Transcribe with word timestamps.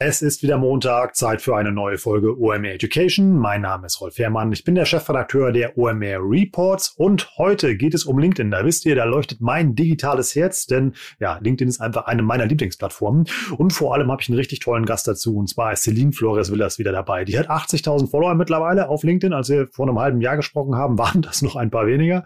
Es 0.00 0.22
ist 0.22 0.44
wieder 0.44 0.58
Montag, 0.58 1.16
Zeit 1.16 1.42
für 1.42 1.56
eine 1.56 1.72
neue 1.72 1.98
Folge 1.98 2.38
OMR 2.38 2.70
Education. 2.70 3.36
Mein 3.36 3.62
Name 3.62 3.86
ist 3.86 4.00
Rolf 4.00 4.16
Herrmann, 4.16 4.52
ich 4.52 4.62
bin 4.62 4.76
der 4.76 4.84
Chefredakteur 4.84 5.50
der 5.50 5.76
OMR 5.76 6.20
Reports 6.20 6.94
und 6.96 7.36
heute 7.36 7.76
geht 7.76 7.94
es 7.94 8.04
um 8.04 8.16
LinkedIn. 8.20 8.52
Da 8.52 8.64
wisst 8.64 8.86
ihr, 8.86 8.94
da 8.94 9.02
leuchtet 9.02 9.40
mein 9.40 9.74
digitales 9.74 10.36
Herz, 10.36 10.66
denn 10.66 10.92
ja, 11.18 11.40
LinkedIn 11.42 11.66
ist 11.66 11.80
einfach 11.80 12.06
eine 12.06 12.22
meiner 12.22 12.46
Lieblingsplattformen 12.46 13.26
und 13.56 13.72
vor 13.72 13.92
allem 13.92 14.08
habe 14.12 14.22
ich 14.22 14.28
einen 14.28 14.38
richtig 14.38 14.60
tollen 14.60 14.86
Gast 14.86 15.08
dazu 15.08 15.36
und 15.36 15.48
zwar 15.48 15.72
ist 15.72 15.82
Celine 15.82 16.12
Flores 16.12 16.52
Villas 16.52 16.78
wieder 16.78 16.92
dabei. 16.92 17.24
Die 17.24 17.36
hat 17.36 17.50
80.000 17.50 18.08
Follower 18.08 18.36
mittlerweile 18.36 18.90
auf 18.90 19.02
LinkedIn. 19.02 19.32
Als 19.32 19.48
wir 19.48 19.66
vor 19.66 19.88
einem 19.88 19.98
halben 19.98 20.20
Jahr 20.20 20.36
gesprochen 20.36 20.76
haben, 20.76 20.96
waren 20.98 21.22
das 21.22 21.42
noch 21.42 21.56
ein 21.56 21.72
paar 21.72 21.88
weniger. 21.88 22.22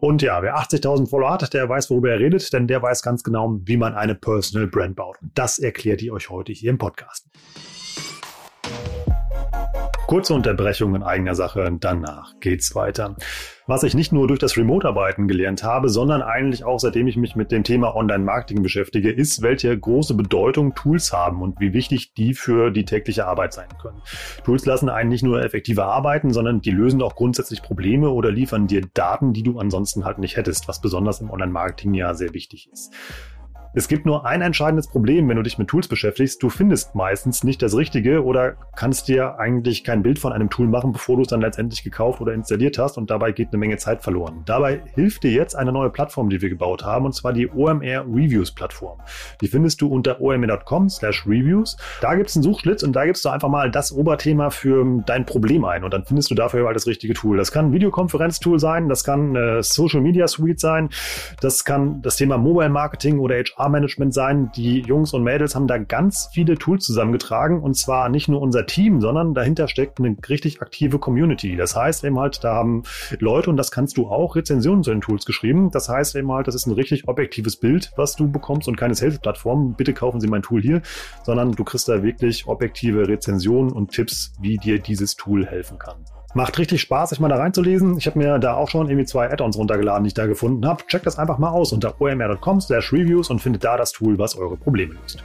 Und 0.00 0.20
ja, 0.20 0.42
wer 0.42 0.58
80.000 0.58 1.08
Follower 1.08 1.30
hat, 1.30 1.54
der 1.54 1.68
weiß, 1.68 1.90
worüber 1.90 2.10
er 2.10 2.18
redet, 2.18 2.52
denn 2.52 2.66
der 2.66 2.82
weiß 2.82 3.02
ganz 3.02 3.22
genau, 3.22 3.60
wie 3.62 3.76
man 3.76 3.94
eine 3.94 4.16
Personal 4.16 4.66
Brand 4.66 4.96
baut. 4.96 5.16
Das 5.36 5.60
erklärt 5.60 6.02
ihr 6.02 6.12
euch 6.12 6.28
heute 6.28 6.52
hier 6.52 6.70
im 6.70 6.78
Podcast. 6.78 7.03
Podcast. 7.04 7.28
Kurze 10.06 10.34
Unterbrechung 10.34 10.94
in 10.94 11.02
eigener 11.02 11.34
Sache, 11.34 11.76
danach 11.80 12.34
geht's 12.40 12.74
weiter. 12.74 13.16
Was 13.66 13.82
ich 13.82 13.94
nicht 13.94 14.12
nur 14.12 14.28
durch 14.28 14.38
das 14.38 14.58
Remote-Arbeiten 14.58 15.26
gelernt 15.26 15.64
habe, 15.64 15.88
sondern 15.88 16.20
eigentlich 16.20 16.64
auch 16.64 16.78
seitdem 16.78 17.08
ich 17.08 17.16
mich 17.16 17.34
mit 17.34 17.50
dem 17.50 17.64
Thema 17.64 17.96
Online-Marketing 17.96 18.62
beschäftige, 18.62 19.10
ist, 19.10 19.40
welche 19.40 19.76
große 19.76 20.14
Bedeutung 20.14 20.74
Tools 20.74 21.14
haben 21.14 21.40
und 21.40 21.58
wie 21.58 21.72
wichtig 21.72 22.12
die 22.12 22.34
für 22.34 22.70
die 22.70 22.84
tägliche 22.84 23.26
Arbeit 23.26 23.54
sein 23.54 23.68
können. 23.80 24.02
Tools 24.44 24.66
lassen 24.66 24.90
einen 24.90 25.08
nicht 25.08 25.24
nur 25.24 25.42
effektiver 25.42 25.86
arbeiten, 25.86 26.30
sondern 26.34 26.60
die 26.60 26.70
lösen 26.70 27.00
auch 27.00 27.16
grundsätzlich 27.16 27.62
Probleme 27.62 28.10
oder 28.10 28.30
liefern 28.30 28.66
dir 28.66 28.82
Daten, 28.92 29.32
die 29.32 29.42
du 29.42 29.58
ansonsten 29.58 30.04
halt 30.04 30.18
nicht 30.18 30.36
hättest, 30.36 30.68
was 30.68 30.82
besonders 30.82 31.22
im 31.22 31.30
Online-Marketing 31.30 31.94
ja 31.94 32.12
sehr 32.12 32.34
wichtig 32.34 32.68
ist. 32.70 32.92
Es 33.76 33.88
gibt 33.88 34.06
nur 34.06 34.24
ein 34.24 34.40
entscheidendes 34.40 34.86
Problem, 34.86 35.28
wenn 35.28 35.36
du 35.36 35.42
dich 35.42 35.58
mit 35.58 35.66
Tools 35.66 35.88
beschäftigst. 35.88 36.40
Du 36.40 36.48
findest 36.48 36.94
meistens 36.94 37.42
nicht 37.42 37.60
das 37.60 37.76
Richtige 37.76 38.22
oder 38.22 38.54
kannst 38.76 39.08
dir 39.08 39.40
eigentlich 39.40 39.82
kein 39.82 40.04
Bild 40.04 40.20
von 40.20 40.32
einem 40.32 40.48
Tool 40.48 40.68
machen, 40.68 40.92
bevor 40.92 41.16
du 41.16 41.22
es 41.22 41.28
dann 41.28 41.40
letztendlich 41.40 41.82
gekauft 41.82 42.20
oder 42.20 42.34
installiert 42.34 42.78
hast 42.78 42.96
und 42.98 43.10
dabei 43.10 43.32
geht 43.32 43.48
eine 43.48 43.58
Menge 43.58 43.76
Zeit 43.76 44.04
verloren. 44.04 44.42
Dabei 44.46 44.82
hilft 44.94 45.24
dir 45.24 45.32
jetzt 45.32 45.56
eine 45.56 45.72
neue 45.72 45.90
Plattform, 45.90 46.30
die 46.30 46.40
wir 46.40 46.50
gebaut 46.50 46.84
haben, 46.84 47.04
und 47.04 47.16
zwar 47.16 47.32
die 47.32 47.48
OMR 47.48 48.04
Reviews 48.06 48.52
Plattform. 48.52 49.00
Die 49.40 49.48
findest 49.48 49.80
du 49.80 49.88
unter 49.88 50.20
omr.com 50.20 50.88
slash 50.88 51.26
reviews. 51.26 51.76
Da 52.00 52.14
gibt 52.14 52.30
es 52.30 52.36
einen 52.36 52.44
Suchschlitz 52.44 52.84
und 52.84 52.92
da 52.92 53.04
gibst 53.06 53.24
du 53.24 53.28
einfach 53.28 53.48
mal 53.48 53.72
das 53.72 53.90
Oberthema 53.90 54.50
für 54.50 55.02
dein 55.04 55.26
Problem 55.26 55.64
ein 55.64 55.82
und 55.82 55.92
dann 55.92 56.04
findest 56.04 56.30
du 56.30 56.36
dafür 56.36 56.66
halt 56.66 56.76
das 56.76 56.86
richtige 56.86 57.14
Tool. 57.14 57.38
Das 57.38 57.50
kann 57.50 57.66
ein 57.66 57.72
Videokonferenztool 57.72 58.60
sein, 58.60 58.88
das 58.88 59.02
kann 59.02 59.36
eine 59.36 59.64
Social 59.64 60.00
Media 60.00 60.28
Suite 60.28 60.60
sein, 60.60 60.90
das 61.40 61.64
kann 61.64 62.02
das 62.02 62.14
Thema 62.14 62.38
Mobile 62.38 62.68
Marketing 62.68 63.18
oder 63.18 63.34
HR 63.34 63.63
HR-Management 63.64 64.14
sein. 64.14 64.50
Die 64.54 64.80
Jungs 64.80 65.12
und 65.12 65.22
Mädels 65.22 65.54
haben 65.54 65.66
da 65.66 65.78
ganz 65.78 66.28
viele 66.32 66.56
Tools 66.56 66.84
zusammengetragen 66.84 67.60
und 67.60 67.76
zwar 67.76 68.08
nicht 68.08 68.28
nur 68.28 68.40
unser 68.40 68.66
Team, 68.66 69.00
sondern 69.00 69.34
dahinter 69.34 69.68
steckt 69.68 69.98
eine 69.98 70.16
richtig 70.28 70.62
aktive 70.62 70.98
Community. 70.98 71.56
Das 71.56 71.74
heißt 71.76 72.04
eben 72.04 72.18
halt, 72.18 72.44
da 72.44 72.54
haben 72.54 72.82
Leute 73.18 73.50
und 73.50 73.56
das 73.56 73.70
kannst 73.70 73.96
du 73.96 74.08
auch 74.08 74.36
Rezensionen 74.36 74.82
zu 74.82 74.90
den 74.90 75.00
Tools 75.00 75.24
geschrieben. 75.24 75.70
Das 75.70 75.88
heißt 75.88 76.16
eben 76.16 76.30
halt, 76.32 76.46
das 76.46 76.54
ist 76.54 76.66
ein 76.66 76.74
richtig 76.74 77.08
objektives 77.08 77.56
Bild, 77.56 77.92
was 77.96 78.16
du 78.16 78.30
bekommst 78.30 78.68
und 78.68 78.76
keine 78.76 78.94
Sales-Plattform. 78.94 79.74
Bitte 79.74 79.94
kaufen 79.94 80.20
Sie 80.20 80.28
mein 80.28 80.42
Tool 80.42 80.62
hier, 80.62 80.82
sondern 81.22 81.52
du 81.52 81.64
kriegst 81.64 81.88
da 81.88 82.02
wirklich 82.02 82.46
objektive 82.46 83.08
Rezensionen 83.08 83.72
und 83.72 83.92
Tipps, 83.92 84.32
wie 84.40 84.56
dir 84.56 84.78
dieses 84.78 85.16
Tool 85.16 85.46
helfen 85.46 85.78
kann. 85.78 86.04
Macht 86.34 86.58
richtig 86.58 86.80
Spaß, 86.80 87.10
sich 87.10 87.20
mal 87.20 87.28
da 87.28 87.36
reinzulesen. 87.36 87.96
Ich 87.96 88.06
habe 88.08 88.18
mir 88.18 88.40
da 88.40 88.54
auch 88.54 88.68
schon 88.68 88.88
irgendwie 88.88 89.06
zwei 89.06 89.30
Add-ons 89.30 89.56
runtergeladen, 89.56 90.02
die 90.02 90.08
ich 90.08 90.14
da 90.14 90.26
gefunden 90.26 90.66
habe. 90.66 90.84
Checkt 90.88 91.06
das 91.06 91.16
einfach 91.16 91.38
mal 91.38 91.50
aus 91.50 91.72
unter 91.72 92.00
omr.com 92.00 92.60
slash 92.60 92.92
reviews 92.92 93.30
und 93.30 93.40
findet 93.40 93.62
da 93.62 93.76
das 93.76 93.92
Tool, 93.92 94.18
was 94.18 94.36
eure 94.36 94.56
Probleme 94.56 94.94
löst. 94.94 95.22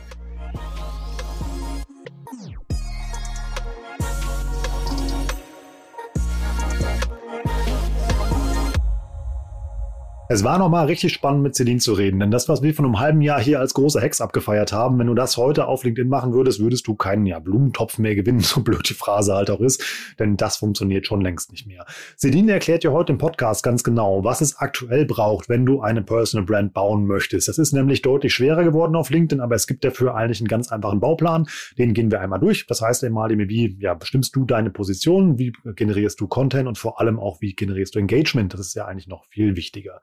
Es 10.32 10.44
war 10.44 10.60
nochmal 10.60 10.86
richtig 10.86 11.12
spannend, 11.12 11.42
mit 11.42 11.56
Celine 11.56 11.80
zu 11.80 11.94
reden, 11.94 12.20
denn 12.20 12.30
das, 12.30 12.48
was 12.48 12.62
wir 12.62 12.76
von 12.76 12.86
einem 12.86 13.00
halben 13.00 13.20
Jahr 13.20 13.42
hier 13.42 13.60
als 13.60 13.74
große 13.74 14.00
Hex 14.00 14.22
abgefeiert 14.22 14.72
haben, 14.72 15.00
wenn 15.00 15.08
du 15.08 15.16
das 15.16 15.38
heute 15.38 15.66
auf 15.66 15.84
LinkedIn 15.84 16.08
machen 16.08 16.34
würdest, 16.34 16.60
würdest 16.60 16.86
du 16.86 16.94
keinen 16.94 17.26
ja, 17.26 17.40
Blumentopf 17.40 17.98
mehr 17.98 18.14
gewinnen, 18.14 18.40
so 18.42 18.62
blöd 18.62 18.88
die 18.88 18.94
Phrase 18.94 19.34
halt 19.34 19.50
auch 19.50 19.60
ist, 19.60 19.84
denn 20.20 20.38
das 20.38 20.58
funktioniert 20.58 21.08
schon 21.08 21.22
längst 21.22 21.52
nicht 21.52 21.66
mehr. 21.66 21.84
Celine 22.16 22.52
erklärt 22.52 22.84
dir 22.84 22.92
heute 22.92 23.12
im 23.12 23.18
Podcast 23.18 23.64
ganz 23.64 23.84
genau, 23.84 24.24
was 24.24 24.42
es 24.42 24.58
aktuell 24.58 25.08
braucht, 25.08 25.50
wenn 25.50 25.66
du 25.66 25.82
eine 25.82 26.04
Personal 26.04 26.46
Brand 26.46 26.76
bauen 26.76 27.08
möchtest. 27.08 27.48
Das 27.48 27.58
ist 27.58 27.74
nämlich 27.74 28.04
deutlich 28.04 28.32
schwerer 28.32 28.64
geworden 28.64 28.96
auf 28.96 29.10
LinkedIn, 29.10 29.42
aber 29.42 29.56
es 29.56 29.66
gibt 29.66 29.84
dafür 29.84 30.14
eigentlich 30.14 30.42
einen 30.42 30.48
ganz 30.48 30.72
einfachen 30.72 31.00
Bauplan, 31.00 31.48
den 31.80 31.96
gehen 31.96 32.12
wir 32.12 32.22
einmal 32.22 32.40
durch. 32.40 32.68
Das 32.68 32.84
heißt 32.84 33.04
einmal, 33.04 33.32
wie 33.32 33.78
ja, 33.80 33.96
bestimmst 33.96 34.36
du 34.36 34.46
deine 34.46 34.70
Position, 34.70 35.40
wie 35.40 35.54
generierst 35.76 36.22
du 36.22 36.28
Content 36.28 36.68
und 36.68 36.78
vor 36.78 37.02
allem 37.02 37.20
auch, 37.20 37.42
wie 37.42 37.56
generierst 37.56 37.96
du 37.96 38.00
Engagement. 38.00 38.54
Das 38.54 38.60
ist 38.60 38.76
ja 38.76 38.86
eigentlich 38.86 39.08
noch 39.08 39.26
viel 39.26 39.56
wichtiger. 39.56 40.02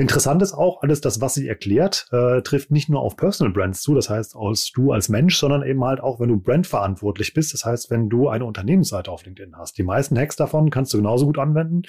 Interessant 0.00 0.40
ist 0.40 0.54
auch, 0.54 0.82
alles 0.82 1.02
das, 1.02 1.20
was 1.20 1.34
sie 1.34 1.46
erklärt, 1.46 2.06
äh, 2.10 2.40
trifft 2.40 2.70
nicht 2.70 2.88
nur 2.88 3.02
auf 3.02 3.18
Personal 3.18 3.52
Brands 3.52 3.82
zu, 3.82 3.94
das 3.94 4.08
heißt 4.08 4.34
aus 4.34 4.72
du 4.72 4.92
als 4.92 5.10
Mensch, 5.10 5.36
sondern 5.36 5.62
eben 5.62 5.84
halt 5.84 6.00
auch, 6.00 6.20
wenn 6.20 6.30
du 6.30 6.38
brandverantwortlich 6.38 7.34
bist, 7.34 7.52
das 7.52 7.66
heißt, 7.66 7.90
wenn 7.90 8.08
du 8.08 8.28
eine 8.28 8.46
Unternehmensseite 8.46 9.10
auf 9.10 9.26
LinkedIn 9.26 9.58
hast. 9.58 9.76
Die 9.76 9.82
meisten 9.82 10.18
Hacks 10.18 10.36
davon 10.36 10.70
kannst 10.70 10.94
du 10.94 10.96
genauso 10.96 11.26
gut 11.26 11.36
anwenden 11.36 11.82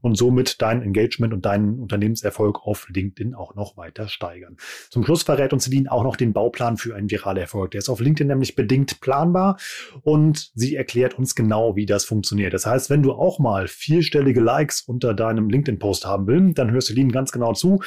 und 0.00 0.16
somit 0.16 0.62
dein 0.62 0.80
Engagement 0.80 1.34
und 1.34 1.44
deinen 1.44 1.78
Unternehmenserfolg 1.78 2.66
auf 2.66 2.88
LinkedIn 2.88 3.34
auch 3.34 3.54
noch 3.54 3.76
weiter 3.76 4.08
steigern. 4.08 4.56
Zum 4.88 5.04
Schluss 5.04 5.24
verrät 5.24 5.52
uns 5.52 5.64
Celine 5.64 5.92
auch 5.92 6.04
noch 6.04 6.16
den 6.16 6.32
Bauplan 6.32 6.78
für 6.78 6.96
einen 6.96 7.10
viralen 7.10 7.36
Erfolg. 7.36 7.72
Der 7.72 7.80
ist 7.80 7.90
auf 7.90 8.00
LinkedIn 8.00 8.28
nämlich 8.28 8.56
bedingt 8.56 9.02
planbar 9.02 9.58
und 10.00 10.52
sie 10.54 10.74
erklärt 10.74 11.18
uns 11.18 11.34
genau, 11.34 11.76
wie 11.76 11.84
das 11.84 12.06
funktioniert. 12.06 12.54
Das 12.54 12.64
heißt, 12.64 12.88
wenn 12.88 13.02
du 13.02 13.12
auch 13.12 13.38
mal 13.38 13.68
vierstellige 13.68 14.40
Likes 14.40 14.80
unter 14.80 15.12
deinem 15.12 15.50
LinkedIn-Post 15.50 16.06
haben 16.06 16.26
willst, 16.26 16.56
dann 16.56 16.70
hörst 16.70 16.88
du 16.88 16.94
Celine 16.94 17.12
ganz 17.18 17.32
genau 17.32 17.52
zu. 17.52 17.80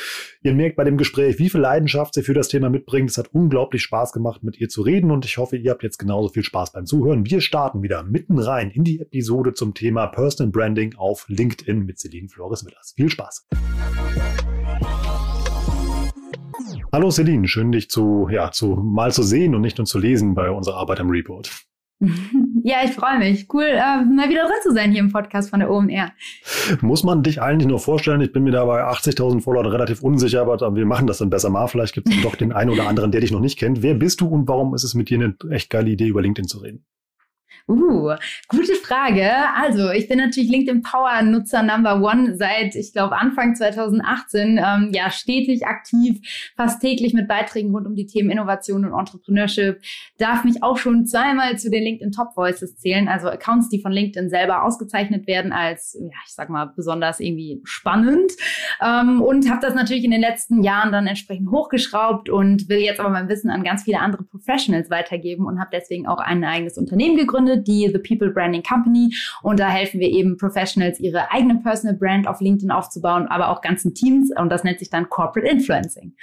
Ihr 0.43 0.53
merkt 0.53 0.75
bei 0.75 0.83
dem 0.83 0.97
Gespräch, 0.97 1.39
wie 1.39 1.49
viel 1.49 1.61
Leidenschaft 1.61 2.13
sie 2.13 2.21
für 2.21 2.33
das 2.33 2.49
Thema 2.49 2.69
mitbringt. 2.69 3.09
Es 3.09 3.17
hat 3.17 3.29
unglaublich 3.33 3.81
Spaß 3.81 4.11
gemacht, 4.11 4.43
mit 4.43 4.59
ihr 4.59 4.67
zu 4.67 4.81
reden 4.81 5.09
und 5.09 5.23
ich 5.23 5.37
hoffe, 5.37 5.55
ihr 5.55 5.71
habt 5.71 5.83
jetzt 5.83 5.97
genauso 5.97 6.27
viel 6.27 6.43
Spaß 6.43 6.73
beim 6.73 6.85
Zuhören. 6.85 7.25
Wir 7.25 7.39
starten 7.39 7.81
wieder 7.81 8.03
mitten 8.03 8.39
rein 8.39 8.71
in 8.71 8.83
die 8.83 8.99
Episode 8.99 9.53
zum 9.53 9.73
Thema 9.73 10.07
Personal 10.07 10.51
Branding 10.51 10.95
auf 10.97 11.25
LinkedIn 11.29 11.85
mit 11.85 11.97
Celine 11.97 12.27
Flores 12.27 12.65
Willers. 12.65 12.93
Viel 12.97 13.09
Spaß! 13.09 13.47
Hallo 16.91 17.09
Celine, 17.09 17.47
schön 17.47 17.71
dich 17.71 17.89
zu, 17.89 18.27
ja, 18.29 18.51
zu 18.51 18.75
mal 18.75 19.13
zu 19.13 19.23
sehen 19.23 19.55
und 19.55 19.61
nicht 19.61 19.77
nur 19.77 19.85
zu 19.85 19.97
lesen 19.97 20.35
bei 20.35 20.51
unserer 20.51 20.75
Arbeit 20.75 20.99
am 20.99 21.09
Report. 21.09 21.49
Ja, 22.63 22.77
ich 22.85 22.91
freue 22.91 23.17
mich. 23.17 23.47
Cool, 23.51 23.63
äh, 23.63 24.05
mal 24.05 24.29
wieder 24.29 24.43
drin 24.43 24.53
zu 24.61 24.71
sein 24.71 24.91
hier 24.91 24.99
im 24.99 25.11
Podcast 25.11 25.49
von 25.49 25.61
der 25.61 25.71
OMR. 25.71 26.11
Muss 26.81 27.03
man 27.03 27.23
dich 27.23 27.41
eigentlich 27.41 27.67
nur 27.67 27.79
vorstellen? 27.79 28.21
Ich 28.21 28.31
bin 28.31 28.43
mir 28.43 28.51
da 28.51 28.65
bei 28.65 28.83
80.000 28.83 29.41
Followern 29.41 29.65
relativ 29.65 30.03
unsicher, 30.03 30.41
aber 30.41 30.75
wir 30.75 30.85
machen 30.85 31.07
das 31.07 31.17
dann 31.17 31.31
besser 31.31 31.49
mal. 31.49 31.65
Vielleicht 31.65 31.95
gibt 31.95 32.09
es 32.09 32.21
doch 32.21 32.35
den 32.35 32.51
einen 32.51 32.69
oder 32.69 32.87
anderen, 32.87 33.11
der 33.11 33.21
dich 33.21 33.31
noch 33.31 33.39
nicht 33.39 33.57
kennt. 33.57 33.81
Wer 33.81 33.95
bist 33.95 34.21
du 34.21 34.27
und 34.27 34.47
warum 34.47 34.75
ist 34.75 34.83
es 34.83 34.93
mit 34.93 35.09
dir 35.09 35.17
eine 35.17 35.35
echt 35.49 35.71
geile 35.71 35.89
Idee, 35.89 36.07
über 36.07 36.21
LinkedIn 36.21 36.47
zu 36.47 36.59
reden? 36.59 36.85
Uh, 37.67 38.15
gute 38.47 38.75
Frage. 38.75 39.31
Also, 39.55 39.91
ich 39.91 40.07
bin 40.07 40.17
natürlich 40.17 40.49
LinkedIn 40.49 40.81
Power 40.81 41.21
Nutzer 41.21 41.63
Number 41.63 42.01
One 42.01 42.35
seit, 42.35 42.75
ich 42.75 42.91
glaube, 42.93 43.17
Anfang 43.17 43.55
2018. 43.55 44.57
Ähm, 44.57 44.91
ja, 44.93 45.09
stetig 45.09 45.65
aktiv, 45.65 46.19
fast 46.55 46.81
täglich 46.81 47.13
mit 47.13 47.27
Beiträgen 47.27 47.71
rund 47.71 47.87
um 47.87 47.95
die 47.95 48.05
Themen 48.05 48.29
Innovation 48.29 48.85
und 48.85 48.97
Entrepreneurship. 48.97 49.81
Darf 50.17 50.43
mich 50.43 50.63
auch 50.63 50.77
schon 50.77 51.05
zweimal 51.05 51.57
zu 51.57 51.69
den 51.69 51.83
LinkedIn 51.83 52.11
Top 52.11 52.35
Voices 52.35 52.77
zählen, 52.77 53.07
also 53.07 53.27
Accounts, 53.29 53.69
die 53.69 53.81
von 53.81 53.91
LinkedIn 53.91 54.29
selber 54.29 54.63
ausgezeichnet 54.63 55.27
werden 55.27 55.53
als, 55.53 55.97
ja, 55.99 56.17
ich 56.25 56.33
sag 56.33 56.49
mal, 56.49 56.65
besonders 56.75 57.19
irgendwie 57.19 57.61
spannend. 57.63 58.31
Ähm, 58.81 59.21
und 59.21 59.49
habe 59.49 59.61
das 59.61 59.75
natürlich 59.75 60.03
in 60.03 60.11
den 60.11 60.21
letzten 60.21 60.63
Jahren 60.63 60.91
dann 60.91 61.07
entsprechend 61.07 61.51
hochgeschraubt 61.51 62.29
und 62.29 62.69
will 62.69 62.79
jetzt 62.79 62.99
aber 62.99 63.09
mein 63.09 63.29
Wissen 63.29 63.49
an 63.49 63.63
ganz 63.63 63.83
viele 63.83 63.99
andere 63.99 64.23
Professionals 64.23 64.89
weitergeben 64.89 65.45
und 65.45 65.59
habe 65.59 65.69
deswegen 65.71 66.07
auch 66.07 66.19
ein 66.19 66.43
eigenes 66.43 66.77
Unternehmen 66.77 67.17
gegründet 67.17 67.50
die 67.57 67.89
The 67.91 67.99
People 67.99 68.31
Branding 68.31 68.63
Company. 68.63 69.13
Und 69.41 69.59
da 69.59 69.69
helfen 69.69 69.99
wir 69.99 70.09
eben 70.09 70.37
Professionals, 70.37 70.99
ihre 70.99 71.31
eigene 71.31 71.55
Personal 71.55 71.95
Brand 71.95 72.27
auf 72.27 72.41
LinkedIn 72.41 72.71
aufzubauen, 72.71 73.27
aber 73.27 73.49
auch 73.49 73.61
ganzen 73.61 73.93
Teams. 73.93 74.31
Und 74.37 74.49
das 74.49 74.63
nennt 74.63 74.79
sich 74.79 74.89
dann 74.89 75.09
Corporate 75.09 75.47
Influencing. 75.47 76.13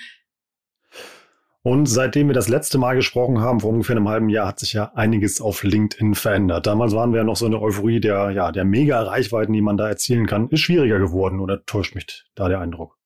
Und 1.62 1.86
seitdem 1.86 2.28
wir 2.28 2.34
das 2.34 2.48
letzte 2.48 2.78
Mal 2.78 2.94
gesprochen 2.94 3.40
haben, 3.40 3.60
vor 3.60 3.70
ungefähr 3.70 3.96
einem 3.96 4.08
halben 4.08 4.28
Jahr, 4.28 4.46
hat 4.46 4.58
sich 4.60 4.72
ja 4.72 4.92
einiges 4.94 5.40
auf 5.40 5.64
LinkedIn 5.64 6.14
verändert. 6.14 6.66
Damals 6.66 6.94
waren 6.94 7.12
wir 7.12 7.18
ja 7.18 7.24
noch 7.24 7.36
so 7.36 7.46
eine 7.46 7.60
Euphorie 7.60 8.00
der, 8.00 8.30
ja, 8.30 8.52
der 8.52 8.64
mega 8.64 9.02
Reichweiten, 9.02 9.52
die 9.52 9.60
man 9.60 9.76
da 9.76 9.88
erzielen 9.88 10.26
kann. 10.26 10.48
Ist 10.48 10.60
schwieriger 10.60 10.98
geworden 10.98 11.40
oder 11.40 11.64
täuscht 11.66 11.94
mich 11.94 12.24
da 12.34 12.48
der 12.48 12.60
Eindruck? 12.60 12.97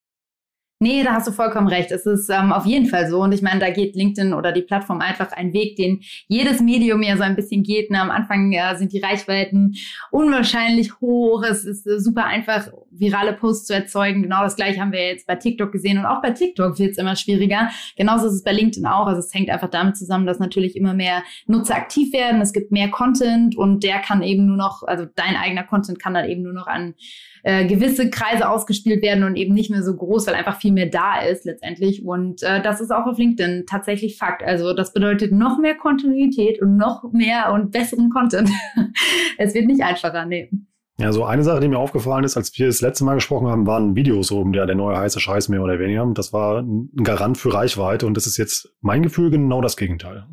Nee, 0.82 1.04
da 1.04 1.12
hast 1.12 1.28
du 1.28 1.30
vollkommen 1.30 1.68
recht. 1.68 1.92
Es 1.92 2.06
ist 2.06 2.28
ähm, 2.28 2.52
auf 2.52 2.66
jeden 2.66 2.86
Fall 2.86 3.08
so. 3.08 3.20
Und 3.20 3.30
ich 3.30 3.40
meine, 3.40 3.60
da 3.60 3.70
geht 3.70 3.94
LinkedIn 3.94 4.34
oder 4.34 4.50
die 4.50 4.62
Plattform 4.62 5.00
einfach 5.00 5.30
einen 5.30 5.52
Weg, 5.52 5.76
den 5.76 6.00
jedes 6.26 6.60
Medium 6.60 7.04
ja 7.04 7.16
so 7.16 7.22
ein 7.22 7.36
bisschen 7.36 7.62
geht. 7.62 7.92
Ne? 7.92 8.00
Am 8.00 8.10
Anfang 8.10 8.50
ja, 8.50 8.74
sind 8.74 8.92
die 8.92 8.98
Reichweiten 8.98 9.76
unwahrscheinlich 10.10 11.00
hoch. 11.00 11.44
Es 11.44 11.64
ist 11.64 11.86
äh, 11.86 12.00
super 12.00 12.24
einfach, 12.24 12.66
virale 12.90 13.32
Posts 13.32 13.66
zu 13.68 13.74
erzeugen. 13.74 14.24
Genau 14.24 14.42
das 14.42 14.56
gleiche 14.56 14.80
haben 14.80 14.90
wir 14.90 15.06
jetzt 15.06 15.28
bei 15.28 15.36
TikTok 15.36 15.70
gesehen. 15.70 15.98
Und 15.98 16.06
auch 16.06 16.20
bei 16.20 16.32
TikTok 16.32 16.76
wird 16.80 16.90
es 16.90 16.98
immer 16.98 17.14
schwieriger. 17.14 17.70
Genauso 17.94 18.26
ist 18.26 18.34
es 18.34 18.42
bei 18.42 18.50
LinkedIn 18.50 18.84
auch. 18.84 19.06
Also 19.06 19.20
es 19.20 19.32
hängt 19.32 19.50
einfach 19.50 19.70
damit 19.70 19.96
zusammen, 19.96 20.26
dass 20.26 20.40
natürlich 20.40 20.74
immer 20.74 20.94
mehr 20.94 21.22
Nutzer 21.46 21.76
aktiv 21.76 22.12
werden. 22.12 22.40
Es 22.40 22.52
gibt 22.52 22.72
mehr 22.72 22.90
Content 22.90 23.56
und 23.56 23.84
der 23.84 24.00
kann 24.00 24.20
eben 24.24 24.46
nur 24.46 24.56
noch, 24.56 24.82
also 24.82 25.06
dein 25.14 25.36
eigener 25.36 25.62
Content 25.62 26.00
kann 26.00 26.14
dann 26.14 26.28
eben 26.28 26.42
nur 26.42 26.54
noch 26.54 26.66
an 26.66 26.94
äh, 27.42 27.66
gewisse 27.66 28.08
Kreise 28.10 28.48
ausgespielt 28.48 29.02
werden 29.02 29.24
und 29.24 29.36
eben 29.36 29.54
nicht 29.54 29.70
mehr 29.70 29.82
so 29.82 29.96
groß, 29.96 30.26
weil 30.26 30.34
einfach 30.34 30.60
viel 30.60 30.72
mehr 30.72 30.86
da 30.86 31.20
ist 31.20 31.44
letztendlich. 31.44 32.04
Und 32.04 32.42
äh, 32.42 32.62
das 32.62 32.80
ist 32.80 32.92
auch 32.92 33.06
auf 33.06 33.18
LinkedIn 33.18 33.64
tatsächlich 33.66 34.16
Fakt. 34.16 34.42
Also 34.42 34.74
das 34.74 34.92
bedeutet 34.92 35.32
noch 35.32 35.58
mehr 35.58 35.74
Kontinuität 35.74 36.60
und 36.62 36.76
noch 36.76 37.02
mehr 37.12 37.52
und 37.52 37.72
besseren 37.72 38.10
Content. 38.10 38.48
es 39.38 39.54
wird 39.54 39.66
nicht 39.66 39.82
einfacher, 39.82 40.24
nee. 40.24 40.50
Ja, 40.98 41.10
so 41.10 41.24
eine 41.24 41.42
Sache, 41.42 41.60
die 41.60 41.68
mir 41.68 41.78
aufgefallen 41.78 42.22
ist, 42.22 42.36
als 42.36 42.56
wir 42.58 42.66
das 42.66 42.80
letzte 42.80 43.04
Mal 43.04 43.14
gesprochen 43.14 43.48
haben, 43.48 43.66
waren 43.66 43.96
Videos 43.96 44.30
oben, 44.30 44.52
der, 44.52 44.66
der 44.66 44.76
neue 44.76 44.96
heiße 44.96 45.18
Scheiß 45.18 45.48
mehr 45.48 45.62
oder 45.62 45.78
weniger. 45.78 46.06
Das 46.14 46.32
war 46.32 46.60
ein 46.60 46.90
Garant 47.02 47.38
für 47.38 47.52
Reichweite 47.52 48.06
und 48.06 48.16
das 48.16 48.26
ist 48.26 48.36
jetzt 48.36 48.68
mein 48.82 49.02
Gefühl 49.02 49.30
genau 49.30 49.60
das 49.60 49.76
Gegenteil. 49.76 50.26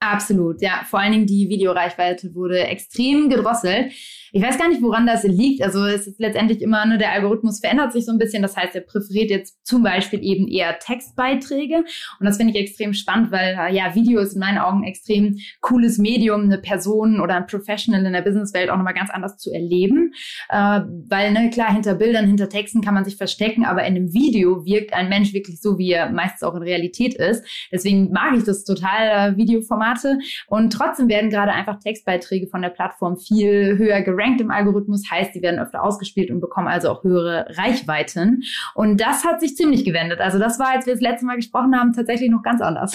Absolut, 0.00 0.62
ja. 0.62 0.80
Vor 0.88 0.98
allen 0.98 1.12
Dingen 1.12 1.26
die 1.26 1.48
Videoreichweite 1.50 2.34
wurde 2.34 2.60
extrem 2.60 3.28
gedrosselt. 3.28 3.92
Ich 4.32 4.42
weiß 4.42 4.58
gar 4.58 4.68
nicht, 4.68 4.82
woran 4.82 5.06
das 5.06 5.24
liegt. 5.24 5.62
Also 5.62 5.84
es 5.84 6.06
ist 6.06 6.20
letztendlich 6.20 6.62
immer, 6.62 6.86
ne, 6.86 6.98
der 6.98 7.12
Algorithmus 7.12 7.60
verändert 7.60 7.92
sich 7.92 8.04
so 8.04 8.12
ein 8.12 8.18
bisschen. 8.18 8.42
Das 8.42 8.56
heißt, 8.56 8.74
er 8.74 8.82
präferiert 8.82 9.30
jetzt 9.30 9.66
zum 9.66 9.82
Beispiel 9.82 10.22
eben 10.22 10.46
eher 10.46 10.78
Textbeiträge. 10.78 11.84
Und 12.18 12.26
das 12.26 12.36
finde 12.36 12.52
ich 12.52 12.60
extrem 12.60 12.94
spannend, 12.94 13.32
weil 13.32 13.56
äh, 13.58 13.74
ja, 13.74 13.94
Video 13.94 14.20
ist 14.20 14.34
in 14.34 14.40
meinen 14.40 14.58
Augen 14.58 14.82
ein 14.82 14.88
extrem 14.88 15.38
cooles 15.60 15.98
Medium, 15.98 16.42
eine 16.42 16.58
Person 16.58 17.20
oder 17.20 17.34
ein 17.34 17.46
Professional 17.46 18.04
in 18.04 18.12
der 18.12 18.22
Businesswelt 18.22 18.70
auch 18.70 18.76
nochmal 18.76 18.94
ganz 18.94 19.10
anders 19.10 19.36
zu 19.36 19.52
erleben. 19.52 20.12
Äh, 20.48 20.80
weil, 21.08 21.32
ne, 21.32 21.50
klar, 21.50 21.72
hinter 21.72 21.94
Bildern, 21.94 22.26
hinter 22.26 22.48
Texten 22.48 22.82
kann 22.82 22.94
man 22.94 23.04
sich 23.04 23.16
verstecken, 23.16 23.64
aber 23.64 23.84
in 23.84 23.96
einem 23.96 24.12
Video 24.12 24.64
wirkt 24.64 24.92
ein 24.92 25.08
Mensch 25.08 25.32
wirklich 25.32 25.60
so, 25.60 25.78
wie 25.78 25.90
er 25.92 26.10
meistens 26.10 26.42
auch 26.44 26.54
in 26.54 26.62
Realität 26.62 27.14
ist. 27.14 27.44
Deswegen 27.72 28.12
mag 28.12 28.36
ich 28.36 28.44
das 28.44 28.64
total, 28.64 29.32
äh, 29.32 29.36
Videoformate. 29.36 30.18
Und 30.46 30.72
trotzdem 30.72 31.08
werden 31.08 31.30
gerade 31.30 31.52
einfach 31.52 31.80
Textbeiträge 31.80 32.46
von 32.46 32.62
der 32.62 32.68
Plattform 32.68 33.16
viel 33.16 33.76
höher 33.76 34.02
gerankt 34.02 34.19
gerankt 34.20 34.40
im 34.40 34.50
Algorithmus, 34.50 35.10
heißt, 35.10 35.34
die 35.34 35.42
werden 35.42 35.58
öfter 35.58 35.82
ausgespielt 35.82 36.30
und 36.30 36.40
bekommen 36.40 36.68
also 36.68 36.90
auch 36.90 37.02
höhere 37.02 37.46
Reichweiten. 37.56 38.42
Und 38.74 39.00
das 39.00 39.24
hat 39.24 39.40
sich 39.40 39.56
ziemlich 39.56 39.84
gewendet. 39.84 40.20
Also 40.20 40.38
das 40.38 40.58
war, 40.58 40.68
als 40.74 40.86
wir 40.86 40.92
das 40.92 41.02
letzte 41.02 41.26
Mal 41.26 41.36
gesprochen 41.36 41.74
haben, 41.74 41.92
tatsächlich 41.92 42.30
noch 42.30 42.42
ganz 42.42 42.60
anders. 42.60 42.94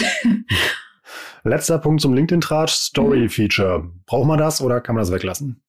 Letzter 1.43 1.77
Punkt 1.77 2.01
zum 2.01 2.13
LinkedIn-Tratsch, 2.13 2.73
Story-Feature. 2.73 3.91
Braucht 4.05 4.27
man 4.27 4.39
das 4.39 4.61
oder 4.61 4.81
kann 4.81 4.95
man 4.95 5.03
das 5.03 5.11
weglassen? 5.11 5.61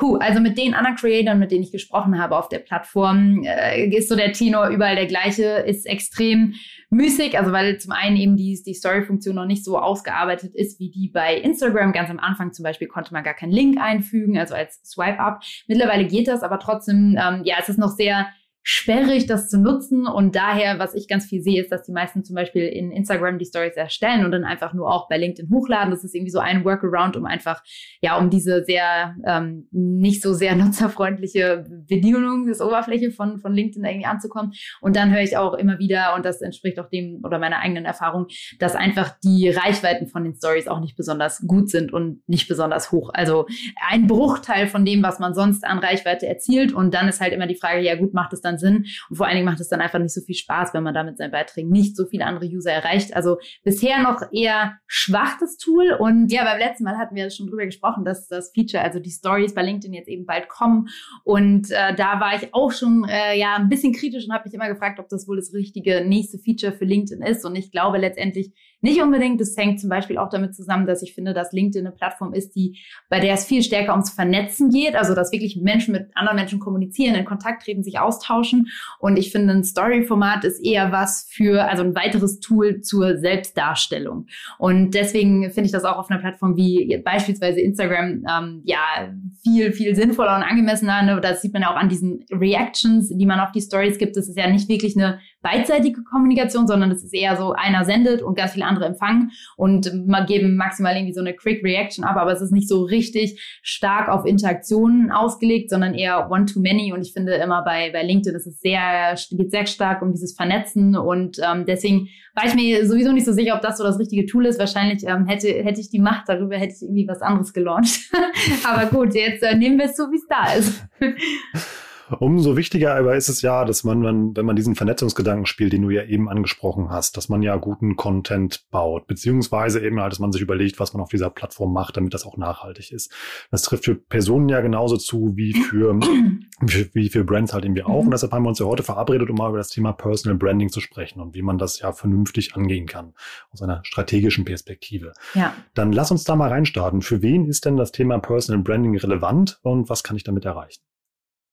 Puh, 0.00 0.16
also 0.16 0.40
mit 0.40 0.56
den 0.56 0.72
anderen 0.72 0.96
Creatoren, 0.96 1.38
mit 1.38 1.50
denen 1.50 1.62
ich 1.62 1.72
gesprochen 1.72 2.18
habe 2.18 2.38
auf 2.38 2.48
der 2.48 2.60
Plattform, 2.60 3.42
äh, 3.44 3.84
ist 3.84 4.08
so 4.08 4.16
der 4.16 4.32
Tenor 4.32 4.68
überall 4.68 4.96
der 4.96 5.04
gleiche, 5.04 5.44
ist 5.44 5.84
extrem 5.84 6.54
müßig, 6.88 7.38
also 7.38 7.52
weil 7.52 7.76
zum 7.76 7.92
einen 7.92 8.16
eben 8.16 8.34
die, 8.34 8.58
die 8.64 8.72
Story-Funktion 8.72 9.34
noch 9.34 9.44
nicht 9.44 9.62
so 9.62 9.78
ausgearbeitet 9.78 10.54
ist 10.54 10.80
wie 10.80 10.90
die 10.90 11.10
bei 11.12 11.36
Instagram. 11.36 11.92
Ganz 11.92 12.08
am 12.08 12.18
Anfang 12.18 12.54
zum 12.54 12.62
Beispiel 12.62 12.88
konnte 12.88 13.12
man 13.12 13.24
gar 13.24 13.34
keinen 13.34 13.52
Link 13.52 13.78
einfügen, 13.78 14.38
also 14.38 14.54
als 14.54 14.80
Swipe-Up. 14.86 15.42
Mittlerweile 15.66 16.06
geht 16.06 16.28
das, 16.28 16.42
aber 16.42 16.58
trotzdem, 16.58 17.18
ähm, 17.20 17.42
ja, 17.44 17.56
es 17.60 17.68
ist 17.68 17.78
noch 17.78 17.94
sehr 17.94 18.26
sperrig, 18.62 19.26
das 19.26 19.48
zu 19.48 19.58
nutzen. 19.58 20.06
Und 20.06 20.36
daher, 20.36 20.78
was 20.78 20.94
ich 20.94 21.08
ganz 21.08 21.26
viel 21.26 21.42
sehe, 21.42 21.62
ist, 21.62 21.72
dass 21.72 21.82
die 21.82 21.92
meisten 21.92 22.24
zum 22.24 22.36
Beispiel 22.36 22.64
in 22.64 22.90
Instagram 22.90 23.38
die 23.38 23.46
Stories 23.46 23.74
erstellen 23.74 24.24
und 24.24 24.32
dann 24.32 24.44
einfach 24.44 24.74
nur 24.74 24.92
auch 24.92 25.08
bei 25.08 25.16
LinkedIn 25.16 25.50
hochladen. 25.50 25.90
Das 25.90 26.04
ist 26.04 26.14
irgendwie 26.14 26.30
so 26.30 26.40
ein 26.40 26.64
Workaround, 26.64 27.16
um 27.16 27.24
einfach, 27.24 27.62
ja, 28.00 28.18
um 28.18 28.28
diese 28.30 28.64
sehr 28.64 29.16
ähm, 29.26 29.66
nicht 29.70 30.22
so 30.22 30.34
sehr 30.34 30.54
nutzerfreundliche 30.60 31.64
Bedienung 31.88 32.46
des 32.46 32.60
Oberfläche 32.60 33.10
von, 33.10 33.38
von 33.38 33.52
LinkedIn 33.52 33.84
irgendwie 33.84 34.06
anzukommen. 34.06 34.52
Und 34.80 34.96
dann 34.96 35.10
höre 35.10 35.22
ich 35.22 35.36
auch 35.36 35.54
immer 35.54 35.78
wieder, 35.78 36.14
und 36.14 36.24
das 36.24 36.42
entspricht 36.42 36.78
auch 36.78 36.88
dem 36.88 37.20
oder 37.24 37.38
meiner 37.38 37.60
eigenen 37.60 37.84
Erfahrung, 37.86 38.26
dass 38.58 38.74
einfach 38.74 39.14
die 39.24 39.48
Reichweiten 39.48 40.06
von 40.06 40.24
den 40.24 40.34
Stories 40.34 40.68
auch 40.68 40.80
nicht 40.80 40.96
besonders 40.96 41.40
gut 41.46 41.70
sind 41.70 41.92
und 41.92 42.22
nicht 42.28 42.48
besonders 42.48 42.92
hoch. 42.92 43.10
Also 43.14 43.46
ein 43.88 44.06
Bruchteil 44.06 44.66
von 44.66 44.84
dem, 44.84 45.02
was 45.02 45.18
man 45.18 45.34
sonst 45.34 45.64
an 45.64 45.78
Reichweite 45.78 46.26
erzielt. 46.26 46.72
Und 46.72 46.92
dann 46.94 47.08
ist 47.08 47.20
halt 47.20 47.32
immer 47.32 47.46
die 47.46 47.56
Frage, 47.56 47.80
ja 47.80 47.96
gut, 47.96 48.12
macht 48.12 48.32
es 48.32 48.40
dann 48.40 48.49
dann 48.50 48.58
Sinn. 48.58 48.86
Und 49.08 49.16
vor 49.16 49.26
allen 49.26 49.36
Dingen 49.36 49.46
macht 49.46 49.60
es 49.60 49.68
dann 49.68 49.80
einfach 49.80 49.98
nicht 49.98 50.14
so 50.14 50.20
viel 50.20 50.34
Spaß, 50.34 50.74
wenn 50.74 50.82
man 50.82 50.94
damit 50.94 51.18
seinen 51.18 51.30
Beiträgen 51.30 51.70
nicht 51.70 51.96
so 51.96 52.06
viele 52.06 52.26
andere 52.26 52.46
User 52.46 52.72
erreicht. 52.72 53.14
Also 53.14 53.38
bisher 53.62 54.02
noch 54.02 54.22
eher 54.32 54.78
schwach 54.86 55.38
das 55.38 55.56
Tool. 55.56 55.92
Und 55.98 56.32
ja, 56.32 56.44
beim 56.44 56.58
letzten 56.58 56.84
Mal 56.84 56.98
hatten 56.98 57.14
wir 57.14 57.30
schon 57.30 57.46
drüber 57.46 57.64
gesprochen, 57.64 58.04
dass 58.04 58.28
das 58.28 58.52
Feature, 58.54 58.82
also 58.82 59.00
die 59.00 59.10
Stories 59.10 59.54
bei 59.54 59.62
LinkedIn 59.62 59.94
jetzt 59.94 60.08
eben 60.08 60.26
bald 60.26 60.48
kommen. 60.48 60.88
Und 61.24 61.70
äh, 61.70 61.94
da 61.94 62.20
war 62.20 62.34
ich 62.36 62.52
auch 62.54 62.72
schon 62.72 63.06
äh, 63.08 63.38
ja 63.38 63.56
ein 63.56 63.68
bisschen 63.68 63.92
kritisch 63.92 64.26
und 64.26 64.32
habe 64.32 64.44
mich 64.44 64.54
immer 64.54 64.68
gefragt, 64.68 64.98
ob 64.98 65.08
das 65.08 65.28
wohl 65.28 65.36
das 65.36 65.52
richtige 65.52 66.04
nächste 66.06 66.38
Feature 66.38 66.72
für 66.72 66.84
LinkedIn 66.84 67.22
ist. 67.22 67.44
Und 67.44 67.56
ich 67.56 67.70
glaube 67.70 67.98
letztendlich 67.98 68.52
nicht 68.80 69.02
unbedingt. 69.02 69.40
Das 69.40 69.56
hängt 69.56 69.80
zum 69.80 69.90
Beispiel 69.90 70.18
auch 70.18 70.28
damit 70.28 70.54
zusammen, 70.54 70.86
dass 70.86 71.02
ich 71.02 71.14
finde, 71.14 71.34
dass 71.34 71.52
LinkedIn 71.52 71.86
eine 71.86 71.94
Plattform 71.94 72.32
ist, 72.32 72.54
die, 72.54 72.78
bei 73.08 73.20
der 73.20 73.34
es 73.34 73.44
viel 73.44 73.62
stärker 73.62 73.92
ums 73.92 74.10
Vernetzen 74.10 74.70
geht. 74.70 74.94
Also, 74.94 75.14
dass 75.14 75.32
wirklich 75.32 75.56
Menschen 75.56 75.92
mit 75.92 76.08
anderen 76.14 76.36
Menschen 76.36 76.60
kommunizieren, 76.60 77.14
in 77.14 77.24
Kontakt 77.24 77.64
treten, 77.64 77.82
sich 77.82 77.98
austauschen. 77.98 78.68
Und 78.98 79.18
ich 79.18 79.32
finde, 79.32 79.54
ein 79.54 79.64
Story-Format 79.64 80.44
ist 80.44 80.64
eher 80.64 80.92
was 80.92 81.28
für, 81.30 81.68
also 81.68 81.82
ein 81.82 81.94
weiteres 81.94 82.40
Tool 82.40 82.80
zur 82.80 83.18
Selbstdarstellung. 83.18 84.26
Und 84.58 84.94
deswegen 84.94 85.50
finde 85.50 85.66
ich 85.66 85.72
das 85.72 85.84
auch 85.84 85.98
auf 85.98 86.10
einer 86.10 86.20
Plattform 86.20 86.56
wie 86.56 87.00
beispielsweise 87.04 87.60
Instagram, 87.60 88.24
ähm, 88.30 88.62
ja, 88.64 89.12
viel, 89.42 89.72
viel 89.72 89.94
sinnvoller 89.94 90.36
und 90.36 90.42
angemessener. 90.42 91.02
Ne? 91.02 91.20
Das 91.20 91.42
sieht 91.42 91.52
man 91.52 91.62
ja 91.62 91.70
auch 91.72 91.76
an 91.76 91.88
diesen 91.88 92.24
Reactions, 92.30 93.08
die 93.08 93.26
man 93.26 93.40
auf 93.40 93.52
die 93.52 93.60
Stories 93.60 93.98
gibt. 93.98 94.16
Das 94.16 94.28
ist 94.28 94.36
ja 94.36 94.48
nicht 94.48 94.68
wirklich 94.68 94.96
eine 94.96 95.18
beidseitige 95.42 96.02
Kommunikation, 96.04 96.66
sondern 96.66 96.90
es 96.90 97.02
ist 97.02 97.14
eher 97.14 97.36
so, 97.36 97.52
einer 97.52 97.84
sendet 97.84 98.22
und 98.22 98.36
ganz 98.36 98.52
viele 98.52 98.66
andere 98.66 98.86
empfangen 98.86 99.30
und 99.56 100.06
mal 100.06 100.26
geben 100.26 100.56
maximal 100.56 100.94
irgendwie 100.94 101.14
so 101.14 101.20
eine 101.20 101.34
Quick 101.34 101.64
Reaction 101.64 102.04
ab, 102.04 102.16
aber 102.16 102.32
es 102.32 102.40
ist 102.40 102.52
nicht 102.52 102.68
so 102.68 102.82
richtig 102.82 103.60
stark 103.62 104.08
auf 104.08 104.26
Interaktionen 104.26 105.10
ausgelegt, 105.10 105.70
sondern 105.70 105.94
eher 105.94 106.30
One-to-Many 106.30 106.92
und 106.92 107.02
ich 107.02 107.12
finde 107.12 107.34
immer 107.34 107.62
bei, 107.62 107.90
bei 107.90 108.02
LinkedIn 108.02 108.36
ist 108.36 108.46
es 108.46 108.60
sehr, 108.60 109.14
geht 109.30 109.50
sehr 109.50 109.66
stark 109.66 110.02
um 110.02 110.12
dieses 110.12 110.34
Vernetzen 110.34 110.96
und 110.96 111.38
ähm, 111.38 111.64
deswegen 111.66 112.08
war 112.34 112.46
ich 112.46 112.54
mir 112.54 112.86
sowieso 112.86 113.12
nicht 113.12 113.26
so 113.26 113.32
sicher, 113.32 113.54
ob 113.54 113.60
das 113.60 113.78
so 113.78 113.84
das 113.84 113.98
richtige 113.98 114.26
Tool 114.26 114.46
ist. 114.46 114.58
Wahrscheinlich 114.58 115.04
ähm, 115.06 115.26
hätte, 115.26 115.48
hätte 115.48 115.80
ich 115.80 115.90
die 115.90 115.98
Macht 115.98 116.28
darüber, 116.28 116.56
hätte 116.56 116.74
ich 116.74 116.82
irgendwie 116.82 117.08
was 117.08 117.22
anderes 117.22 117.52
gelauncht. 117.52 118.10
aber 118.64 118.86
gut, 118.86 119.14
jetzt 119.14 119.42
äh, 119.42 119.56
nehmen 119.56 119.78
wir 119.78 119.86
es 119.86 119.96
so, 119.96 120.04
wie 120.10 120.16
es 120.16 120.26
da 120.28 120.52
ist. 120.52 120.86
Umso 122.18 122.56
wichtiger 122.56 122.94
aber 122.94 123.16
ist 123.16 123.28
es 123.28 123.42
ja, 123.42 123.64
dass 123.64 123.84
man, 123.84 124.00
man, 124.00 124.36
wenn 124.36 124.46
man 124.46 124.56
diesen 124.56 124.74
Vernetzungsgedanken 124.74 125.46
spielt, 125.46 125.72
den 125.72 125.82
du 125.82 125.90
ja 125.90 126.04
eben 126.04 126.28
angesprochen 126.28 126.90
hast, 126.90 127.16
dass 127.16 127.28
man 127.28 127.42
ja 127.42 127.56
guten 127.56 127.96
Content 127.96 128.64
baut, 128.70 129.06
beziehungsweise 129.06 129.80
eben 129.80 130.00
halt, 130.00 130.12
dass 130.12 130.18
man 130.18 130.32
sich 130.32 130.42
überlegt, 130.42 130.80
was 130.80 130.92
man 130.92 131.02
auf 131.02 131.10
dieser 131.10 131.30
Plattform 131.30 131.72
macht, 131.72 131.96
damit 131.96 132.14
das 132.14 132.26
auch 132.26 132.36
nachhaltig 132.36 132.92
ist. 132.92 133.12
Das 133.50 133.62
trifft 133.62 133.84
für 133.84 133.94
Personen 133.94 134.48
ja 134.48 134.60
genauso 134.60 134.96
zu 134.96 135.36
wie 135.36 135.52
für, 135.52 135.94
wie 136.60 137.08
für 137.08 137.24
Brands 137.24 137.52
halt 137.52 137.64
irgendwie 137.64 137.84
auch. 137.84 138.04
Und 138.04 138.10
deshalb 138.10 138.32
haben 138.32 138.44
wir 138.44 138.48
uns 138.48 138.58
ja 138.58 138.66
heute 138.66 138.82
verabredet, 138.82 139.30
um 139.30 139.36
mal 139.36 139.48
über 139.48 139.58
das 139.58 139.68
Thema 139.68 139.92
Personal 139.92 140.36
Branding 140.38 140.70
zu 140.70 140.80
sprechen 140.80 141.20
und 141.20 141.34
wie 141.34 141.42
man 141.42 141.58
das 141.58 141.80
ja 141.80 141.92
vernünftig 141.92 142.54
angehen 142.54 142.86
kann 142.86 143.14
aus 143.52 143.62
einer 143.62 143.80
strategischen 143.84 144.44
Perspektive. 144.44 145.12
Ja. 145.34 145.54
Dann 145.74 145.92
lass 145.92 146.10
uns 146.10 146.24
da 146.24 146.36
mal 146.36 146.48
reinstarten. 146.48 147.02
Für 147.02 147.22
wen 147.22 147.46
ist 147.46 147.64
denn 147.64 147.76
das 147.76 147.92
Thema 147.92 148.18
Personal 148.18 148.62
Branding 148.62 148.96
relevant 148.96 149.60
und 149.62 149.88
was 149.88 150.02
kann 150.02 150.16
ich 150.16 150.24
damit 150.24 150.44
erreichen? 150.44 150.82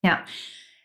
Ja. 0.07 0.23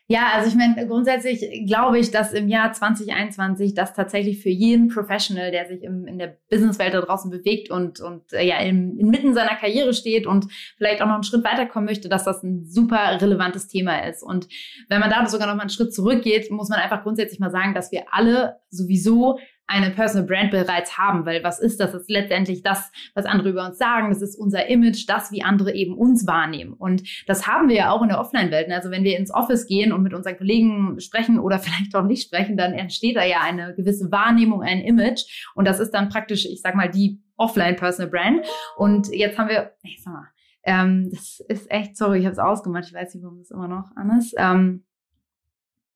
Ja, 0.07 0.31
also 0.33 0.49
ich 0.49 0.55
meine, 0.55 0.85
grundsätzlich 0.85 1.65
glaube 1.65 1.97
ich, 1.97 2.11
dass 2.11 2.33
im 2.33 2.49
Jahr 2.49 2.73
2021 2.73 3.73
das 3.73 3.93
tatsächlich 3.93 4.43
für 4.43 4.49
jeden 4.49 4.89
Professional, 4.89 5.49
der 5.49 5.65
sich 5.65 5.81
im, 5.81 6.05
in 6.07 6.19
der 6.19 6.37
Businesswelt 6.49 6.93
da 6.93 6.99
draußen 6.99 7.31
bewegt 7.31 7.71
und, 7.71 8.01
und 8.01 8.33
äh, 8.33 8.45
ja 8.45 8.57
im, 8.57 8.99
inmitten 8.99 9.33
seiner 9.33 9.55
Karriere 9.55 9.93
steht 9.93 10.27
und 10.27 10.47
vielleicht 10.77 11.01
auch 11.01 11.07
noch 11.07 11.13
einen 11.13 11.23
Schritt 11.23 11.45
weiterkommen 11.45 11.85
möchte, 11.85 12.09
dass 12.09 12.25
das 12.25 12.43
ein 12.43 12.65
super 12.65 13.21
relevantes 13.21 13.69
Thema 13.69 14.05
ist. 14.05 14.23
Und 14.23 14.49
wenn 14.89 14.99
man 14.99 15.09
da 15.09 15.25
sogar 15.25 15.47
noch 15.47 15.55
mal 15.55 15.61
einen 15.61 15.69
Schritt 15.69 15.93
zurückgeht, 15.93 16.51
muss 16.51 16.67
man 16.67 16.79
einfach 16.79 17.03
grundsätzlich 17.03 17.39
mal 17.39 17.51
sagen, 17.51 17.73
dass 17.73 17.93
wir 17.93 18.03
alle 18.11 18.57
sowieso 18.69 19.39
eine 19.67 19.91
Personal 19.91 20.27
Brand 20.27 20.51
bereits 20.51 20.97
haben, 20.97 21.25
weil 21.25 21.43
was 21.43 21.59
ist 21.59 21.79
das? 21.79 21.91
Das 21.91 22.03
ist 22.03 22.09
letztendlich 22.09 22.63
das, 22.63 22.91
was 23.15 23.25
andere 23.25 23.49
über 23.49 23.65
uns 23.65 23.77
sagen. 23.77 24.09
Das 24.09 24.21
ist 24.21 24.35
unser 24.35 24.67
Image, 24.67 25.05
das, 25.07 25.31
wie 25.31 25.43
andere 25.43 25.73
eben 25.73 25.95
uns 25.95 26.27
wahrnehmen. 26.27 26.73
Und 26.73 27.03
das 27.27 27.47
haben 27.47 27.69
wir 27.69 27.75
ja 27.75 27.91
auch 27.91 28.01
in 28.01 28.09
der 28.09 28.19
Offline-Welt. 28.19 28.69
Also 28.71 28.91
wenn 28.91 29.03
wir 29.03 29.17
ins 29.17 29.33
Office 29.33 29.65
gehen 29.65 29.93
und 29.93 30.03
mit 30.03 30.13
unseren 30.13 30.37
Kollegen 30.37 30.99
sprechen 30.99 31.39
oder 31.39 31.59
vielleicht 31.59 31.95
auch 31.95 32.03
nicht 32.03 32.23
sprechen, 32.23 32.57
dann 32.57 32.73
entsteht 32.73 33.15
da 33.15 33.23
ja 33.23 33.41
eine 33.41 33.73
gewisse 33.75 34.11
Wahrnehmung, 34.11 34.61
ein 34.61 34.81
Image. 34.81 35.23
Und 35.55 35.65
das 35.65 35.79
ist 35.79 35.91
dann 35.91 36.09
praktisch, 36.09 36.45
ich 36.45 36.61
sag 36.61 36.75
mal, 36.75 36.89
die 36.89 37.21
Offline-Personal 37.37 38.11
Brand. 38.11 38.45
Und 38.77 39.07
jetzt 39.11 39.37
haben 39.37 39.49
wir, 39.49 39.71
ich 39.83 40.03
sag 40.03 40.13
mal, 40.13 40.27
ähm, 40.65 41.09
das 41.11 41.41
ist 41.47 41.69
echt, 41.71 41.97
sorry, 41.97 42.19
ich 42.19 42.25
habe 42.25 42.33
es 42.33 42.39
ausgemacht, 42.39 42.85
ich 42.87 42.93
weiß 42.93 43.13
nicht, 43.13 43.23
warum 43.23 43.39
das 43.39 43.51
immer 43.51 43.67
noch 43.67 43.91
an 43.95 44.17
ist. 44.17 44.33
Ähm, 44.37 44.83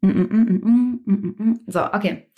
Mm, 0.01 0.09
mm, 0.09 1.01
mm, 1.05 1.59
so, 1.67 1.83
okay. 1.91 2.29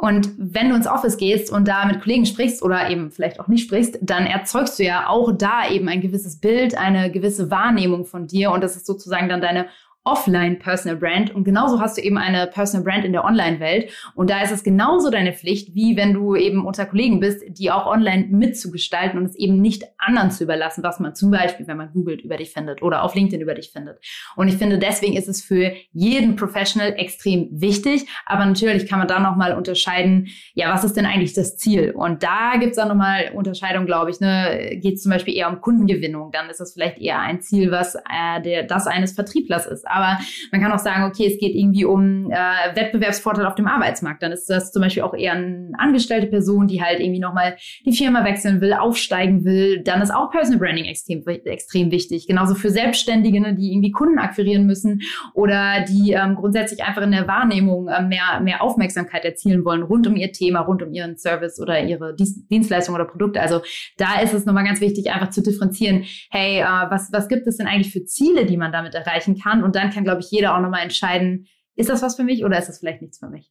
Und 0.00 0.30
wenn 0.38 0.68
du 0.68 0.76
ins 0.76 0.86
Office 0.86 1.16
gehst 1.16 1.50
und 1.50 1.66
da 1.66 1.84
mit 1.84 2.00
Kollegen 2.00 2.24
sprichst 2.24 2.62
oder 2.62 2.88
eben 2.88 3.10
vielleicht 3.10 3.40
auch 3.40 3.48
nicht 3.48 3.64
sprichst, 3.64 3.98
dann 4.00 4.26
erzeugst 4.26 4.78
du 4.78 4.84
ja 4.84 5.08
auch 5.08 5.32
da 5.32 5.68
eben 5.68 5.88
ein 5.88 6.00
gewisses 6.00 6.38
Bild, 6.38 6.78
eine 6.78 7.10
gewisse 7.10 7.50
Wahrnehmung 7.50 8.04
von 8.04 8.28
dir 8.28 8.52
und 8.52 8.62
das 8.62 8.76
ist 8.76 8.86
sozusagen 8.86 9.28
dann 9.28 9.40
deine 9.40 9.66
Offline 10.08 10.58
Personal 10.58 10.96
Brand 10.96 11.34
und 11.34 11.44
genauso 11.44 11.80
hast 11.80 11.98
du 11.98 12.02
eben 12.02 12.16
eine 12.16 12.46
Personal 12.46 12.82
Brand 12.82 13.04
in 13.04 13.12
der 13.12 13.24
Online-Welt 13.24 13.92
und 14.14 14.30
da 14.30 14.42
ist 14.42 14.50
es 14.50 14.64
genauso 14.64 15.10
deine 15.10 15.34
Pflicht, 15.34 15.74
wie 15.74 15.98
wenn 15.98 16.14
du 16.14 16.34
eben 16.34 16.64
unter 16.64 16.86
Kollegen 16.86 17.20
bist, 17.20 17.42
die 17.46 17.70
auch 17.70 17.86
online 17.86 18.28
mitzugestalten 18.30 19.18
und 19.18 19.26
es 19.26 19.36
eben 19.36 19.60
nicht 19.60 19.84
anderen 19.98 20.30
zu 20.30 20.44
überlassen, 20.44 20.82
was 20.82 20.98
man 20.98 21.14
zum 21.14 21.30
Beispiel, 21.30 21.66
wenn 21.66 21.76
man 21.76 21.92
googelt, 21.92 22.22
über 22.22 22.38
dich 22.38 22.52
findet 22.52 22.80
oder 22.80 23.02
auf 23.02 23.14
LinkedIn 23.14 23.42
über 23.42 23.54
dich 23.54 23.70
findet. 23.70 23.98
Und 24.34 24.48
ich 24.48 24.56
finde, 24.56 24.78
deswegen 24.78 25.14
ist 25.14 25.28
es 25.28 25.44
für 25.44 25.72
jeden 25.92 26.36
Professional 26.36 26.94
extrem 26.96 27.48
wichtig, 27.50 28.06
aber 28.24 28.46
natürlich 28.46 28.88
kann 28.88 28.98
man 28.98 29.08
da 29.08 29.20
nochmal 29.20 29.54
unterscheiden, 29.54 30.28
ja, 30.54 30.72
was 30.72 30.84
ist 30.84 30.96
denn 30.96 31.04
eigentlich 31.04 31.34
das 31.34 31.58
Ziel? 31.58 31.90
Und 31.90 32.22
da 32.22 32.52
gibt 32.58 32.70
es 32.70 32.76
dann 32.76 32.88
nochmal 32.88 33.30
Unterscheidung, 33.34 33.84
glaube 33.84 34.10
ich, 34.10 34.20
ne? 34.20 34.78
geht 34.80 34.94
es 34.94 35.02
zum 35.02 35.12
Beispiel 35.12 35.36
eher 35.36 35.50
um 35.50 35.60
Kundengewinnung, 35.60 36.30
dann 36.32 36.48
ist 36.48 36.60
das 36.60 36.72
vielleicht 36.72 36.98
eher 36.98 37.18
ein 37.20 37.42
Ziel, 37.42 37.70
was 37.70 37.94
äh, 37.94 38.40
der, 38.42 38.62
das 38.62 38.86
eines 38.86 39.12
Vertrieblers 39.12 39.66
ist 39.66 39.86
aber 39.98 40.18
man 40.52 40.60
kann 40.60 40.72
auch 40.72 40.78
sagen, 40.78 41.04
okay, 41.04 41.26
es 41.26 41.38
geht 41.38 41.54
irgendwie 41.54 41.84
um 41.84 42.30
äh, 42.30 42.76
Wettbewerbsvorteil 42.76 43.46
auf 43.46 43.54
dem 43.54 43.66
Arbeitsmarkt. 43.66 44.22
Dann 44.22 44.32
ist 44.32 44.48
das 44.48 44.72
zum 44.72 44.82
Beispiel 44.82 45.02
auch 45.02 45.14
eher 45.14 45.32
eine 45.32 45.72
angestellte 45.78 46.26
Person, 46.26 46.68
die 46.68 46.82
halt 46.82 47.00
irgendwie 47.00 47.20
nochmal 47.20 47.56
die 47.84 47.92
Firma 47.92 48.24
wechseln 48.24 48.60
will, 48.60 48.72
aufsteigen 48.72 49.44
will. 49.44 49.82
Dann 49.82 50.00
ist 50.00 50.14
auch 50.14 50.30
Personal 50.30 50.60
Branding 50.60 50.84
extrem, 50.84 51.26
extrem 51.26 51.90
wichtig. 51.90 52.26
Genauso 52.26 52.54
für 52.54 52.70
Selbstständige, 52.70 53.40
ne, 53.40 53.54
die 53.54 53.72
irgendwie 53.72 53.90
Kunden 53.90 54.18
akquirieren 54.18 54.66
müssen 54.66 55.02
oder 55.34 55.84
die 55.88 56.12
ähm, 56.12 56.36
grundsätzlich 56.36 56.82
einfach 56.84 57.02
in 57.02 57.12
der 57.12 57.26
Wahrnehmung 57.26 57.88
äh, 57.88 58.02
mehr, 58.02 58.40
mehr 58.42 58.62
Aufmerksamkeit 58.62 59.24
erzielen 59.24 59.64
wollen 59.64 59.82
rund 59.82 60.06
um 60.06 60.16
ihr 60.16 60.32
Thema, 60.32 60.60
rund 60.60 60.82
um 60.82 60.92
ihren 60.92 61.16
Service 61.16 61.60
oder 61.60 61.82
ihre 61.82 62.14
Dienstleistung 62.14 62.94
oder 62.94 63.04
Produkte. 63.04 63.40
Also 63.40 63.60
da 63.96 64.20
ist 64.20 64.34
es 64.34 64.44
nochmal 64.44 64.64
ganz 64.64 64.80
wichtig, 64.80 65.10
einfach 65.10 65.30
zu 65.30 65.42
differenzieren, 65.42 66.04
hey, 66.30 66.60
äh, 66.60 66.90
was, 66.90 67.10
was 67.12 67.28
gibt 67.28 67.46
es 67.46 67.56
denn 67.56 67.66
eigentlich 67.66 67.92
für 67.92 68.04
Ziele, 68.04 68.46
die 68.46 68.56
man 68.56 68.72
damit 68.72 68.94
erreichen 68.94 69.38
kann? 69.38 69.62
Und 69.62 69.74
dann 69.78 69.90
kann, 69.90 70.04
glaube 70.04 70.20
ich, 70.20 70.30
jeder 70.30 70.54
auch 70.54 70.60
nochmal 70.60 70.82
entscheiden, 70.82 71.46
ist 71.74 71.88
das 71.88 72.02
was 72.02 72.16
für 72.16 72.24
mich 72.24 72.44
oder 72.44 72.58
ist 72.58 72.68
das 72.68 72.80
vielleicht 72.80 73.02
nichts 73.02 73.18
für 73.18 73.28
mich? 73.28 73.50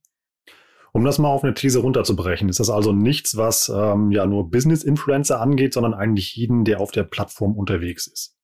Um 0.93 1.03
das 1.03 1.19
mal 1.19 1.29
auf 1.29 1.43
eine 1.43 1.53
These 1.53 1.79
runterzubrechen, 1.79 2.49
ist 2.49 2.59
das 2.59 2.69
also 2.69 2.91
nichts, 2.91 3.37
was 3.37 3.69
ähm, 3.69 4.11
ja 4.11 4.25
nur 4.25 4.49
Business-Influencer 4.49 5.39
angeht, 5.39 5.73
sondern 5.73 5.93
eigentlich 5.93 6.35
jeden, 6.35 6.65
der 6.65 6.79
auf 6.79 6.91
der 6.91 7.03
Plattform 7.03 7.55
unterwegs 7.55 8.07
ist. 8.07 8.36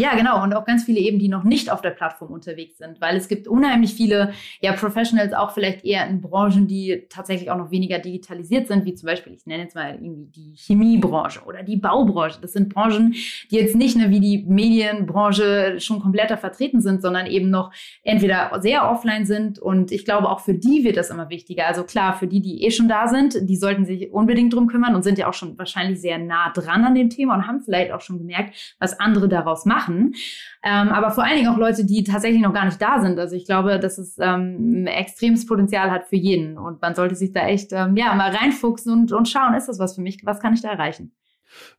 Ja, 0.00 0.14
genau. 0.14 0.44
Und 0.44 0.54
auch 0.54 0.64
ganz 0.64 0.84
viele 0.84 1.00
eben, 1.00 1.18
die 1.18 1.28
noch 1.28 1.42
nicht 1.42 1.72
auf 1.72 1.80
der 1.80 1.90
Plattform 1.90 2.30
unterwegs 2.30 2.78
sind, 2.78 3.00
weil 3.00 3.16
es 3.16 3.26
gibt 3.26 3.48
unheimlich 3.48 3.94
viele 3.94 4.32
ja, 4.60 4.72
Professionals, 4.72 5.32
auch 5.32 5.50
vielleicht 5.50 5.84
eher 5.84 6.06
in 6.06 6.20
Branchen, 6.20 6.68
die 6.68 7.06
tatsächlich 7.10 7.50
auch 7.50 7.56
noch 7.56 7.72
weniger 7.72 7.98
digitalisiert 7.98 8.68
sind, 8.68 8.84
wie 8.84 8.94
zum 8.94 9.08
Beispiel, 9.08 9.32
ich 9.32 9.44
nenne 9.46 9.64
jetzt 9.64 9.74
mal 9.74 9.94
irgendwie 9.94 10.26
die 10.26 10.54
Chemiebranche 10.56 11.40
oder 11.44 11.64
die 11.64 11.76
Baubranche. 11.76 12.38
Das 12.40 12.52
sind 12.52 12.72
Branchen, 12.72 13.12
die 13.50 13.56
jetzt 13.56 13.74
nicht 13.74 13.96
ne, 13.96 14.10
wie 14.10 14.20
die 14.20 14.44
Medienbranche 14.46 15.80
schon 15.80 15.98
kompletter 15.98 16.36
vertreten 16.36 16.80
sind, 16.80 17.02
sondern 17.02 17.26
eben 17.26 17.50
noch 17.50 17.72
entweder 18.04 18.52
sehr 18.60 18.88
offline 18.88 19.26
sind. 19.26 19.58
Und 19.58 19.90
ich 19.90 20.04
glaube, 20.04 20.28
auch 20.28 20.38
für 20.38 20.54
die 20.54 20.84
wird 20.84 20.96
das 20.96 21.10
immer 21.10 21.28
wichtiger. 21.28 21.66
Also 21.66 21.82
klar, 21.82 22.14
für 22.14 22.28
die, 22.28 22.40
die 22.40 22.62
eh 22.62 22.70
schon 22.70 22.86
da 22.86 23.08
sind, 23.08 23.48
die 23.48 23.56
sollten 23.56 23.84
sich 23.84 24.12
unbedingt 24.12 24.54
drum 24.54 24.68
kümmern 24.68 24.94
und 24.94 25.02
sind 25.02 25.18
ja 25.18 25.28
auch 25.28 25.34
schon 25.34 25.58
wahrscheinlich 25.58 26.00
sehr 26.00 26.18
nah 26.18 26.52
dran 26.52 26.84
an 26.84 26.94
dem 26.94 27.10
Thema 27.10 27.34
und 27.34 27.48
haben 27.48 27.62
vielleicht 27.62 27.90
auch 27.90 28.00
schon 28.00 28.18
gemerkt, 28.18 28.76
was 28.78 29.00
andere 29.00 29.28
daraus 29.28 29.64
machen 29.64 29.87
machen. 29.88 30.14
Ähm, 30.62 30.88
aber 30.88 31.10
vor 31.10 31.24
allen 31.24 31.36
Dingen 31.36 31.48
auch 31.48 31.56
Leute, 31.56 31.84
die 31.84 32.04
tatsächlich 32.04 32.42
noch 32.42 32.52
gar 32.52 32.64
nicht 32.64 32.80
da 32.80 33.00
sind. 33.00 33.18
Also 33.18 33.36
ich 33.36 33.44
glaube, 33.44 33.78
dass 33.78 33.98
es 33.98 34.16
ähm, 34.18 34.86
extremes 34.86 35.46
Potenzial 35.46 35.90
hat 35.90 36.06
für 36.06 36.16
jeden. 36.16 36.58
Und 36.58 36.80
man 36.82 36.94
sollte 36.94 37.14
sich 37.14 37.32
da 37.32 37.46
echt 37.46 37.72
ähm, 37.72 37.96
ja, 37.96 38.14
mal 38.14 38.30
reinfuchsen 38.30 38.92
und, 38.92 39.12
und 39.12 39.28
schauen, 39.28 39.54
ist 39.54 39.68
das 39.68 39.78
was 39.78 39.94
für 39.94 40.02
mich? 40.02 40.20
Was 40.24 40.40
kann 40.40 40.54
ich 40.54 40.62
da 40.62 40.70
erreichen? 40.70 41.12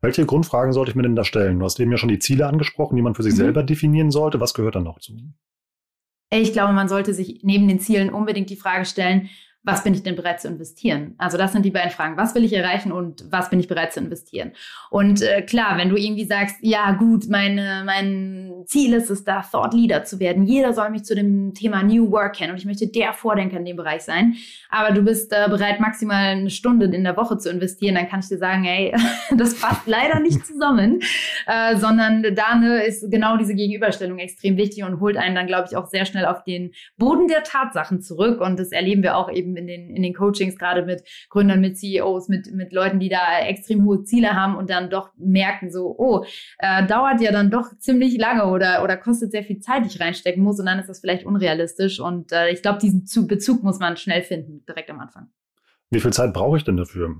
Welche 0.01 0.25
Grundfragen 0.25 0.73
sollte 0.73 0.91
ich 0.91 0.95
mir 0.95 1.03
denn 1.03 1.15
da 1.15 1.23
stellen? 1.23 1.59
Du 1.59 1.65
hast 1.65 1.79
eben 1.79 1.91
ja 1.91 1.97
schon 1.97 2.09
die 2.09 2.19
Ziele 2.19 2.47
angesprochen, 2.47 2.95
die 2.95 3.01
man 3.01 3.13
für 3.13 3.23
sich 3.23 3.33
mhm. 3.33 3.37
selber 3.37 3.63
definieren 3.63 4.11
sollte. 4.11 4.39
Was 4.39 4.53
gehört 4.53 4.75
da 4.75 4.81
noch 4.81 4.99
zu? 4.99 5.13
Ich 6.31 6.53
glaube, 6.53 6.73
man 6.73 6.87
sollte 6.87 7.13
sich 7.13 7.41
neben 7.43 7.67
den 7.67 7.79
Zielen 7.79 8.11
unbedingt 8.11 8.49
die 8.49 8.55
Frage 8.55 8.85
stellen, 8.85 9.29
was 9.63 9.83
bin 9.83 9.93
ich 9.93 10.03
denn 10.03 10.15
bereit 10.15 10.39
zu 10.39 10.47
investieren? 10.47 11.15
Also 11.17 11.37
das 11.37 11.51
sind 11.51 11.65
die 11.65 11.71
beiden 11.71 11.91
Fragen. 11.91 12.15
Was 12.17 12.33
will 12.33 12.45
ich 12.45 12.53
erreichen 12.53 12.91
und 12.91 13.25
was 13.29 13.49
bin 13.49 13.59
ich 13.59 13.67
bereit 13.67 13.91
zu 13.91 13.99
investieren? 13.99 14.53
Und 14.89 15.21
äh, 15.21 15.41
klar, 15.41 15.77
wenn 15.77 15.89
du 15.89 15.97
irgendwie 15.97 16.25
sagst, 16.25 16.55
ja 16.61 16.91
gut, 16.91 17.27
meine, 17.29 17.83
mein 17.85 18.63
Ziel 18.65 18.93
ist 18.93 19.09
es 19.09 19.25
da, 19.25 19.41
Thought 19.41 19.73
Leader 19.73 20.05
zu 20.05 20.19
werden. 20.19 20.45
Jeder 20.45 20.73
soll 20.73 20.89
mich 20.89 21.03
zu 21.03 21.13
dem 21.13 21.53
Thema 21.53 21.83
New 21.83 22.09
Work 22.11 22.37
kennen 22.37 22.51
und 22.51 22.57
ich 22.57 22.65
möchte 22.65 22.87
der 22.87 23.11
Vordenker 23.13 23.57
in 23.57 23.65
dem 23.65 23.75
Bereich 23.75 24.03
sein. 24.03 24.35
Aber 24.69 24.93
du 24.93 25.01
bist 25.01 25.33
äh, 25.33 25.47
bereit, 25.49 25.79
maximal 25.79 26.31
eine 26.31 26.49
Stunde 26.49 26.85
in 26.85 27.03
der 27.03 27.17
Woche 27.17 27.37
zu 27.37 27.49
investieren, 27.49 27.95
dann 27.95 28.07
kann 28.07 28.21
ich 28.21 28.27
dir 28.27 28.37
sagen, 28.37 28.63
hey, 28.63 28.95
das 29.35 29.59
passt 29.59 29.87
leider 29.87 30.19
nicht 30.21 30.45
zusammen, 30.45 31.01
äh, 31.47 31.75
sondern 31.75 32.23
da 32.33 32.55
ne, 32.55 32.83
ist 32.83 33.11
genau 33.11 33.35
diese 33.35 33.55
Gegenüberstellung 33.55 34.19
extrem 34.19 34.55
wichtig 34.55 34.83
und 34.83 35.01
holt 35.01 35.17
einen 35.17 35.35
dann, 35.35 35.47
glaube 35.47 35.67
ich, 35.69 35.75
auch 35.75 35.87
sehr 35.87 36.05
schnell 36.05 36.25
auf 36.25 36.43
den 36.43 36.71
Boden 36.97 37.27
der 37.27 37.43
Tatsachen 37.43 38.01
zurück. 38.01 38.39
Und 38.39 38.57
das 38.57 38.71
erleben 38.71 39.03
wir 39.03 39.17
auch 39.17 39.29
eben 39.31 39.48
eben 39.49 39.57
in 39.57 39.67
den, 39.67 39.95
in 39.95 40.03
den 40.03 40.13
Coachings, 40.13 40.57
gerade 40.57 40.83
mit 40.83 41.03
Gründern, 41.29 41.61
mit 41.61 41.77
CEOs, 41.77 42.29
mit, 42.29 42.53
mit 42.53 42.71
Leuten, 42.71 42.99
die 42.99 43.09
da 43.09 43.39
extrem 43.41 43.85
hohe 43.85 44.03
Ziele 44.03 44.33
haben 44.33 44.55
und 44.55 44.69
dann 44.69 44.89
doch 44.89 45.11
merken, 45.17 45.71
so, 45.71 45.95
oh, 45.97 46.25
äh, 46.59 46.85
dauert 46.85 47.21
ja 47.21 47.31
dann 47.31 47.51
doch 47.51 47.77
ziemlich 47.79 48.17
lange 48.17 48.45
oder, 48.45 48.83
oder 48.83 48.97
kostet 48.97 49.31
sehr 49.31 49.43
viel 49.43 49.59
Zeit, 49.59 49.83
die 49.83 49.89
ich 49.89 49.99
reinstecken 49.99 50.43
muss 50.43 50.59
und 50.59 50.65
dann 50.65 50.79
ist 50.79 50.89
das 50.89 50.99
vielleicht 50.99 51.25
unrealistisch. 51.25 51.99
Und 51.99 52.31
äh, 52.31 52.49
ich 52.51 52.61
glaube, 52.61 52.79
diesen 52.79 53.05
Bezug 53.27 53.63
muss 53.63 53.79
man 53.79 53.97
schnell 53.97 54.21
finden, 54.21 54.63
direkt 54.67 54.89
am 54.89 54.99
Anfang. 54.99 55.29
Wie 55.91 55.99
viel 55.99 56.13
Zeit 56.13 56.33
brauche 56.33 56.57
ich 56.57 56.63
denn 56.63 56.77
dafür? 56.77 57.15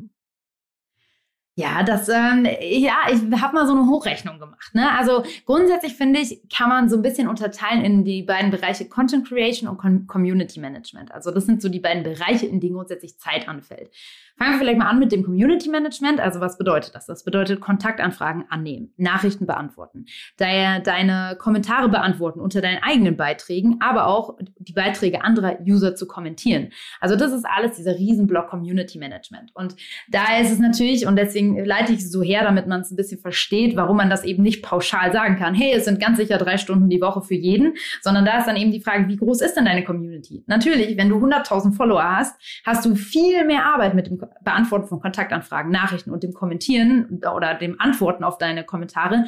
Ja, 1.59 1.83
das, 1.83 2.07
ähm, 2.07 2.47
ja, 2.61 2.93
ich 3.11 3.41
habe 3.41 3.53
mal 3.53 3.67
so 3.67 3.73
eine 3.73 3.85
Hochrechnung 3.85 4.39
gemacht. 4.39 4.73
Ne? 4.73 4.89
Also 4.97 5.25
grundsätzlich 5.45 5.93
finde 5.93 6.21
ich, 6.21 6.41
kann 6.47 6.69
man 6.69 6.87
so 6.87 6.95
ein 6.95 7.01
bisschen 7.01 7.27
unterteilen 7.27 7.83
in 7.83 8.05
die 8.05 8.23
beiden 8.23 8.49
Bereiche 8.49 8.87
Content 8.87 9.27
Creation 9.27 9.67
und 9.67 9.77
Com 9.77 10.07
Community 10.07 10.61
Management. 10.61 11.11
Also 11.11 11.31
das 11.31 11.45
sind 11.45 11.61
so 11.61 11.67
die 11.67 11.81
beiden 11.81 12.03
Bereiche, 12.03 12.45
in 12.45 12.61
denen 12.61 12.75
grundsätzlich 12.75 13.17
Zeit 13.17 13.49
anfällt. 13.49 13.91
Fangen 14.37 14.53
wir 14.53 14.59
vielleicht 14.59 14.79
mal 14.79 14.87
an 14.87 14.99
mit 14.99 15.11
dem 15.11 15.21
Community 15.21 15.67
Management. 15.69 16.21
Also 16.21 16.39
was 16.39 16.57
bedeutet 16.57 16.95
das? 16.95 17.05
Das 17.07 17.25
bedeutet 17.25 17.59
Kontaktanfragen 17.59 18.45
annehmen, 18.47 18.93
Nachrichten 18.95 19.45
beantworten, 19.45 20.05
deine 20.37 21.35
Kommentare 21.37 21.89
beantworten 21.89 22.39
unter 22.39 22.61
deinen 22.61 22.81
eigenen 22.81 23.17
Beiträgen, 23.17 23.81
aber 23.81 24.07
auch 24.07 24.37
die 24.59 24.71
Beiträge 24.71 25.25
anderer 25.25 25.57
User 25.67 25.93
zu 25.93 26.07
kommentieren. 26.07 26.69
Also 27.01 27.17
das 27.17 27.33
ist 27.33 27.45
alles 27.45 27.75
dieser 27.75 27.95
Riesenblock 27.95 28.47
Community 28.47 28.97
Management. 28.97 29.51
Und 29.55 29.75
da 30.07 30.37
ist 30.39 30.51
es 30.51 30.59
natürlich, 30.59 31.05
und 31.05 31.17
deswegen 31.17 31.49
leite 31.58 31.94
ich 31.94 32.00
es 32.00 32.12
so 32.12 32.22
her, 32.22 32.44
damit 32.44 32.68
man 32.68 32.82
es 32.82 32.91
ein 32.91 32.96
bisschen 32.96 33.20
versteht, 33.20 33.75
warum 33.75 33.98
man 33.98 34.10
das 34.10 34.24
eben 34.24 34.44
nicht 34.44 34.63
pauschal 34.63 35.12
sagen 35.12 35.38
kann, 35.38 35.53
hey, 35.53 35.74
es 35.74 35.86
sind 35.86 36.00
ganz 36.00 36.18
sicher 36.18 36.38
drei 36.38 36.58
Stunden 36.58 36.89
die 36.89 37.01
Woche 37.01 37.22
für 37.22 37.36
jeden, 37.36 37.75
sondern 38.01 38.25
da 38.25 38.39
ist 38.39 38.48
dann 38.48 38.56
eben 38.56 38.72
die 38.72 38.82
Frage, 38.82 39.08
wie 39.08 39.18
groß 39.18 39.41
ist 39.41 39.56
denn 39.56 39.65
deine 39.65 39.84
Community? 39.84 40.44
Natürlich, 40.48 40.98
wenn 40.98 41.10
du 41.10 41.18
100.000 41.18 41.74
Follower 41.74 42.03
hast, 42.03 42.39
hast 42.65 42.86
du 42.86 42.96
viel 42.96 43.46
mehr 43.46 43.65
Arbeit 43.65 43.94
mit 43.94 44.08
dem 44.08 44.20
Beantworten 44.44 44.88
von 44.88 45.00
Kontaktanfragen, 45.00 45.72
Nachrichten 45.72 46.12
und 46.12 46.24
dem 46.24 46.34
Kommentieren 46.34 47.22
oder 47.34 47.53
dem 47.56 47.79
Antworten 47.79 48.24
auf 48.24 48.38
deine 48.38 48.63
Kommentare, 48.63 49.25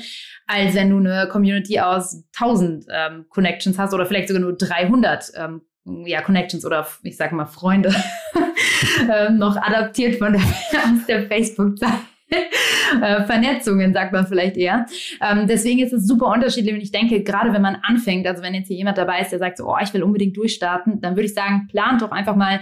als 0.47 0.75
wenn 0.75 0.89
du 0.89 0.97
eine 0.97 1.27
Community 1.29 1.79
aus 1.79 2.23
1000 2.39 2.85
ähm, 2.89 3.25
Connections 3.29 3.77
hast 3.77 3.93
oder 3.93 4.05
vielleicht 4.05 4.27
sogar 4.27 4.41
nur 4.41 4.53
300 4.53 5.31
ähm, 5.35 5.61
ja, 6.05 6.21
Connections 6.21 6.65
oder 6.65 6.87
ich 7.03 7.17
sage 7.17 7.35
mal 7.35 7.45
Freunde 7.45 7.93
ähm, 9.13 9.37
noch 9.37 9.57
adaptiert 9.57 10.15
von 10.17 10.33
der, 10.33 10.41
aus 10.73 11.05
der 11.07 11.27
Facebook-Seite. 11.27 12.11
Äh, 13.01 13.23
Vernetzungen, 13.23 13.93
sagt 13.93 14.13
man 14.13 14.25
vielleicht 14.25 14.57
eher. 14.57 14.85
Ähm, 15.21 15.47
deswegen 15.47 15.79
ist 15.79 15.93
es 15.93 16.07
super 16.07 16.27
unterschiedlich 16.27 16.73
und 16.73 16.81
ich 16.81 16.91
denke, 16.91 17.23
gerade 17.23 17.53
wenn 17.53 17.61
man 17.61 17.75
anfängt, 17.83 18.27
also 18.27 18.41
wenn 18.41 18.53
jetzt 18.53 18.67
hier 18.67 18.77
jemand 18.77 18.97
dabei 18.97 19.21
ist, 19.21 19.31
der 19.31 19.39
sagt 19.39 19.57
so, 19.57 19.67
oh, 19.67 19.77
ich 19.81 19.93
will 19.93 20.03
unbedingt 20.03 20.35
durchstarten, 20.35 21.01
dann 21.01 21.15
würde 21.15 21.25
ich 21.25 21.33
sagen, 21.33 21.67
plant 21.69 22.01
doch 22.01 22.11
einfach 22.11 22.35
mal 22.35 22.61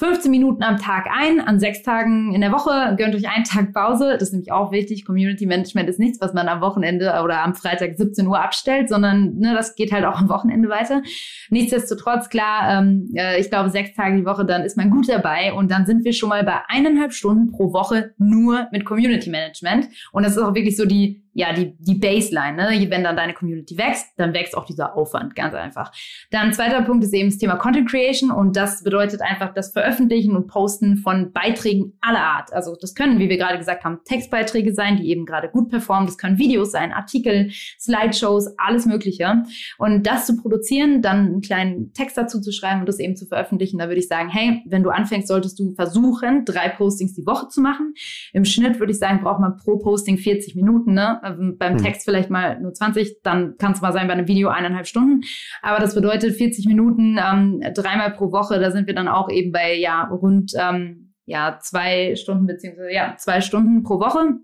15 0.00 0.30
Minuten 0.30 0.62
am 0.62 0.78
Tag 0.78 1.08
ein, 1.14 1.42
an 1.42 1.60
sechs 1.60 1.82
Tagen 1.82 2.34
in 2.34 2.40
der 2.40 2.52
Woche, 2.52 2.96
gönnt 2.96 3.14
euch 3.14 3.28
einen 3.28 3.44
Tag 3.44 3.74
Pause. 3.74 4.14
Das 4.14 4.28
ist 4.28 4.32
nämlich 4.32 4.50
auch 4.50 4.72
wichtig. 4.72 5.04
Community 5.04 5.44
Management 5.44 5.90
ist 5.90 5.98
nichts, 5.98 6.18
was 6.22 6.32
man 6.32 6.48
am 6.48 6.62
Wochenende 6.62 7.20
oder 7.22 7.44
am 7.44 7.54
Freitag 7.54 7.98
17 7.98 8.26
Uhr 8.26 8.42
abstellt, 8.42 8.88
sondern 8.88 9.36
ne, 9.36 9.52
das 9.54 9.74
geht 9.74 9.92
halt 9.92 10.06
auch 10.06 10.18
am 10.18 10.30
Wochenende 10.30 10.70
weiter. 10.70 11.02
Nichtsdestotrotz, 11.50 12.30
klar, 12.30 12.80
ähm, 12.80 13.10
äh, 13.14 13.38
ich 13.38 13.50
glaube, 13.50 13.68
sechs 13.68 13.92
Tage 13.94 14.16
die 14.16 14.24
Woche, 14.24 14.46
dann 14.46 14.62
ist 14.62 14.78
man 14.78 14.88
gut 14.88 15.06
dabei 15.06 15.52
und 15.52 15.70
dann 15.70 15.84
sind 15.84 16.02
wir 16.02 16.14
schon 16.14 16.30
mal 16.30 16.44
bei 16.44 16.60
eineinhalb 16.68 17.12
Stunden 17.12 17.52
pro 17.52 17.74
Woche 17.74 18.14
nur 18.16 18.68
mit 18.72 18.86
Community 18.86 19.28
Management. 19.28 19.90
Und 20.12 20.22
das 20.22 20.32
ist 20.32 20.42
auch 20.42 20.54
wirklich 20.54 20.78
so 20.78 20.86
die 20.86 21.22
ja, 21.40 21.52
die, 21.54 21.74
die 21.78 21.94
Baseline. 21.94 22.56
Ne? 22.56 22.90
Wenn 22.90 23.02
dann 23.02 23.16
deine 23.16 23.32
Community 23.32 23.76
wächst, 23.78 24.06
dann 24.18 24.34
wächst 24.34 24.56
auch 24.56 24.66
dieser 24.66 24.94
Aufwand, 24.94 25.34
ganz 25.34 25.54
einfach. 25.54 25.90
Dann 26.30 26.52
zweiter 26.52 26.82
Punkt 26.82 27.02
ist 27.02 27.14
eben 27.14 27.30
das 27.30 27.38
Thema 27.38 27.56
Content 27.56 27.88
Creation 27.88 28.30
und 28.30 28.56
das 28.56 28.82
bedeutet 28.82 29.22
einfach 29.22 29.54
das 29.54 29.72
Veröffentlichen 29.72 30.36
und 30.36 30.48
Posten 30.48 30.98
von 30.98 31.32
Beiträgen 31.32 31.94
aller 32.02 32.22
Art. 32.22 32.52
Also 32.52 32.76
das 32.78 32.94
können, 32.94 33.18
wie 33.18 33.30
wir 33.30 33.38
gerade 33.38 33.58
gesagt 33.58 33.84
haben, 33.84 34.00
Textbeiträge 34.04 34.74
sein, 34.74 34.98
die 34.98 35.08
eben 35.08 35.24
gerade 35.24 35.48
gut 35.48 35.70
performen. 35.70 36.06
Das 36.06 36.18
können 36.18 36.36
Videos 36.36 36.72
sein, 36.72 36.92
Artikel, 36.92 37.50
Slideshows, 37.78 38.58
alles 38.58 38.84
Mögliche. 38.84 39.42
Und 39.78 40.06
das 40.06 40.26
zu 40.26 40.36
produzieren, 40.36 41.00
dann 41.00 41.26
einen 41.26 41.40
kleinen 41.40 41.92
Text 41.94 42.18
dazu 42.18 42.40
zu 42.40 42.52
schreiben 42.52 42.80
und 42.80 42.88
das 42.88 42.98
eben 42.98 43.16
zu 43.16 43.26
veröffentlichen, 43.26 43.78
da 43.78 43.88
würde 43.88 44.00
ich 44.00 44.08
sagen, 44.08 44.28
hey, 44.28 44.62
wenn 44.66 44.82
du 44.82 44.90
anfängst, 44.90 45.28
solltest 45.28 45.58
du 45.58 45.74
versuchen, 45.74 46.44
drei 46.44 46.68
Postings 46.68 47.14
die 47.14 47.26
Woche 47.26 47.48
zu 47.48 47.62
machen. 47.62 47.94
Im 48.34 48.44
Schnitt 48.44 48.78
würde 48.78 48.92
ich 48.92 48.98
sagen, 48.98 49.20
braucht 49.22 49.40
man 49.40 49.56
pro 49.56 49.78
Posting 49.78 50.18
40 50.18 50.54
Minuten. 50.54 50.92
Ne? 50.92 51.20
Ähm, 51.38 51.56
beim 51.58 51.74
hm. 51.74 51.82
Text 51.82 52.04
vielleicht 52.04 52.30
mal 52.30 52.60
nur 52.60 52.72
20, 52.72 53.22
dann 53.22 53.56
kann 53.58 53.72
es 53.72 53.80
mal 53.80 53.92
sein 53.92 54.06
bei 54.06 54.14
einem 54.14 54.28
Video 54.28 54.48
eineinhalb 54.48 54.86
Stunden. 54.86 55.22
Aber 55.62 55.78
das 55.78 55.94
bedeutet 55.94 56.36
40 56.36 56.66
Minuten 56.66 57.18
ähm, 57.18 57.62
dreimal 57.74 58.12
pro 58.12 58.32
Woche. 58.32 58.58
Da 58.60 58.70
sind 58.70 58.86
wir 58.86 58.94
dann 58.94 59.08
auch 59.08 59.30
eben 59.30 59.52
bei 59.52 59.74
ja 59.74 60.04
rund 60.04 60.52
ähm, 60.58 61.14
ja 61.24 61.58
zwei 61.60 62.16
Stunden 62.16 62.46
beziehungsweise 62.46 62.92
ja 62.92 63.14
zwei 63.16 63.40
Stunden 63.40 63.82
pro 63.82 64.00
Woche. 64.00 64.40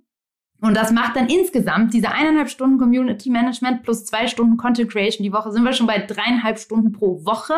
Und 0.61 0.75
das 0.75 0.91
macht 0.91 1.17
dann 1.17 1.29
insgesamt 1.29 1.93
diese 1.93 2.11
eineinhalb 2.11 2.49
Stunden 2.49 2.79
Community 2.79 3.29
Management 3.29 3.83
plus 3.83 4.07
zwei 4.07 4.27
Stunden 4.27 4.57
Content 4.57 4.91
Creation 4.91 5.23
die 5.23 5.33
Woche, 5.33 5.53
sind 5.53 5.63
wir 5.65 5.75
schon 5.75 5.87
bei 5.87 5.99
dreieinhalb 5.99 6.59
Stunden 6.59 6.93
pro 6.93 7.25
Woche. 7.27 7.55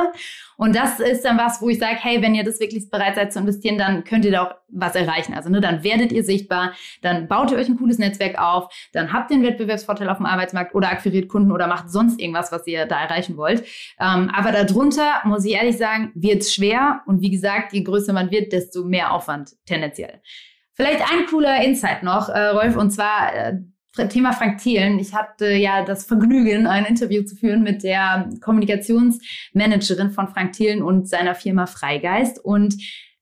Und 0.57 0.75
das 0.75 0.99
ist 0.99 1.25
dann 1.25 1.39
was, 1.39 1.63
wo 1.63 1.69
ich 1.69 1.79
sage, 1.79 1.97
hey, 2.01 2.21
wenn 2.21 2.35
ihr 2.35 2.43
das 2.43 2.59
wirklich 2.59 2.91
bereit 2.91 3.15
seid 3.15 3.33
zu 3.33 3.39
investieren, 3.39 3.79
dann 3.79 4.03
könnt 4.03 4.25
ihr 4.25 4.33
da 4.33 4.43
auch 4.43 4.55
was 4.69 4.97
erreichen. 4.97 5.33
Also 5.33 5.49
ne, 5.49 5.61
dann 5.61 5.85
werdet 5.85 6.11
ihr 6.11 6.25
sichtbar, 6.25 6.73
dann 7.01 7.29
baut 7.29 7.53
ihr 7.53 7.59
euch 7.59 7.69
ein 7.69 7.77
cooles 7.77 7.99
Netzwerk 7.99 8.37
auf, 8.41 8.69
dann 8.93 9.13
habt 9.13 9.31
ihr 9.31 9.37
einen 9.37 9.47
Wettbewerbsvorteil 9.47 10.09
auf 10.09 10.17
dem 10.17 10.27
Arbeitsmarkt 10.27 10.75
oder 10.75 10.91
akquiriert 10.91 11.29
Kunden 11.29 11.53
oder 11.53 11.69
macht 11.69 11.91
sonst 11.91 12.21
irgendwas, 12.21 12.51
was 12.51 12.67
ihr 12.67 12.87
da 12.87 13.01
erreichen 13.01 13.37
wollt. 13.37 13.61
Ähm, 14.01 14.31
aber 14.35 14.51
darunter, 14.51 15.21
muss 15.25 15.45
ich 15.45 15.53
ehrlich 15.53 15.79
sagen, 15.79 16.11
wird 16.17 16.43
es 16.43 16.53
schwer. 16.53 17.03
Und 17.07 17.21
wie 17.21 17.31
gesagt, 17.31 17.73
je 17.73 17.85
größer 17.85 18.13
man 18.13 18.33
wird, 18.33 18.53
desto 18.53 18.85
mehr 18.85 19.13
Aufwand 19.13 19.53
tendenziell. 19.65 20.21
Vielleicht 20.81 21.03
ein 21.03 21.27
cooler 21.27 21.65
Insight 21.65 22.05
noch, 22.05 22.29
äh, 22.29 22.47
Rolf, 22.47 22.77
und 22.77 22.93
zwar 22.93 23.35
äh, 23.35 23.59
Thema 24.09 24.33
Frank 24.33 24.59
Thielen. 24.59 25.01
Ich 25.01 25.13
hatte 25.13 25.51
ja 25.51 25.85
das 25.85 26.05
Vergnügen, 26.05 26.69
ein 26.69 26.85
Interview 26.85 27.25
zu 27.25 27.35
führen 27.35 27.65
mit 27.65 27.83
der 27.83 28.31
Kommunikationsmanagerin 28.41 30.13
von 30.13 30.29
Frank 30.29 30.53
Thielen 30.53 30.85
und 30.85 31.09
seiner 31.09 31.35
Firma 31.35 31.67
Freigeist. 31.67 32.39
Und 32.45 32.77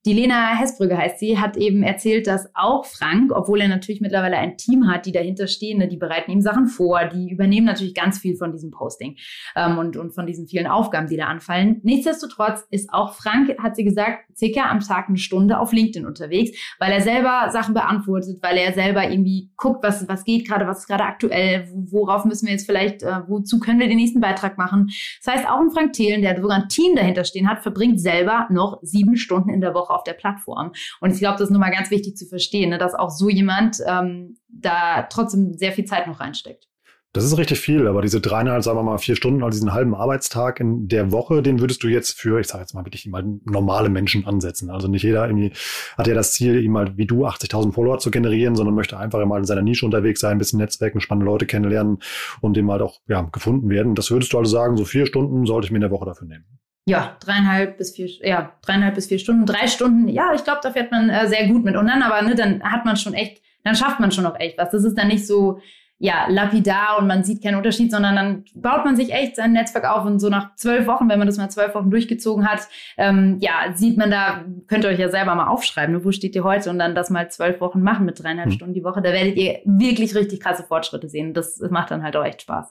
die 0.07 0.13
Lena 0.13 0.57
Hessbrügge 0.57 0.97
heißt 0.97 1.19
sie, 1.19 1.39
hat 1.39 1.57
eben 1.57 1.83
erzählt, 1.83 2.29
dass 2.29 2.49
auch 2.55 2.85
Frank, 2.85 3.33
obwohl 3.35 3.61
er 3.61 3.67
natürlich 3.67 4.01
mittlerweile 4.01 4.37
ein 4.37 4.57
Team 4.57 4.89
hat, 4.89 5.05
die 5.05 5.11
dahinter 5.11 5.49
stehen, 5.49 5.79
ne, 5.79 5.89
die 5.89 5.97
bereiten 5.97 6.31
ihm 6.31 6.41
Sachen 6.41 6.69
vor, 6.69 7.05
die 7.07 7.29
übernehmen 7.29 7.67
natürlich 7.67 7.95
ganz 7.95 8.19
viel 8.19 8.37
von 8.37 8.53
diesem 8.53 8.71
Posting 8.71 9.17
ähm, 9.57 9.79
und, 9.79 9.97
und 9.97 10.15
von 10.15 10.25
diesen 10.25 10.47
vielen 10.47 10.69
Aufgaben, 10.69 11.09
die 11.09 11.17
da 11.17 11.25
anfallen. 11.25 11.81
Nichtsdestotrotz 11.83 12.65
ist 12.71 12.93
auch 12.93 13.15
Frank, 13.15 13.59
hat 13.59 13.75
sie 13.75 13.83
gesagt, 13.83 14.27
circa 14.37 14.71
am 14.71 14.79
Tag 14.79 15.09
eine 15.09 15.19
Stunde 15.19 15.59
auf 15.59 15.73
LinkedIn 15.73 16.07
unterwegs, 16.07 16.57
weil 16.79 16.93
er 16.93 17.01
selber 17.01 17.49
Sachen 17.51 17.75
beantwortet, 17.75 18.39
weil 18.43 18.59
er 18.59 18.75
selber 18.75 19.11
irgendwie 19.11 19.51
guckt, 19.57 19.83
was, 19.83 20.09
was 20.09 20.23
geht 20.23 20.47
gerade, 20.47 20.69
was 20.69 20.81
ist 20.81 20.87
gerade 20.87 21.03
aktuell, 21.03 21.69
worauf 21.75 22.25
müssen 22.25 22.47
wir 22.47 22.53
jetzt 22.53 22.67
vielleicht, 22.67 23.03
äh, 23.03 23.23
wozu 23.27 23.59
können 23.59 23.81
wir 23.81 23.89
den 23.89 23.97
nächsten 23.97 24.21
Beitrag 24.21 24.57
machen. 24.57 24.89
Das 25.25 25.35
heißt, 25.35 25.49
auch 25.49 25.61
ein 25.61 25.73
Frank 25.73 25.95
Thelen, 25.95 26.23
der 26.23 26.41
sogar 26.41 26.63
ein 26.63 26.69
Team 26.69 26.95
dahinter 26.95 27.25
stehen 27.25 27.51
hat, 27.51 27.61
verbringt 27.61 28.01
selber 28.01 28.47
noch 28.51 28.79
sieben 28.83 29.17
Stunden 29.17 29.51
in 29.51 29.61
der 29.61 29.75
Woche 29.75 29.96
auf 29.97 30.05
der 30.05 30.13
Plattform. 30.13 30.73
Und 31.01 31.13
ich 31.13 31.19
glaube, 31.19 31.39
das 31.39 31.49
ist 31.49 31.51
nun 31.51 31.61
mal 31.61 31.71
ganz 31.71 31.91
wichtig 31.91 32.17
zu 32.17 32.27
verstehen, 32.27 32.71
ne, 32.71 32.79
dass 32.79 32.95
auch 32.95 33.11
so 33.11 33.29
jemand 33.29 33.79
ähm, 33.87 34.37
da 34.49 35.03
trotzdem 35.03 35.55
sehr 35.55 35.73
viel 35.73 35.85
Zeit 35.85 36.07
noch 36.07 36.21
reinsteckt. 36.21 36.69
Das 37.17 37.25
ist 37.25 37.39
richtig 37.39 37.61
viel, 37.61 37.89
aber 37.89 38.03
diese 38.03 38.21
dreieinhalb, 38.21 38.63
sagen 38.63 38.77
wir 38.77 38.83
mal 38.83 38.99
vier 38.99 39.17
Stunden, 39.17 39.43
also 39.43 39.57
diesen 39.57 39.73
halben 39.73 39.95
Arbeitstag 39.95 40.61
in 40.61 40.87
der 40.87 41.13
Woche, 41.13 41.41
den 41.41 41.61
würdest 41.61 41.83
du 41.83 41.89
jetzt 41.89 42.21
für, 42.21 42.39
ich 42.41 42.47
sage 42.47 42.61
jetzt 42.61 42.75
mal 42.75 42.85
wirklich 42.85 43.07
mal 43.07 43.25
normale 43.47 43.89
Menschen 43.89 44.27
ansetzen. 44.27 44.69
Also 44.69 44.87
nicht 44.87 45.03
jeder 45.03 45.27
irgendwie 45.27 45.53
hat 45.97 46.09
ja 46.09 46.15
das 46.15 46.35
Ziel, 46.35 46.63
ihm 46.63 46.73
mal 46.73 46.99
wie 46.99 47.07
du 47.07 47.25
80.000 47.25 47.73
Follower 47.73 47.99
zu 47.99 48.11
generieren, 48.11 48.55
sondern 48.55 48.75
möchte 48.75 48.99
einfach 48.99 49.25
mal 49.25 49.39
in 49.39 49.47
seiner 49.47 49.63
Nische 49.63 49.87
unterwegs 49.87 50.21
sein, 50.21 50.33
ein 50.33 50.39
bisschen 50.39 50.59
Netzwerken, 50.59 51.01
spannende 51.01 51.25
Leute 51.25 51.47
kennenlernen 51.47 52.03
und 52.43 52.55
dem 52.55 52.71
halt 52.71 52.83
auch 52.83 53.01
ja, 53.09 53.23
gefunden 53.23 53.71
werden. 53.71 53.95
Das 53.95 54.11
würdest 54.11 54.35
du 54.35 54.39
also 54.39 54.51
sagen, 54.51 54.77
so 54.77 54.85
vier 54.85 55.07
Stunden 55.07 55.47
sollte 55.47 55.65
ich 55.65 55.71
mir 55.71 55.79
in 55.79 55.89
der 55.89 55.91
Woche 55.91 56.05
dafür 56.05 56.29
nehmen. 56.29 56.45
Ja, 56.89 57.17
dreieinhalb 57.19 57.79
bis 57.79 57.97
vier, 57.97 58.09
ja, 58.23 58.53
dreieinhalb 58.63 58.95
bis 58.95 59.09
vier 59.09 59.19
Stunden, 59.19 59.45
drei 59.45 59.67
Stunden. 59.67 60.09
Ja, 60.09 60.33
ich 60.35 60.45
glaube, 60.45 60.61
da 60.63 60.71
fährt 60.71 60.93
man 60.93 61.11
äh, 61.11 61.27
sehr 61.27 61.49
gut 61.49 61.65
mit. 61.65 61.77
Und 61.77 61.89
dann 61.89 62.03
aber, 62.03 62.23
ne, 62.23 62.37
dann 62.37 62.63
hat 62.63 62.85
man 62.85 62.97
schon 62.97 63.13
echt, 63.13 63.43
dann 63.65 63.75
schafft 63.75 63.99
man 63.99 64.13
schon 64.13 64.25
auch 64.25 64.39
echt 64.39 64.57
was. 64.57 64.71
Das 64.71 64.85
ist 64.85 64.97
dann 64.97 65.09
nicht 65.09 65.27
so, 65.27 65.59
ja, 65.99 66.27
lapidar 66.29 66.99
und 66.99 67.07
man 67.07 67.25
sieht 67.25 67.43
keinen 67.43 67.57
Unterschied, 67.57 67.91
sondern 67.91 68.15
dann 68.17 68.45
baut 68.55 68.85
man 68.85 68.97
sich 68.97 69.13
echt 69.13 69.35
sein 69.35 69.53
Netzwerk 69.53 69.89
auf 69.89 70.05
und 70.05 70.19
so 70.19 70.29
nach 70.29 70.55
zwölf 70.55 70.87
Wochen, 70.87 71.09
wenn 71.09 71.19
man 71.19 71.27
das 71.27 71.39
mal 71.39 71.49
zwölf 71.49 71.75
Wochen 71.75 71.91
durchgezogen 71.91 72.47
hat, 72.47 72.69
ähm, 72.99 73.39
ja, 73.41 73.73
sieht 73.75 73.97
man 73.97 74.11
da, 74.11 74.45
könnt 74.67 74.85
ihr 74.85 74.91
euch 74.91 74.99
ja 74.99 75.09
selber 75.09 75.35
mal 75.35 75.47
aufschreiben, 75.47 75.95
ne, 75.95 76.05
wo 76.05 76.13
steht 76.13 76.35
ihr 76.37 76.45
heute 76.45 76.69
und 76.69 76.79
dann 76.79 76.95
das 76.95 77.09
mal 77.09 77.31
zwölf 77.31 77.61
Wochen 77.61 77.81
machen 77.81 78.05
mit 78.05 78.23
dreieinhalb 78.23 78.51
mhm. 78.51 78.55
Stunden 78.55 78.75
die 78.75 78.85
Woche, 78.85 79.01
da 79.01 79.11
werdet 79.11 79.37
ihr 79.37 79.61
wirklich 79.65 80.15
richtig 80.15 80.41
krasse 80.41 80.65
Fortschritte 80.65 81.09
sehen. 81.09 81.33
Das, 81.33 81.57
das 81.57 81.71
macht 81.71 81.91
dann 81.91 82.03
halt 82.03 82.15
auch 82.17 82.25
echt 82.25 82.43
Spaß. 82.43 82.71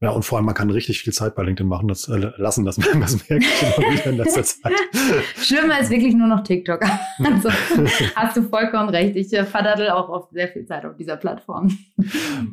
Ja, 0.00 0.10
und 0.10 0.24
vor 0.24 0.38
allem, 0.38 0.46
man 0.46 0.54
kann 0.54 0.70
richtig 0.70 1.00
viel 1.00 1.12
Zeit 1.12 1.34
bei 1.34 1.42
LinkedIn 1.42 1.66
machen, 1.68 1.88
das 1.88 2.08
äh, 2.08 2.30
lassen, 2.36 2.64
das, 2.64 2.76
das 3.00 3.28
merke 3.28 3.44
ich 3.44 3.62
immer 3.62 3.92
wieder 3.92 4.06
in 4.06 4.16
letzter 4.16 4.44
Zeit. 4.44 4.72
Schlimmer 5.36 5.80
ist 5.80 5.90
wirklich 5.90 6.14
nur 6.14 6.28
noch 6.28 6.42
TikTok. 6.42 6.80
Also 7.18 7.50
hast 8.14 8.36
du 8.36 8.42
vollkommen 8.42 8.88
recht. 8.90 9.16
Ich 9.16 9.32
äh, 9.32 9.44
verdattel 9.44 9.90
auch 9.90 10.08
oft 10.08 10.30
sehr 10.32 10.46
viel 10.48 10.64
Zeit 10.66 10.84
auf 10.84 10.96
dieser 10.96 11.16
Plattform. 11.16 11.76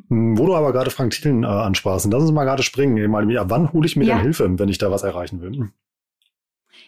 Wo 0.09 0.45
du 0.47 0.55
aber 0.55 0.73
gerade 0.73 0.89
Frank 0.89 1.11
Thielen 1.11 1.43
äh, 1.43 1.47
ansprachst, 1.47 2.07
lass 2.11 2.23
uns 2.23 2.31
mal 2.31 2.45
gerade 2.45 2.63
springen. 2.63 3.09
Mal, 3.11 3.27
wann 3.49 3.71
hole 3.73 3.85
ich 3.85 3.95
mir 3.95 4.05
ja. 4.05 4.15
denn 4.15 4.23
Hilfe, 4.23 4.49
wenn 4.57 4.69
ich 4.69 4.79
da 4.79 4.89
was 4.89 5.03
erreichen 5.03 5.41
will? 5.41 5.69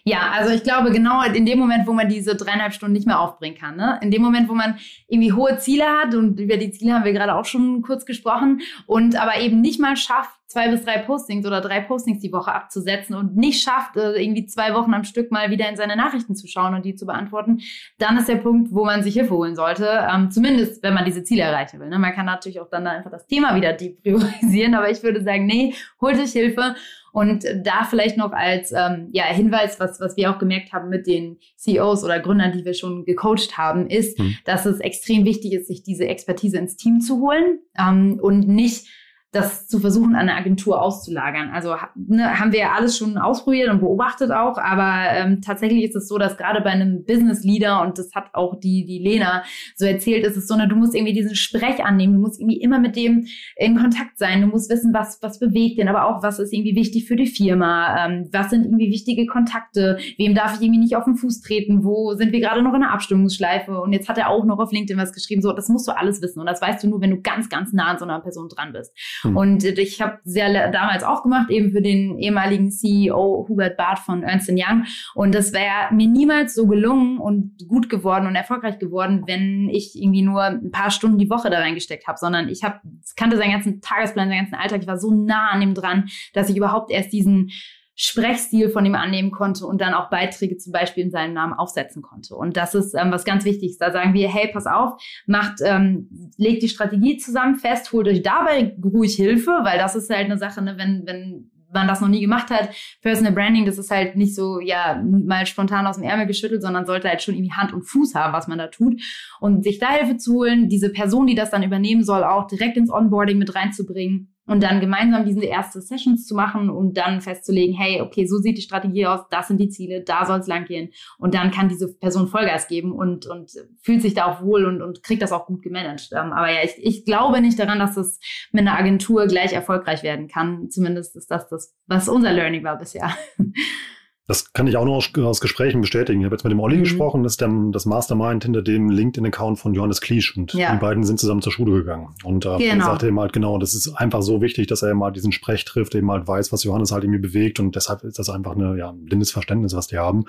Ja, 0.08 0.32
also 0.32 0.54
ich 0.54 0.64
glaube 0.64 0.92
genau 0.92 1.22
in 1.22 1.46
dem 1.46 1.60
Moment, 1.60 1.86
wo 1.86 1.92
man 1.92 2.08
diese 2.08 2.34
dreieinhalb 2.34 2.72
Stunden 2.74 2.94
nicht 2.94 3.06
mehr 3.06 3.20
aufbringen 3.20 3.58
kann, 3.58 3.76
ne? 3.76 4.00
in 4.02 4.10
dem 4.10 4.22
Moment, 4.22 4.48
wo 4.48 4.54
man 4.54 4.78
irgendwie 5.10 5.34
hohe 5.34 5.58
Ziele 5.58 5.84
hat 5.84 6.16
und 6.16 6.40
über 6.40 6.56
die 6.56 6.72
Ziele 6.72 6.94
haben 6.94 7.04
wir 7.04 7.12
gerade 7.12 7.36
auch 7.36 7.44
schon 7.44 7.82
kurz 7.82 8.06
gesprochen 8.06 8.62
und 8.86 9.22
aber 9.22 9.42
eben 9.42 9.60
nicht 9.60 9.82
mal 9.82 9.98
schafft, 9.98 10.32
zwei 10.48 10.70
bis 10.70 10.86
drei 10.86 11.00
Postings 11.00 11.46
oder 11.46 11.60
drei 11.60 11.82
Postings 11.82 12.20
die 12.20 12.32
Woche 12.32 12.54
abzusetzen 12.54 13.16
und 13.16 13.36
nicht 13.36 13.62
schafft, 13.62 13.98
äh, 13.98 14.14
irgendwie 14.14 14.46
zwei 14.46 14.74
Wochen 14.74 14.94
am 14.94 15.04
Stück 15.04 15.30
mal 15.30 15.52
wieder 15.52 15.68
in 15.68 15.76
seine 15.76 15.98
Nachrichten 15.98 16.36
zu 16.36 16.48
schauen 16.48 16.74
und 16.74 16.86
die 16.86 16.96
zu 16.96 17.06
beantworten, 17.06 17.60
dann 17.98 18.18
ist 18.18 18.30
der 18.30 18.38
Punkt, 18.38 18.72
wo 18.72 18.86
man 18.86 19.04
sich 19.04 19.14
Hilfe 19.14 19.34
holen 19.34 19.58
sollte. 19.58 20.08
Ähm, 20.10 20.32
zumindest, 20.32 20.82
wenn 20.84 20.94
man 20.94 21.04
diese 21.04 21.24
Ziele 21.24 21.44
erreichen 21.44 21.82
will. 21.82 21.90
Ne? 21.90 22.00
Man 22.00 22.14
kann 22.14 22.26
natürlich 22.26 22.62
auch 22.62 22.70
dann 22.70 22.86
da 22.86 22.92
einfach 22.92 23.12
das 23.12 23.28
Thema 23.28 23.56
wieder 23.56 23.74
depriorisieren, 23.74 24.74
aber 24.74 24.90
ich 24.90 25.04
würde 25.04 25.22
sagen, 25.22 25.46
nee, 25.46 25.74
holt 26.00 26.18
euch 26.18 26.32
Hilfe. 26.32 26.76
Und 27.18 27.46
da 27.64 27.84
vielleicht 27.84 28.16
noch 28.16 28.32
als 28.32 28.72
ähm, 28.72 29.10
ja, 29.12 29.24
Hinweis, 29.24 29.80
was, 29.80 30.00
was 30.00 30.16
wir 30.18 30.30
auch 30.30 30.38
gemerkt 30.38 30.72
haben 30.72 30.90
mit 30.90 31.08
den 31.08 31.40
CEOs 31.56 32.04
oder 32.04 32.20
Gründern, 32.20 32.52
die 32.56 32.64
wir 32.64 32.76
schon 32.76 33.06
gecoacht 33.06 33.58
haben, 33.58 33.90
ist, 33.90 34.20
hm. 34.20 34.36
dass 34.46 34.68
es 34.68 34.80
extrem 34.82 35.26
wichtig 35.26 35.54
ist, 35.54 35.66
sich 35.66 35.82
diese 35.82 36.08
Expertise 36.08 36.60
ins 36.60 36.76
Team 36.76 37.02
zu 37.02 37.20
holen 37.20 37.58
ähm, 37.76 38.20
und 38.22 38.48
nicht 38.48 38.86
das 39.32 39.68
zu 39.68 39.80
versuchen, 39.80 40.16
an 40.16 40.30
eine 40.30 40.36
Agentur 40.36 40.82
auszulagern. 40.82 41.50
Also 41.50 41.76
ne, 41.96 42.40
haben 42.40 42.54
wir 42.54 42.60
ja 42.60 42.74
alles 42.74 42.98
schon 42.98 43.18
ausprobiert 43.18 43.70
und 43.70 43.82
beobachtet 43.82 44.32
auch, 44.32 44.58
aber 44.58 45.12
ähm, 45.12 45.42
tatsächlich 45.42 45.84
ist 45.84 45.96
es 45.98 46.08
so, 46.08 46.18
dass 46.18 46.38
gerade 46.38 46.62
bei 46.62 46.70
einem 46.70 47.04
Business 47.04 47.44
Leader, 47.44 47.82
und 47.82 47.98
das 47.98 48.16
hat 48.16 48.34
auch 48.34 48.58
die, 48.58 48.86
die 48.86 49.00
Lena 49.00 49.44
so 49.76 49.86
erzählt, 49.86 50.26
ist 50.26 50.38
es 50.38 50.48
so, 50.48 50.56
ne, 50.56 50.70
du 50.70 50.78
musst 50.78 50.96
irgendwie 50.96 51.14
diesen 51.14 51.36
Sprech 51.36 51.84
annehmen, 51.84 52.14
du 52.14 52.20
musst 52.20 52.40
irgendwie 52.40 52.62
immer 52.62 52.80
mit 52.80 52.96
dem 52.96 53.28
in 53.58 53.78
Kontakt 53.78 54.18
sein, 54.18 54.42
du 54.42 54.48
musst 54.48 54.72
wissen, 54.72 54.94
was, 54.94 55.22
was 55.22 55.40
bewegt 55.40 55.78
den, 55.78 55.90
aber 55.90 56.06
auch, 56.06 56.24
was 56.24 56.40
ist 56.40 56.54
irgendwie 56.54 56.76
wichtig 56.76 57.06
für 57.06 57.18
die 57.18 57.28
Firma, 57.28 58.06
ähm, 58.06 58.30
was 58.32 58.50
sind 58.50 58.64
irgendwie 58.64 58.92
wichtige 58.92 59.26
Kontakte, 59.26 59.98
wem 60.18 60.36
darf 60.36 60.56
ich 60.56 60.62
irgendwie 60.62 60.80
nicht 60.80 60.96
auf 60.96 61.04
den 61.04 61.16
Fuß 61.16 61.42
treten, 61.42 61.84
wo 61.84 62.14
sind 62.14 62.32
wir 62.32 62.40
gerade 62.40 62.62
noch 62.62 62.74
in 62.74 62.82
der 62.82 62.92
Abstimmungsschleife 62.92 63.82
und 63.82 63.92
jetzt 63.92 64.08
hat 64.08 64.18
er 64.18 64.30
auch 64.30 64.46
noch 64.46 64.60
auf 64.60 64.72
LinkedIn 64.72 64.98
was 64.98 65.12
geschrieben, 65.12 65.42
so, 65.42 65.52
das 65.52 65.68
musst 65.68 65.86
du 65.86 65.92
alles 65.92 66.22
wissen 66.22 66.40
und 66.40 66.46
das 66.46 66.62
weißt 66.62 66.82
du 66.84 66.88
nur, 66.88 67.02
wenn 67.02 67.12
du 67.12 67.22
ganz, 67.22 67.50
ganz 67.50 67.74
nah 67.74 67.88
an 67.88 68.00
so 68.00 68.06
einer 68.06 68.22
Person 68.22 68.48
dran 68.48 68.72
bist. 68.72 68.94
Mhm. 69.24 69.38
Und 69.38 69.64
ich 69.64 70.02
habe 70.02 70.20
sehr 70.24 70.72
damals 70.72 71.04
auch 71.04 71.24
gemacht, 71.24 71.50
eben 71.50 71.72
für 71.72 71.82
den 71.82 72.18
ehemaligen 72.18 72.72
CEO 72.72 73.46
Hubert 73.48 73.78
Barth 73.78 74.00
von 74.00 74.24
Ernst 74.24 74.50
Young. 74.50 74.86
Und 75.14 75.36
das 75.36 75.54
wäre 75.54 75.94
mir 75.94 76.08
niemals 76.08 76.56
so 76.56 76.68
gelungen 76.68 77.18
und 77.18 77.68
gut 77.68 77.90
geworden 77.90 78.28
und 78.28 78.36
erfolgreich 78.36 78.80
geworden, 78.80 79.24
wenn 79.28 79.70
ich 79.70 79.96
irgendwie 79.96 80.22
nur 80.22 80.44
ein 80.44 80.72
paar 80.72 80.92
Stunden 80.92 81.18
die 81.18 81.30
Woche 81.30 81.50
da 81.50 81.60
reingesteckt 81.60 82.08
habe, 82.08 82.18
sondern 82.18 82.50
ich 82.50 82.64
habe 82.64 82.80
kannte 83.16 83.38
seinen 83.38 83.52
ganzen 83.52 83.82
Tagesplan, 83.82 84.30
seinen 84.30 84.40
ganzen 84.40 84.56
Alltag. 84.56 84.82
Ich 84.82 84.88
war 84.88 84.98
so 84.98 85.14
nah 85.14 85.50
an 85.50 85.62
ihm 85.62 85.74
dran, 85.74 86.06
dass 86.34 86.50
ich 86.50 86.58
überhaupt 86.58 86.92
erst 86.92 87.14
diesen 87.14 87.52
Sprechstil 88.00 88.70
von 88.70 88.86
ihm 88.86 88.94
annehmen 88.94 89.32
konnte 89.32 89.66
und 89.66 89.82
dann 89.82 89.96
auch 89.96 90.12
Beiträge 90.12 90.58
zum 90.58 90.72
Beispiel 90.72 91.04
in 91.04 91.10
seinem 91.10 91.34
Namen 91.34 91.54
aufsetzen 91.54 92.04
konnte. 92.04 92.36
Und 92.36 92.56
das 92.56 92.76
ist 92.76 92.94
ähm, 92.94 93.12
was 93.12 93.26
ganz 93.26 93.44
Wichtiges. 93.44 93.80
Da 93.80 93.92
sagen 93.92 94.14
wir, 94.14 94.32
hey, 94.32 94.52
pass 94.54 94.68
auf, 94.68 95.02
macht, 95.26 95.62
ähm, 95.66 96.08
legt 96.38 96.62
die 96.62 96.70
Strategie 96.70 97.18
zusammen 97.18 97.56
fest, 97.56 97.92
holt 97.92 98.08
euch 98.08 98.22
dabei 98.22 98.78
ruhig 98.84 99.16
Hilfe, 99.16 99.50
weil 99.64 99.80
das 99.80 99.96
ist 99.96 100.12
halt 100.12 100.26
eine 100.26 100.38
Sache, 100.38 100.62
ne, 100.62 100.78
wenn, 100.78 101.08
wenn 101.08 101.50
man 101.74 101.88
das 101.88 102.00
noch 102.00 102.08
nie 102.08 102.22
gemacht 102.22 102.52
hat, 102.52 102.70
Personal 103.02 103.34
Branding, 103.34 103.66
das 103.66 103.80
ist 103.80 103.90
halt 103.90 104.16
nicht 104.16 104.36
so, 104.36 104.60
ja, 104.60 105.02
mal 105.04 105.48
spontan 105.48 105.88
aus 105.88 105.98
dem 105.98 106.06
Ärmel 106.06 106.28
geschüttelt, 106.28 106.62
sondern 106.62 106.86
sollte 106.86 107.10
halt 107.10 107.24
schon 107.24 107.34
irgendwie 107.34 107.54
Hand 107.54 107.74
und 107.74 107.82
Fuß 107.82 108.14
haben, 108.14 108.32
was 108.32 108.48
man 108.48 108.60
da 108.60 108.68
tut. 108.68 109.02
Und 109.40 109.64
sich 109.64 109.80
da 109.80 109.90
Hilfe 109.90 110.18
zu 110.18 110.36
holen, 110.36 110.70
diese 110.70 110.92
Person, 110.92 111.26
die 111.26 111.36
das 111.36 111.50
dann 111.50 111.64
übernehmen 111.64 112.04
soll, 112.04 112.24
auch 112.24 112.46
direkt 112.46 112.78
ins 112.78 112.92
Onboarding 112.92 113.40
mit 113.40 113.56
reinzubringen 113.56 114.37
und 114.48 114.64
dann 114.64 114.80
gemeinsam 114.80 115.26
diese 115.26 115.46
erste 115.46 115.82
Sessions 115.82 116.26
zu 116.26 116.34
machen 116.34 116.70
und 116.70 116.98
dann 116.98 117.22
festzulegen, 117.22 117.76
hey, 117.76 118.02
okay, 118.02 118.26
so 118.26 118.38
sieht 118.38 118.58
die 118.58 118.62
Strategie 118.62 119.06
aus, 119.06 119.22
das 119.30 119.50
sind 119.50 119.60
die 119.60 119.70
Ziele, 119.70 120.04
da 120.04 120.26
soll 120.26 120.40
es 120.40 120.48
lang 120.48 120.66
gehen. 120.66 120.90
Und 121.18 121.34
dann 121.34 121.52
kann 121.52 121.70
diese 121.70 121.94
Person 121.94 122.28
Vollgas 122.28 122.68
geben 122.68 122.94
und, 122.94 123.28
und 123.28 123.52
fühlt 123.82 124.02
sich 124.02 124.14
da 124.14 124.26
auch 124.26 124.42
wohl 124.42 124.66
und, 124.66 124.82
und 124.82 125.04
kriegt 125.04 125.22
das 125.22 125.34
auch 125.34 125.46
gut 125.46 125.62
gemanagt. 125.62 126.10
Ähm, 126.14 126.32
aber 126.32 126.50
ja, 126.50 126.60
ich, 126.64 126.74
ich 126.78 127.06
glaube 127.06 127.42
nicht 127.42 127.60
daran, 127.60 127.80
dass 127.80 127.98
es 127.98 128.20
mit 128.52 128.62
einer 128.62 128.78
Agentur 128.78 129.28
gleich 129.28 129.54
erfolgreich 129.54 130.02
werden 130.02 130.28
kann. 130.28 130.70
Zumindest 130.70 131.16
ist 131.16 131.30
das 131.30 131.50
das, 131.50 131.76
was 131.86 132.10
unser 132.10 132.32
Learning 132.32 132.64
war 132.64 132.78
bisher. 132.78 133.12
Das 134.28 134.52
kann 134.52 134.68
ich 134.68 134.76
auch 134.76 134.84
nur 134.84 134.98
aus, 134.98 135.10
aus 135.18 135.40
Gesprächen 135.40 135.80
bestätigen. 135.80 136.20
Ich 136.20 136.26
habe 136.26 136.36
jetzt 136.36 136.44
mit 136.44 136.52
dem 136.52 136.60
Olli 136.60 136.76
mhm. 136.76 136.82
gesprochen, 136.82 137.24
das 137.24 137.34
ist 137.34 137.42
der, 137.42 137.50
das 137.72 137.86
Mastermind 137.86 138.44
hinter 138.44 138.62
dem 138.62 138.90
LinkedIn-Account 138.90 139.58
von 139.58 139.74
Johannes 139.74 140.02
Kliesch 140.02 140.36
und 140.36 140.54
ja. 140.54 140.74
die 140.74 140.80
beiden 140.80 141.06
sind 141.06 141.18
zusammen 141.18 141.42
zur 141.42 141.54
Schule 141.54 141.72
gegangen. 141.72 142.14
Und 142.26 142.46
äh, 142.46 142.58
genau. 142.58 142.62
er 142.62 142.82
sagte 142.82 143.08
eben 143.08 143.20
halt 143.20 143.32
genau, 143.32 143.58
das 143.58 143.74
ist 143.74 143.88
einfach 143.96 144.22
so 144.22 144.42
wichtig, 144.42 144.68
dass 144.68 144.82
er 144.82 144.94
mal 144.96 145.12
diesen 145.12 145.32
Sprech 145.32 145.64
trifft, 145.64 145.96
eben 145.96 146.12
halt 146.12 146.28
weiß, 146.28 146.52
was 146.52 146.66
Johannes 146.66 146.92
halt 146.92 147.06
irgendwie 147.06 147.22
bewegt 147.22 147.62
und 147.62 147.76
deshalb 147.78 148.04
ist 148.04 148.20
das 148.20 148.30
einfach 148.30 148.56
eine, 148.56 148.78
ja, 148.78 148.90
ein 148.90 149.06
blindes 149.06 149.32
Verständnis, 149.32 149.74
was 149.74 149.88
die 149.88 149.98
haben 149.98 150.26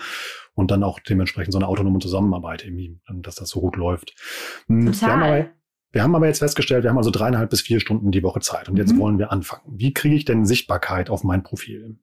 und 0.54 0.70
dann 0.70 0.84
auch 0.84 1.00
dementsprechend 1.00 1.52
so 1.52 1.58
eine 1.58 1.66
autonome 1.66 1.98
Zusammenarbeit 1.98 2.64
irgendwie, 2.64 3.00
dass 3.08 3.34
das 3.34 3.48
so 3.50 3.60
gut 3.60 3.74
läuft. 3.74 4.14
Hm, 4.68 4.92
Total. 4.92 5.00
Wir 5.00 5.12
haben 5.12 5.22
aber, 5.22 5.50
wir 5.90 6.02
haben 6.04 6.14
aber 6.14 6.26
jetzt 6.28 6.38
festgestellt, 6.38 6.84
wir 6.84 6.90
haben 6.90 6.98
also 6.98 7.10
dreieinhalb 7.10 7.50
bis 7.50 7.62
vier 7.62 7.80
Stunden 7.80 8.12
die 8.12 8.22
Woche 8.22 8.38
Zeit 8.40 8.68
und 8.68 8.76
jetzt 8.76 8.92
mhm. 8.92 8.98
wollen 8.98 9.18
wir 9.18 9.32
anfangen. 9.32 9.62
Wie 9.76 9.92
kriege 9.92 10.14
ich 10.14 10.24
denn 10.24 10.44
Sichtbarkeit 10.44 11.10
auf 11.10 11.24
mein 11.24 11.42
Profil? 11.42 11.98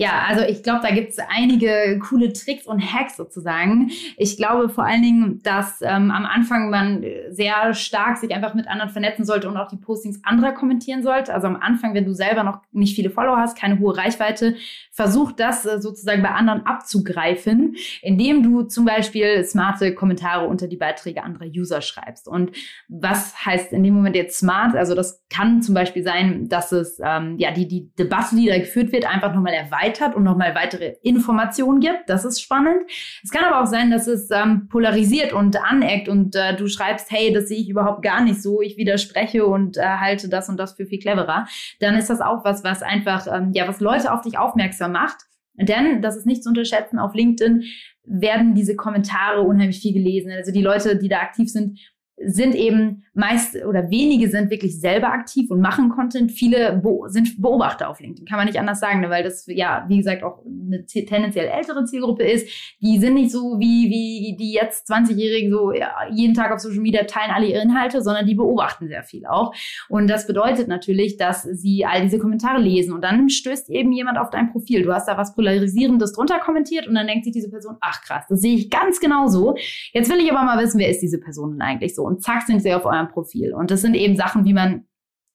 Ja, 0.00 0.22
also 0.28 0.44
ich 0.44 0.62
glaube, 0.62 0.78
da 0.82 0.94
gibt 0.94 1.10
es 1.10 1.18
einige 1.18 1.98
coole 1.98 2.32
Tricks 2.32 2.68
und 2.68 2.80
Hacks 2.80 3.16
sozusagen. 3.16 3.90
Ich 4.16 4.36
glaube 4.36 4.68
vor 4.68 4.84
allen 4.84 5.02
Dingen, 5.02 5.40
dass 5.42 5.82
ähm, 5.82 6.12
am 6.12 6.24
Anfang 6.24 6.70
man 6.70 7.04
sehr 7.30 7.74
stark 7.74 8.16
sich 8.16 8.32
einfach 8.32 8.54
mit 8.54 8.68
anderen 8.68 8.90
vernetzen 8.90 9.24
sollte 9.24 9.48
und 9.48 9.56
auch 9.56 9.66
die 9.66 9.76
Postings 9.76 10.20
anderer 10.22 10.52
kommentieren 10.52 11.02
sollte. 11.02 11.34
Also 11.34 11.48
am 11.48 11.56
Anfang, 11.56 11.94
wenn 11.94 12.04
du 12.04 12.14
selber 12.14 12.44
noch 12.44 12.60
nicht 12.70 12.94
viele 12.94 13.10
Follower 13.10 13.38
hast, 13.38 13.58
keine 13.58 13.80
hohe 13.80 13.96
Reichweite, 13.96 14.54
versuch 14.98 15.30
das 15.30 15.64
äh, 15.64 15.80
sozusagen 15.80 16.24
bei 16.24 16.30
anderen 16.30 16.66
abzugreifen, 16.66 17.76
indem 18.02 18.42
du 18.42 18.62
zum 18.62 18.84
Beispiel 18.84 19.44
smarte 19.44 19.94
Kommentare 19.94 20.48
unter 20.48 20.66
die 20.66 20.76
Beiträge 20.76 21.22
anderer 21.22 21.46
User 21.46 21.82
schreibst. 21.82 22.26
Und 22.26 22.50
was 22.88 23.46
heißt 23.46 23.72
in 23.72 23.84
dem 23.84 23.94
Moment 23.94 24.16
jetzt 24.16 24.40
smart? 24.40 24.74
Also 24.74 24.96
das 24.96 25.24
kann 25.30 25.62
zum 25.62 25.76
Beispiel 25.76 26.02
sein, 26.02 26.48
dass 26.48 26.72
es 26.72 26.98
ähm, 27.00 27.36
ja 27.38 27.52
die, 27.52 27.68
die 27.68 27.92
Debatte, 27.94 28.34
die 28.34 28.48
da 28.48 28.58
geführt 28.58 28.90
wird, 28.90 29.06
einfach 29.08 29.32
nochmal 29.32 29.52
erweitert 29.52 30.16
und 30.16 30.24
nochmal 30.24 30.56
weitere 30.56 30.96
Informationen 31.02 31.78
gibt. 31.78 32.08
Das 32.08 32.24
ist 32.24 32.42
spannend. 32.42 32.90
Es 33.22 33.30
kann 33.30 33.44
aber 33.44 33.62
auch 33.62 33.68
sein, 33.68 33.92
dass 33.92 34.08
es 34.08 34.32
ähm, 34.32 34.66
polarisiert 34.68 35.32
und 35.32 35.62
aneckt 35.62 36.08
und 36.08 36.34
äh, 36.34 36.56
du 36.56 36.66
schreibst, 36.66 37.12
hey, 37.12 37.32
das 37.32 37.46
sehe 37.46 37.60
ich 37.60 37.68
überhaupt 37.68 38.02
gar 38.02 38.20
nicht 38.20 38.42
so, 38.42 38.62
ich 38.62 38.76
widerspreche 38.76 39.46
und 39.46 39.76
äh, 39.76 39.82
halte 39.82 40.28
das 40.28 40.48
und 40.48 40.56
das 40.56 40.72
für 40.72 40.86
viel 40.86 40.98
cleverer. 40.98 41.46
Dann 41.78 41.94
ist 41.94 42.10
das 42.10 42.20
auch 42.20 42.44
was, 42.44 42.64
was 42.64 42.82
einfach, 42.82 43.28
ähm, 43.32 43.52
ja, 43.54 43.68
was 43.68 43.78
Leute 43.78 44.12
auf 44.12 44.22
dich 44.22 44.36
aufmerksam 44.36 44.87
macht. 44.88 45.22
Denn, 45.54 46.02
das 46.02 46.16
ist 46.16 46.26
nicht 46.26 46.42
zu 46.42 46.50
unterschätzen, 46.50 46.98
auf 46.98 47.14
LinkedIn 47.14 47.64
werden 48.04 48.54
diese 48.54 48.76
Kommentare 48.76 49.42
unheimlich 49.42 49.80
viel 49.80 49.92
gelesen. 49.92 50.30
Also 50.30 50.52
die 50.52 50.62
Leute, 50.62 50.96
die 50.96 51.08
da 51.08 51.18
aktiv 51.20 51.50
sind, 51.50 51.78
sind 52.24 52.54
eben 52.54 53.04
meist 53.14 53.56
oder 53.64 53.90
wenige 53.90 54.28
sind 54.28 54.50
wirklich 54.50 54.80
selber 54.80 55.08
aktiv 55.12 55.50
und 55.50 55.60
machen 55.60 55.88
Content. 55.90 56.32
Viele 56.32 56.82
sind 57.06 57.40
Beobachter 57.40 57.88
auf 57.88 58.00
LinkedIn, 58.00 58.26
kann 58.26 58.38
man 58.38 58.46
nicht 58.46 58.58
anders 58.58 58.80
sagen, 58.80 59.00
ne? 59.00 59.10
weil 59.10 59.24
das 59.24 59.46
ja, 59.46 59.84
wie 59.88 59.98
gesagt, 59.98 60.22
auch 60.22 60.44
eine 60.44 60.84
tendenziell 60.84 61.46
ältere 61.46 61.84
Zielgruppe 61.84 62.24
ist. 62.24 62.48
Die 62.80 62.98
sind 62.98 63.14
nicht 63.14 63.30
so 63.30 63.58
wie, 63.58 63.90
wie 63.90 64.36
die 64.38 64.52
jetzt 64.52 64.90
20-Jährigen 64.90 65.50
so 65.50 65.72
ja, 65.72 65.92
jeden 66.10 66.34
Tag 66.34 66.52
auf 66.52 66.60
Social 66.60 66.80
Media 66.80 67.04
teilen 67.04 67.30
alle 67.32 67.46
ihre 67.46 67.62
Inhalte, 67.62 68.02
sondern 68.02 68.26
die 68.26 68.34
beobachten 68.34 68.88
sehr 68.88 69.02
viel 69.02 69.26
auch. 69.26 69.54
Und 69.88 70.08
das 70.08 70.26
bedeutet 70.26 70.68
natürlich, 70.68 71.16
dass 71.16 71.42
sie 71.42 71.84
all 71.84 72.02
diese 72.02 72.18
Kommentare 72.18 72.60
lesen 72.60 72.92
und 72.92 73.02
dann 73.02 73.28
stößt 73.28 73.70
eben 73.70 73.92
jemand 73.92 74.18
auf 74.18 74.30
dein 74.30 74.50
Profil. 74.50 74.82
Du 74.82 74.92
hast 74.92 75.08
da 75.08 75.16
was 75.16 75.34
Polarisierendes 75.34 76.12
drunter 76.12 76.38
kommentiert 76.38 76.86
und 76.86 76.94
dann 76.94 77.06
denkt 77.06 77.24
sich 77.24 77.32
diese 77.32 77.50
Person, 77.50 77.76
ach 77.80 78.02
krass, 78.02 78.24
das 78.28 78.40
sehe 78.40 78.54
ich 78.54 78.70
ganz 78.70 79.00
genau 79.00 79.28
so. 79.28 79.56
Jetzt 79.92 80.10
will 80.10 80.18
ich 80.18 80.30
aber 80.30 80.44
mal 80.44 80.62
wissen, 80.62 80.78
wer 80.78 80.88
ist 80.88 81.00
diese 81.00 81.18
Person 81.18 81.52
denn 81.52 81.62
eigentlich 81.62 81.94
so? 81.94 82.07
Und 82.08 82.22
zack, 82.22 82.42
sind 82.42 82.60
sie 82.60 82.74
auf 82.74 82.84
eurem 82.84 83.08
Profil. 83.08 83.54
Und 83.54 83.70
das 83.70 83.82
sind 83.82 83.94
eben 83.94 84.16
Sachen, 84.16 84.44
wie 84.44 84.54
man 84.54 84.84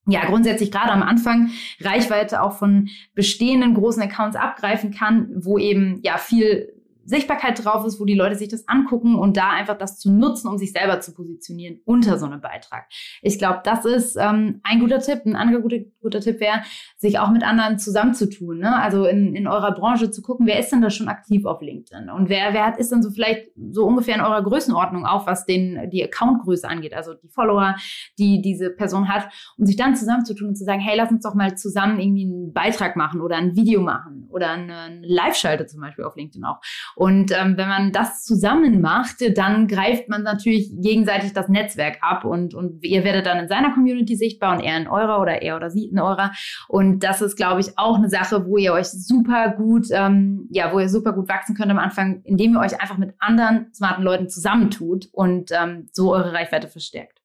ja, 0.05 0.25
grundsätzlich 0.25 0.69
gerade 0.71 0.91
am 0.91 1.01
Anfang 1.01 1.51
Reichweite 1.79 2.41
auch 2.41 2.57
von 2.57 2.89
bestehenden 3.15 3.73
großen 3.73 4.03
Accounts 4.03 4.36
abgreifen 4.36 4.91
kann, 4.91 5.29
wo 5.33 5.57
eben 5.57 6.01
ja 6.03 6.17
viel 6.17 6.72
Sichtbarkeit 7.05 7.63
drauf 7.63 7.85
ist, 7.85 7.99
wo 7.99 8.05
die 8.05 8.15
Leute 8.15 8.35
sich 8.35 8.49
das 8.49 8.67
angucken 8.67 9.15
und 9.15 9.37
da 9.37 9.49
einfach 9.49 9.77
das 9.77 9.99
zu 9.99 10.11
nutzen, 10.11 10.47
um 10.47 10.57
sich 10.57 10.71
selber 10.71 10.99
zu 10.99 11.13
positionieren 11.13 11.79
unter 11.85 12.17
so 12.17 12.25
einem 12.25 12.41
Beitrag. 12.41 12.85
Ich 13.21 13.37
glaube, 13.37 13.61
das 13.63 13.85
ist 13.85 14.15
ähm, 14.15 14.61
ein 14.63 14.79
guter 14.79 14.99
Tipp. 14.99 15.21
Ein 15.25 15.35
anderer 15.35 15.61
guter, 15.61 15.77
guter 16.01 16.21
Tipp 16.21 16.39
wäre, 16.39 16.61
sich 16.97 17.19
auch 17.19 17.31
mit 17.31 17.43
anderen 17.43 17.77
zusammenzutun. 17.79 18.59
Ne? 18.59 18.75
Also 18.75 19.05
in, 19.05 19.35
in 19.35 19.47
eurer 19.47 19.73
Branche 19.73 20.11
zu 20.11 20.21
gucken, 20.21 20.47
wer 20.47 20.59
ist 20.59 20.71
denn 20.71 20.81
da 20.81 20.89
schon 20.89 21.07
aktiv 21.07 21.45
auf 21.45 21.61
LinkedIn 21.61 22.09
und 22.09 22.29
wer, 22.29 22.53
wer 22.53 22.65
hat, 22.65 22.77
ist 22.77 22.91
dann 22.91 23.03
so 23.03 23.11
vielleicht 23.11 23.51
so 23.71 23.85
ungefähr 23.85 24.15
in 24.15 24.21
eurer 24.21 24.41
Größenordnung 24.41 25.05
auch, 25.05 25.27
was 25.27 25.45
den, 25.45 25.89
die 25.89 26.03
Accountgröße 26.03 26.67
angeht, 26.67 26.93
also 26.93 27.13
die 27.13 27.29
Follower, 27.29 27.75
die 28.17 28.41
diese 28.41 28.69
Person 28.69 29.09
hat 29.09 29.29
und 29.57 29.65
sich 29.65 29.75
dann 29.75 29.95
zusammenzutun 29.95 30.49
und 30.49 30.55
zu 30.55 30.63
sagen, 30.63 30.79
hey, 30.79 30.97
lass 30.97 31.11
uns 31.11 31.23
doch 31.23 31.33
mal 31.33 31.55
zusammen 31.55 31.99
irgendwie 31.99 32.25
einen 32.25 32.53
Beitrag 32.53 32.95
machen 32.95 33.21
oder 33.21 33.37
ein 33.37 33.55
Video 33.55 33.81
machen 33.81 34.27
oder 34.29 34.51
eine 34.51 35.01
Live-Schalte 35.01 35.65
zum 35.65 35.81
Beispiel 35.81 36.05
auf 36.05 36.15
LinkedIn 36.15 36.43
auch 36.45 36.59
und 36.95 37.32
ähm, 37.32 37.58
wenn 37.58 37.67
man 37.67 37.91
das 37.91 38.23
zusammen 38.23 38.82
macht, 38.82 39.17
dann 39.38 39.67
greift 39.67 40.10
man 40.10 40.23
natürlich 40.23 40.71
gegenseitig 40.75 41.34
das 41.34 41.49
Netzwerk 41.49 41.97
ab 42.01 42.25
und, 42.25 42.53
und 42.53 42.84
ihr 42.84 43.03
werdet 43.03 43.25
dann 43.25 43.39
in 43.39 43.47
seiner 43.47 43.73
Community 43.73 44.15
sichtbar 44.15 44.53
und 44.53 44.63
er 44.63 44.77
in 44.77 44.88
eurer 44.88 45.21
oder 45.21 45.41
er 45.41 45.56
oder 45.56 45.69
sie 45.69 45.86
in 45.86 45.99
eurer. 45.99 46.32
Und 46.67 47.03
das 47.03 47.21
ist, 47.21 47.36
glaube 47.36 47.62
ich, 47.62 47.77
auch 47.77 47.97
eine 47.97 48.10
Sache, 48.10 48.45
wo 48.45 48.58
ihr 48.58 48.73
euch 48.73 48.88
super 48.88 49.49
gut, 49.49 49.88
ähm, 49.91 50.47
ja, 50.51 50.71
wo 50.73 50.79
ihr 50.79 50.89
super 50.89 51.13
gut 51.13 51.29
wachsen 51.29 51.56
könnt 51.56 51.71
am 51.71 51.79
Anfang, 51.79 52.21
indem 52.23 52.53
ihr 52.53 52.60
euch 52.60 52.79
einfach 52.79 52.97
mit 52.97 53.13
anderen 53.19 53.73
smarten 53.73 54.03
Leuten 54.03 54.29
zusammentut 54.29 55.08
und 55.12 55.51
ähm, 55.51 55.88
so 55.91 56.13
eure 56.13 56.34
Reichweite 56.34 56.67
verstärkt. 56.67 57.22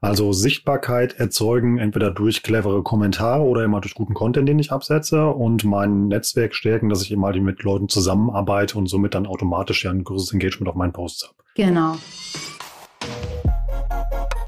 Also 0.00 0.32
Sichtbarkeit 0.32 1.18
erzeugen 1.18 1.78
entweder 1.78 2.12
durch 2.12 2.44
clevere 2.44 2.84
Kommentare 2.84 3.42
oder 3.42 3.64
immer 3.64 3.80
durch 3.80 3.94
guten 3.94 4.14
Content, 4.14 4.48
den 4.48 4.60
ich 4.60 4.70
absetze 4.70 5.26
und 5.26 5.64
mein 5.64 6.06
Netzwerk 6.06 6.54
stärken, 6.54 6.88
dass 6.88 7.02
ich 7.02 7.10
immer 7.10 7.32
mit 7.38 7.64
Leuten 7.64 7.88
zusammenarbeite 7.88 8.78
und 8.78 8.86
somit 8.86 9.14
dann 9.14 9.26
automatisch 9.26 9.84
ja 9.84 9.90
ein 9.90 10.04
größeres 10.04 10.32
Engagement 10.34 10.68
auf 10.68 10.76
meinen 10.76 10.92
Posts 10.92 11.24
habe. 11.24 11.34
Genau. 11.56 11.96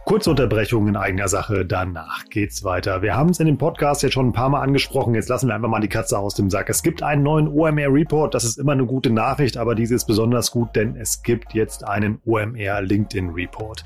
Kurze 0.05 0.31
Unterbrechung 0.31 0.89
in 0.89 0.97
eigener 0.97 1.29
Sache, 1.29 1.65
danach 1.65 2.25
geht's 2.31 2.65
weiter. 2.65 3.03
Wir 3.03 3.17
haben 3.17 3.31
es 3.31 3.39
in 3.39 3.47
dem 3.47 3.59
Podcast 3.59 4.03
jetzt 4.03 4.15
schon 4.15 4.29
ein 4.29 4.33
paar 4.33 4.49
Mal 4.49 4.61
angesprochen, 4.61 5.15
jetzt 5.15 5.29
lassen 5.29 5.47
wir 5.49 5.55
einfach 5.55 5.69
mal 5.69 5.81
die 5.81 5.89
Katze 5.89 6.19
aus 6.19 6.35
dem 6.35 6.51
Sack. 6.51 6.69
Es 6.69 6.83
gibt 6.83 7.03
einen 7.03 7.23
neuen 7.23 7.47
OMR-Report, 7.47 8.35
das 8.35 8.45
ist 8.45 8.59
immer 8.59 8.73
eine 8.73 8.87
gute 8.87 9.11
Nachricht, 9.11 9.57
aber 9.57 9.77
diese 9.77 9.95
ist 9.95 10.07
besonders 10.07 10.51
gut, 10.51 10.75
denn 10.75 10.97
es 10.97 11.23
gibt 11.23 11.55
jetzt 11.55 11.87
einen 11.87 12.21
OMR 12.25 12.83
LinkedIn 12.83 13.31
Report. 13.31 13.85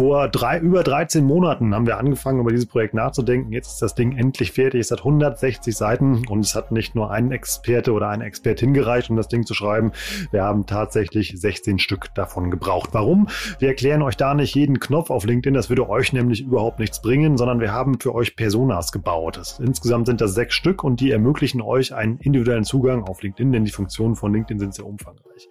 Vor 0.00 0.28
drei, 0.28 0.58
über 0.58 0.82
13 0.82 1.22
Monaten 1.22 1.74
haben 1.74 1.86
wir 1.86 1.98
angefangen, 1.98 2.40
über 2.40 2.50
dieses 2.50 2.64
Projekt 2.64 2.94
nachzudenken. 2.94 3.52
Jetzt 3.52 3.72
ist 3.72 3.82
das 3.82 3.94
Ding 3.94 4.16
endlich 4.16 4.50
fertig. 4.50 4.80
Es 4.80 4.90
hat 4.90 5.00
160 5.00 5.76
Seiten 5.76 6.26
und 6.26 6.40
es 6.40 6.54
hat 6.54 6.72
nicht 6.72 6.94
nur 6.94 7.10
einen 7.10 7.32
Experte 7.32 7.92
oder 7.92 8.08
eine 8.08 8.24
Expertin 8.24 8.72
gereicht, 8.72 9.10
um 9.10 9.16
das 9.16 9.28
Ding 9.28 9.44
zu 9.44 9.52
schreiben. 9.52 9.92
Wir 10.30 10.42
haben 10.42 10.64
tatsächlich 10.64 11.34
16 11.38 11.78
Stück 11.78 12.14
davon 12.14 12.50
gebraucht. 12.50 12.88
Warum? 12.92 13.28
Wir 13.58 13.68
erklären 13.68 14.00
euch 14.00 14.16
da 14.16 14.32
nicht 14.32 14.54
jeden 14.54 14.80
Knopf 14.80 15.10
auf 15.10 15.26
LinkedIn. 15.26 15.52
Das 15.52 15.68
würde 15.68 15.86
euch 15.90 16.14
nämlich 16.14 16.40
überhaupt 16.40 16.78
nichts 16.78 17.02
bringen, 17.02 17.36
sondern 17.36 17.60
wir 17.60 17.74
haben 17.74 18.00
für 18.00 18.14
euch 18.14 18.36
Personas 18.36 18.92
gebaut. 18.92 19.38
Insgesamt 19.62 20.06
sind 20.06 20.22
das 20.22 20.32
sechs 20.32 20.54
Stück 20.54 20.82
und 20.82 21.00
die 21.00 21.10
ermöglichen 21.10 21.60
euch 21.60 21.92
einen 21.92 22.16
individuellen 22.20 22.64
Zugang 22.64 23.02
auf 23.04 23.22
LinkedIn, 23.22 23.52
denn 23.52 23.66
die 23.66 23.70
Funktionen 23.70 24.16
von 24.16 24.32
LinkedIn 24.32 24.60
sind 24.60 24.74
sehr 24.74 24.86
umfangreich. 24.86 25.46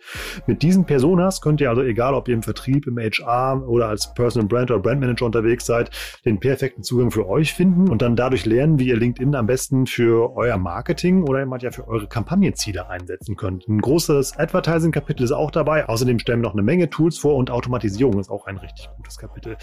Mit 0.48 0.64
diesen 0.64 0.86
Personas 0.86 1.40
könnt 1.40 1.62
ihr 1.62 1.70
also, 1.70 1.84
egal 1.84 2.16
ob 2.16 2.28
ihr 2.28 2.34
im 2.34 2.42
Vertrieb, 2.42 2.88
im 2.88 2.98
HR 2.98 3.68
oder 3.68 3.90
als 3.90 4.12
Person 4.16 4.38
Personal 4.39 4.47
Brand 4.47 4.71
oder 4.71 4.80
Brandmanager 4.80 5.25
unterwegs 5.25 5.65
seid, 5.65 5.91
den 6.25 6.39
perfekten 6.39 6.84
Zugang 6.84 7.12
für 7.12 7.28
euch 7.28 7.54
finden 7.54 7.89
und 7.89 8.02
dann 8.02 8.15
dadurch 8.15 8.45
lernen, 8.45 8.80
wie 8.80 8.88
ihr 8.88 8.97
LinkedIn 8.97 9.36
am 9.36 9.47
besten 9.47 9.86
für 9.86 10.36
euer 10.36 10.58
Marketing 10.58 11.23
oder 11.23 11.41
immer 11.41 11.60
ja 11.60 11.71
für 11.71 11.88
eure 11.88 12.08
Kampagnenziele 12.08 12.89
einsetzen 12.89 13.36
könnt. 13.36 13.67
Ein 13.67 13.82
großes 13.82 14.38
Advertising-Kapitel 14.38 15.23
ist 15.23 15.32
auch 15.32 15.52
dabei. 15.52 15.88
Außerdem 15.88 16.19
stellen 16.19 16.39
wir 16.39 16.43
noch 16.43 16.54
eine 16.54 16.62
Menge 16.62 16.89
Tools 16.89 17.17
vor 17.17 17.36
und 17.36 17.52
Automatisierung 17.52 18.19
ist 18.19 18.30
auch 18.30 18.45
ein 18.45 18.58
richtig 18.58 18.89
gutes 18.95 19.17
Kapitel. 19.17 19.58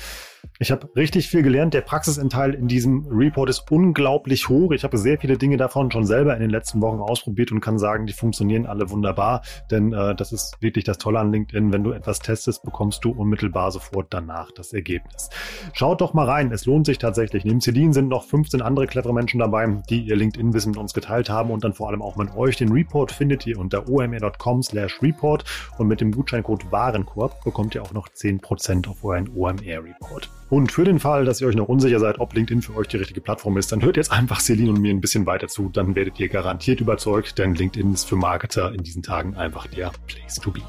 Ich 0.58 0.70
habe 0.70 0.88
richtig 0.96 1.28
viel 1.28 1.42
gelernt. 1.42 1.74
Der 1.74 1.80
Praxisanteil 1.82 2.54
in 2.54 2.68
diesem 2.68 3.06
Report 3.10 3.48
ist 3.50 3.70
unglaublich 3.70 4.48
hoch. 4.48 4.72
Ich 4.72 4.84
habe 4.84 4.96
sehr 4.98 5.18
viele 5.18 5.36
Dinge 5.36 5.56
davon 5.56 5.90
schon 5.90 6.06
selber 6.06 6.34
in 6.34 6.40
den 6.40 6.50
letzten 6.50 6.80
Wochen 6.80 7.00
ausprobiert 7.00 7.52
und 7.52 7.60
kann 7.60 7.78
sagen, 7.78 8.06
die 8.06 8.12
funktionieren 8.12 8.66
alle 8.66 8.90
wunderbar. 8.90 9.42
Denn 9.70 9.92
äh, 9.92 10.14
das 10.14 10.32
ist 10.32 10.56
wirklich 10.60 10.84
das 10.84 10.98
Tolle 10.98 11.18
an 11.18 11.32
LinkedIn. 11.32 11.72
Wenn 11.72 11.84
du 11.84 11.92
etwas 11.92 12.20
testest, 12.20 12.62
bekommst 12.62 13.04
du 13.04 13.10
unmittelbar 13.10 13.70
sofort 13.70 14.06
danach 14.10 14.50
das 14.52 14.72
Ergebnis. 14.72 15.30
Schaut 15.72 16.00
doch 16.00 16.14
mal 16.14 16.26
rein, 16.26 16.52
es 16.52 16.66
lohnt 16.66 16.86
sich 16.86 16.98
tatsächlich. 16.98 17.44
Neben 17.44 17.60
Celine 17.60 17.92
sind 17.92 18.08
noch 18.08 18.24
15 18.24 18.62
andere 18.62 18.86
clevere 18.86 19.12
Menschen 19.12 19.40
dabei, 19.40 19.66
die 19.90 20.00
ihr 20.00 20.16
LinkedIn-Wissen 20.16 20.72
mit 20.72 20.80
uns 20.80 20.94
geteilt 20.94 21.28
haben 21.28 21.50
und 21.50 21.64
dann 21.64 21.74
vor 21.74 21.88
allem 21.88 22.02
auch 22.02 22.16
mit 22.16 22.34
euch. 22.36 22.56
Den 22.56 22.72
Report 22.72 23.12
findet 23.12 23.46
ihr 23.46 23.58
unter 23.58 23.88
omr.com 23.88 24.62
slash 24.62 25.02
report 25.02 25.44
und 25.78 25.88
mit 25.88 26.00
dem 26.00 26.12
Gutscheincode 26.12 26.70
Warenkorb 26.72 27.44
bekommt 27.44 27.74
ihr 27.74 27.82
auch 27.82 27.92
noch 27.92 28.08
10% 28.08 28.88
auf 28.88 29.04
euren 29.04 29.28
OMR-Report. 29.34 30.30
Und 30.48 30.70
für 30.70 30.84
den 30.84 31.00
Fall, 31.00 31.24
dass 31.24 31.40
ihr 31.40 31.48
euch 31.48 31.56
noch 31.56 31.68
unsicher 31.68 31.98
seid, 31.98 32.20
ob 32.20 32.34
LinkedIn 32.34 32.62
für 32.62 32.76
euch 32.76 32.86
die 32.86 32.98
richtige 32.98 33.20
Plattform 33.20 33.56
ist, 33.56 33.72
dann 33.72 33.82
hört 33.82 33.96
jetzt 33.96 34.12
einfach 34.12 34.40
Celine 34.40 34.70
und 34.70 34.80
mir 34.80 34.90
ein 34.90 35.00
bisschen 35.00 35.26
weiter 35.26 35.48
zu, 35.48 35.70
dann 35.72 35.96
werdet 35.96 36.20
ihr 36.20 36.28
garantiert 36.28 36.80
überzeugt, 36.80 37.38
denn 37.38 37.54
LinkedIn 37.54 37.92
ist 37.92 38.04
für 38.04 38.16
Marketer 38.16 38.72
in 38.72 38.82
diesen 38.82 39.02
Tagen 39.02 39.34
einfach 39.36 39.66
der 39.66 39.90
Place 40.06 40.36
to 40.36 40.52
be. 40.52 40.62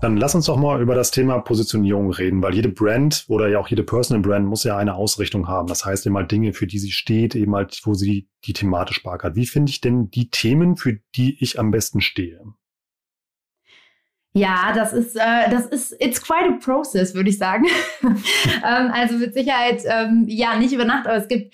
Dann 0.00 0.16
lass 0.16 0.34
uns 0.34 0.46
doch 0.46 0.56
mal 0.56 0.80
über 0.80 0.94
das 0.94 1.10
Thema 1.10 1.38
Positionierung 1.40 2.10
reden, 2.10 2.42
weil 2.42 2.54
jede 2.54 2.70
Brand 2.70 3.26
oder 3.28 3.48
ja 3.48 3.58
auch 3.58 3.68
jede 3.68 3.82
Personal 3.82 4.22
Brand 4.22 4.46
muss 4.46 4.64
ja 4.64 4.78
eine 4.78 4.94
Ausrichtung 4.94 5.46
haben. 5.46 5.68
Das 5.68 5.84
heißt 5.84 6.06
eben 6.06 6.16
halt 6.16 6.30
Dinge, 6.30 6.54
für 6.54 6.66
die 6.66 6.78
sie 6.78 6.90
steht, 6.90 7.34
eben 7.34 7.54
halt, 7.54 7.82
wo 7.84 7.92
sie 7.92 8.26
die 8.44 8.54
thematisch 8.54 9.04
hat. 9.04 9.36
Wie 9.36 9.46
finde 9.46 9.70
ich 9.70 9.82
denn 9.82 10.10
die 10.10 10.30
Themen, 10.30 10.78
für 10.78 10.98
die 11.14 11.36
ich 11.42 11.58
am 11.58 11.70
besten 11.70 12.00
stehe? 12.00 12.40
Ja, 14.32 14.72
das 14.72 14.92
ist, 14.92 15.16
äh, 15.16 15.50
das 15.50 15.66
ist, 15.66 15.96
it's 16.00 16.22
quite 16.22 16.48
a 16.48 16.58
process, 16.64 17.14
würde 17.14 17.30
ich 17.30 17.36
sagen. 17.38 17.66
ähm, 18.02 18.90
also 18.92 19.16
mit 19.16 19.34
Sicherheit, 19.34 19.82
ähm, 19.84 20.24
ja, 20.28 20.56
nicht 20.56 20.72
über 20.72 20.84
Nacht, 20.84 21.08
aber 21.08 21.16
es 21.16 21.26
gibt 21.26 21.52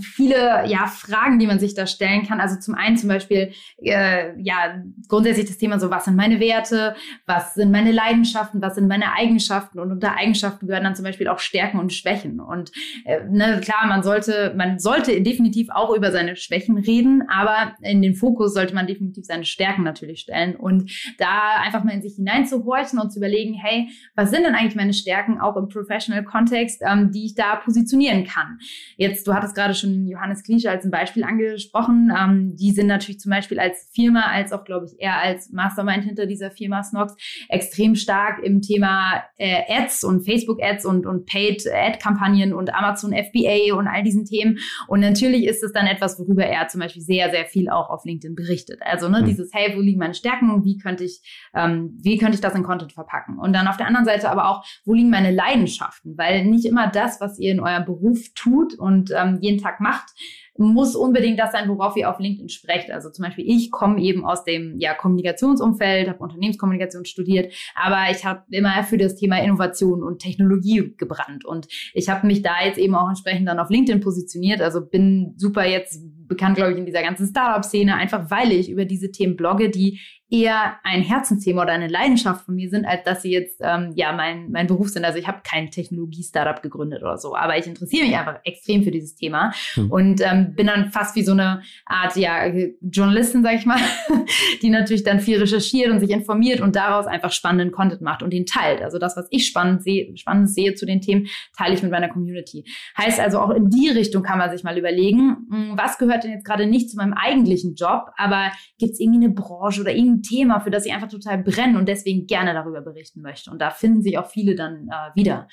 viele 0.00 0.66
ja, 0.66 0.86
Fragen, 0.86 1.38
die 1.38 1.46
man 1.46 1.58
sich 1.58 1.74
da 1.74 1.86
stellen 1.86 2.26
kann. 2.26 2.40
Also 2.40 2.58
zum 2.58 2.74
einen 2.74 2.96
zum 2.96 3.08
Beispiel, 3.08 3.52
äh, 3.78 4.40
ja, 4.40 4.82
grundsätzlich 5.08 5.46
das 5.46 5.58
Thema 5.58 5.78
so, 5.78 5.90
was 5.90 6.06
sind 6.06 6.16
meine 6.16 6.40
Werte, 6.40 6.94
was 7.26 7.54
sind 7.54 7.70
meine 7.70 7.92
Leidenschaften, 7.92 8.62
was 8.62 8.76
sind 8.76 8.88
meine 8.88 9.12
Eigenschaften 9.12 9.78
und 9.78 9.92
unter 9.92 10.16
Eigenschaften 10.16 10.66
gehören 10.66 10.84
dann 10.84 10.96
zum 10.96 11.04
Beispiel 11.04 11.28
auch 11.28 11.38
Stärken 11.38 11.78
und 11.78 11.92
Schwächen. 11.92 12.40
Und 12.40 12.72
äh, 13.04 13.24
ne, 13.28 13.60
klar, 13.62 13.86
man 13.86 14.02
sollte, 14.02 14.54
man 14.56 14.78
sollte 14.78 15.20
definitiv 15.20 15.68
auch 15.70 15.94
über 15.94 16.12
seine 16.12 16.36
Schwächen 16.36 16.78
reden, 16.78 17.24
aber 17.28 17.74
in 17.82 18.00
den 18.00 18.14
Fokus 18.14 18.54
sollte 18.54 18.74
man 18.74 18.86
definitiv 18.86 19.26
seine 19.26 19.44
Stärken 19.44 19.82
natürlich 19.82 20.20
stellen 20.20 20.56
und 20.56 20.90
da 21.18 21.60
einfach 21.62 21.84
mal 21.84 21.92
in 21.92 22.02
sich 22.02 22.14
hineinzuhorchen 22.14 22.98
und 22.98 23.12
zu 23.12 23.18
überlegen, 23.18 23.54
hey, 23.54 23.88
was 24.14 24.30
sind 24.30 24.44
denn 24.44 24.54
eigentlich 24.54 24.76
meine 24.76 24.94
Stärken 24.94 25.40
auch 25.40 25.56
im 25.56 25.68
Professional 25.68 26.24
Kontext, 26.24 26.82
ähm, 26.86 27.10
die 27.12 27.26
ich 27.26 27.34
da 27.34 27.56
positionieren 27.56 28.24
kann? 28.24 28.58
Jetzt, 28.96 29.26
du 29.26 29.34
hattest 29.34 29.57
gerade 29.58 29.74
schon 29.74 30.06
Johannes 30.06 30.44
Klische 30.44 30.70
als 30.70 30.84
ein 30.84 30.90
Beispiel 30.90 31.24
angesprochen. 31.24 32.12
Ähm, 32.16 32.56
die 32.56 32.70
sind 32.70 32.86
natürlich 32.86 33.18
zum 33.20 33.30
Beispiel 33.30 33.58
als 33.58 33.90
Firma, 33.92 34.22
als 34.30 34.52
auch, 34.52 34.64
glaube 34.64 34.86
ich, 34.86 35.00
eher 35.00 35.18
als 35.20 35.50
Mastermind 35.50 36.04
hinter 36.04 36.26
dieser 36.26 36.50
Firma 36.50 36.82
Snox 36.82 37.14
extrem 37.48 37.96
stark 37.96 38.42
im 38.44 38.62
Thema 38.62 39.24
äh, 39.36 39.62
Ads 39.68 40.04
und 40.04 40.24
Facebook-Ads 40.24 40.86
und, 40.86 41.06
und 41.06 41.26
Paid-Ad-Kampagnen 41.26 42.54
und 42.54 42.72
Amazon 42.72 43.12
FBA 43.12 43.74
und 43.76 43.88
all 43.88 44.02
diesen 44.04 44.24
Themen. 44.24 44.58
Und 44.86 45.00
natürlich 45.00 45.44
ist 45.44 45.64
es 45.64 45.72
dann 45.72 45.86
etwas, 45.86 46.18
worüber 46.18 46.44
er 46.44 46.68
zum 46.68 46.80
Beispiel 46.80 47.02
sehr, 47.02 47.30
sehr 47.30 47.46
viel 47.46 47.68
auch 47.68 47.90
auf 47.90 48.04
LinkedIn 48.04 48.36
berichtet. 48.36 48.80
Also 48.82 49.08
ne, 49.08 49.22
mhm. 49.22 49.26
dieses, 49.26 49.50
hey, 49.52 49.74
wo 49.76 49.80
liegen 49.80 49.98
meine 49.98 50.14
Stärken? 50.14 50.64
Wie 50.64 50.78
könnte 50.78 51.02
ich, 51.02 51.20
ähm, 51.54 51.98
wie 52.00 52.16
könnte 52.18 52.36
ich 52.36 52.40
das 52.40 52.54
in 52.54 52.62
Content 52.62 52.92
verpacken? 52.92 53.38
Und 53.38 53.52
dann 53.52 53.66
auf 53.66 53.76
der 53.76 53.86
anderen 53.86 54.06
Seite 54.06 54.30
aber 54.30 54.48
auch, 54.48 54.64
wo 54.84 54.94
liegen 54.94 55.10
meine 55.10 55.32
Leidenschaften? 55.32 56.16
Weil 56.16 56.44
nicht 56.44 56.64
immer 56.64 56.86
das, 56.86 57.20
was 57.20 57.40
ihr 57.40 57.50
in 57.50 57.60
eurem 57.60 57.84
Beruf 57.84 58.28
tut 58.34 58.74
und 58.74 59.10
ähm, 59.16 59.37
jeden 59.42 59.60
Tag 59.60 59.80
macht, 59.80 60.10
muss 60.58 60.96
unbedingt 60.96 61.38
das 61.38 61.52
sein, 61.52 61.68
worauf 61.68 61.96
ihr 61.96 62.10
auf 62.10 62.18
LinkedIn 62.18 62.48
sprecht. 62.48 62.90
Also 62.90 63.10
zum 63.10 63.24
Beispiel, 63.24 63.44
ich 63.48 63.70
komme 63.70 64.02
eben 64.02 64.24
aus 64.24 64.44
dem 64.44 64.78
ja, 64.78 64.92
Kommunikationsumfeld, 64.92 66.08
habe 66.08 66.18
Unternehmenskommunikation 66.18 67.04
studiert, 67.04 67.52
aber 67.74 68.10
ich 68.10 68.24
habe 68.24 68.42
immer 68.50 68.82
für 68.82 68.98
das 68.98 69.14
Thema 69.14 69.40
Innovation 69.40 70.02
und 70.02 70.18
Technologie 70.18 70.94
gebrannt. 70.96 71.44
Und 71.44 71.68
ich 71.94 72.08
habe 72.08 72.26
mich 72.26 72.42
da 72.42 72.64
jetzt 72.64 72.78
eben 72.78 72.94
auch 72.94 73.08
entsprechend 73.08 73.48
dann 73.48 73.60
auf 73.60 73.70
LinkedIn 73.70 74.00
positioniert. 74.00 74.60
Also 74.60 74.84
bin 74.84 75.34
super 75.36 75.64
jetzt 75.64 76.02
bekannt, 76.26 76.56
glaube 76.56 76.72
ich, 76.72 76.78
in 76.78 76.86
dieser 76.86 77.02
ganzen 77.02 77.26
Startup-Szene, 77.26 77.94
einfach 77.94 78.30
weil 78.30 78.52
ich 78.52 78.70
über 78.70 78.84
diese 78.84 79.10
Themen 79.10 79.36
blogge, 79.36 79.70
die 79.70 80.00
eher 80.30 80.76
ein 80.84 81.02
Herzensthema 81.02 81.62
oder 81.62 81.72
eine 81.72 81.88
Leidenschaft 81.88 82.44
von 82.44 82.54
mir 82.54 82.68
sind, 82.68 82.84
als 82.84 83.02
dass 83.04 83.22
sie 83.22 83.32
jetzt 83.32 83.60
ähm, 83.62 83.92
ja 83.96 84.12
mein, 84.12 84.50
mein 84.50 84.66
Beruf 84.66 84.90
sind. 84.90 85.04
Also 85.04 85.18
ich 85.18 85.26
habe 85.26 85.40
kein 85.42 85.70
Technologie-Startup 85.70 86.62
gegründet 86.62 87.02
oder 87.02 87.16
so, 87.16 87.34
aber 87.34 87.56
ich 87.56 87.66
interessiere 87.66 88.06
mich 88.06 88.16
einfach 88.16 88.40
extrem 88.44 88.82
für 88.82 88.90
dieses 88.90 89.14
Thema 89.14 89.52
mhm. 89.76 89.90
und 89.90 90.20
ähm, 90.20 90.47
bin 90.54 90.66
dann 90.66 90.90
fast 90.90 91.16
wie 91.16 91.22
so 91.22 91.32
eine 91.32 91.62
Art 91.86 92.16
ja 92.16 92.46
Journalistin, 92.80 93.42
sage 93.42 93.56
ich 93.56 93.66
mal, 93.66 93.78
die 94.62 94.70
natürlich 94.70 95.04
dann 95.04 95.20
viel 95.20 95.38
recherchiert 95.38 95.90
und 95.90 96.00
sich 96.00 96.10
informiert 96.10 96.60
und 96.60 96.76
daraus 96.76 97.06
einfach 97.06 97.32
spannenden 97.32 97.72
Content 97.72 98.02
macht 98.02 98.22
und 98.22 98.32
den 98.32 98.46
teilt. 98.46 98.82
Also 98.82 98.98
das, 98.98 99.16
was 99.16 99.26
ich 99.30 99.46
spannend 99.46 99.82
sehe, 99.82 100.16
spannend 100.16 100.50
sehe 100.50 100.74
zu 100.74 100.86
den 100.86 101.00
Themen, 101.00 101.28
teile 101.56 101.74
ich 101.74 101.82
mit 101.82 101.92
meiner 101.92 102.08
Community. 102.08 102.64
Heißt 102.96 103.20
also 103.20 103.40
auch 103.40 103.50
in 103.50 103.70
die 103.70 103.88
Richtung 103.88 104.22
kann 104.22 104.38
man 104.38 104.50
sich 104.50 104.64
mal 104.64 104.78
überlegen, 104.78 105.46
hm, 105.50 105.72
was 105.76 105.98
gehört 105.98 106.24
denn 106.24 106.32
jetzt 106.32 106.44
gerade 106.44 106.66
nicht 106.66 106.90
zu 106.90 106.96
meinem 106.96 107.14
eigentlichen 107.14 107.74
Job, 107.74 108.10
aber 108.16 108.50
gibt 108.78 108.92
es 108.92 109.00
irgendwie 109.00 109.24
eine 109.24 109.34
Branche 109.34 109.80
oder 109.80 109.92
irgendwie 109.92 110.18
ein 110.18 110.22
Thema, 110.22 110.60
für 110.60 110.70
das 110.70 110.86
ich 110.86 110.92
einfach 110.92 111.08
total 111.08 111.38
brenne 111.38 111.78
und 111.78 111.88
deswegen 111.88 112.26
gerne 112.26 112.52
darüber 112.52 112.80
berichten 112.80 113.22
möchte. 113.22 113.50
Und 113.50 113.60
da 113.60 113.70
finden 113.70 114.02
sich 114.02 114.18
auch 114.18 114.26
viele 114.26 114.54
dann 114.54 114.88
äh, 114.88 115.16
wieder. 115.16 115.48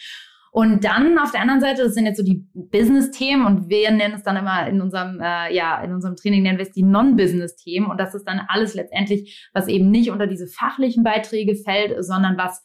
Und 0.55 0.85
dann 0.85 1.19
auf 1.19 1.31
der 1.31 1.41
anderen 1.41 1.59
Seite, 1.59 1.83
das 1.83 1.95
sind 1.95 2.05
jetzt 2.05 2.15
so 2.15 2.23
die 2.23 2.47
Business-Themen 2.53 3.45
und 3.45 3.67
wir 3.67 3.91
nennen 3.91 4.13
es 4.15 4.23
dann 4.23 4.37
immer 4.37 4.65
in 4.69 4.79
unserem, 4.79 5.19
äh, 5.19 5.53
ja, 5.53 5.83
in 5.83 5.93
unserem 5.93 6.15
Training 6.15 6.43
nennen 6.43 6.57
wir 6.57 6.65
es 6.65 6.71
die 6.71 6.81
Non-Business-Themen. 6.81 7.91
Und 7.91 7.99
das 7.99 8.15
ist 8.15 8.23
dann 8.23 8.39
alles 8.47 8.73
letztendlich, 8.73 9.49
was 9.53 9.67
eben 9.67 9.91
nicht 9.91 10.11
unter 10.11 10.27
diese 10.27 10.47
fachlichen 10.47 11.03
Beiträge 11.03 11.55
fällt, 11.55 12.01
sondern 12.05 12.37
was 12.37 12.63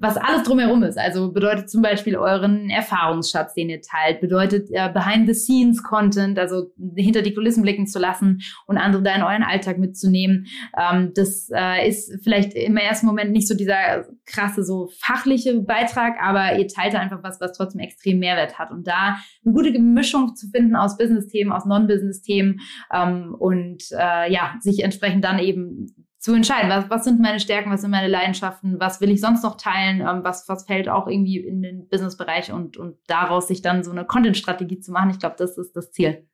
was 0.00 0.16
alles 0.16 0.44
drumherum 0.44 0.82
ist. 0.82 0.98
Also 0.98 1.30
bedeutet 1.30 1.68
zum 1.68 1.82
Beispiel 1.82 2.16
euren 2.16 2.70
Erfahrungsschatz, 2.70 3.52
den 3.52 3.68
ihr 3.68 3.82
teilt, 3.82 4.22
bedeutet 4.22 4.68
äh, 4.70 4.90
Behind-the-Scenes-Content, 4.92 6.38
also 6.38 6.72
hinter 6.96 7.20
die 7.20 7.34
Kulissen 7.34 7.62
blicken 7.62 7.86
zu 7.86 7.98
lassen 7.98 8.40
und 8.66 8.78
andere 8.78 9.02
da 9.02 9.14
in 9.14 9.22
euren 9.22 9.42
Alltag 9.42 9.78
mitzunehmen. 9.78 10.46
Ähm, 10.76 11.12
das 11.14 11.50
äh, 11.54 11.86
ist 11.86 12.18
vielleicht 12.24 12.54
im 12.54 12.78
ersten 12.78 13.06
Moment 13.06 13.30
nicht 13.32 13.46
so 13.46 13.54
dieser 13.54 14.06
krasse, 14.24 14.64
so 14.64 14.88
fachliche 14.98 15.60
Beitrag, 15.60 16.14
aber 16.20 16.58
ihr 16.58 16.66
teilt 16.66 16.94
einfach 16.94 17.22
was, 17.22 17.38
was 17.40 17.52
trotzdem 17.52 17.80
extrem 17.80 18.20
Mehrwert 18.20 18.58
hat. 18.58 18.70
Und 18.70 18.86
da 18.86 19.18
eine 19.44 19.54
gute 19.54 19.78
Mischung 19.78 20.34
zu 20.34 20.48
finden 20.48 20.76
aus 20.76 20.96
Business-Themen, 20.96 21.52
aus 21.52 21.66
Non-Business-Themen 21.66 22.60
ähm, 22.90 23.34
und 23.38 23.82
äh, 23.92 24.32
ja, 24.32 24.54
sich 24.60 24.82
entsprechend 24.82 25.24
dann 25.24 25.38
eben 25.38 25.94
zu 26.20 26.34
entscheiden, 26.34 26.68
was, 26.68 26.90
was 26.90 27.04
sind 27.04 27.18
meine 27.18 27.40
Stärken, 27.40 27.70
was 27.70 27.80
sind 27.80 27.90
meine 27.90 28.06
Leidenschaften, 28.06 28.78
was 28.78 29.00
will 29.00 29.10
ich 29.10 29.22
sonst 29.22 29.42
noch 29.42 29.56
teilen, 29.56 30.02
ähm, 30.02 30.22
was, 30.22 30.48
was 30.48 30.66
fällt 30.66 30.88
auch 30.88 31.06
irgendwie 31.06 31.38
in 31.38 31.62
den 31.62 31.88
Businessbereich 31.88 32.52
und, 32.52 32.76
und 32.76 32.98
daraus 33.06 33.48
sich 33.48 33.62
dann 33.62 33.82
so 33.82 33.90
eine 33.90 34.04
Content-Strategie 34.04 34.80
zu 34.80 34.92
machen. 34.92 35.10
Ich 35.10 35.18
glaube, 35.18 35.36
das 35.38 35.56
ist 35.56 35.74
das 35.74 35.90
Ziel. 35.92 36.26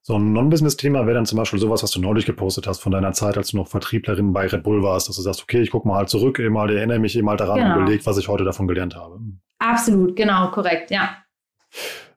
So 0.00 0.16
ein 0.16 0.32
Non-Business-Thema 0.32 1.06
wäre 1.06 1.14
dann 1.14 1.26
zum 1.26 1.38
Beispiel 1.38 1.60
sowas, 1.60 1.82
was 1.82 1.90
du 1.90 2.00
neulich 2.00 2.24
gepostet 2.24 2.66
hast 2.66 2.80
von 2.80 2.90
deiner 2.90 3.12
Zeit, 3.12 3.36
als 3.36 3.50
du 3.50 3.58
noch 3.58 3.68
Vertrieblerin 3.68 4.32
bei 4.32 4.46
Red 4.46 4.62
Bull 4.62 4.82
warst, 4.82 5.08
dass 5.08 5.16
du 5.16 5.22
sagst, 5.22 5.42
okay, 5.42 5.60
ich 5.60 5.70
gucke 5.70 5.86
mal 5.86 5.98
halt 5.98 6.08
zurück, 6.08 6.40
mal, 6.50 6.74
erinnere 6.74 6.98
mich 6.98 7.14
eben 7.14 7.26
mal 7.26 7.36
daran 7.36 7.58
genau. 7.58 7.74
und 7.74 7.82
überlege, 7.82 8.06
was 8.06 8.16
ich 8.16 8.28
heute 8.28 8.44
davon 8.44 8.66
gelernt 8.66 8.96
habe. 8.96 9.20
Absolut, 9.58 10.16
genau, 10.16 10.50
korrekt, 10.50 10.90
ja. 10.90 11.18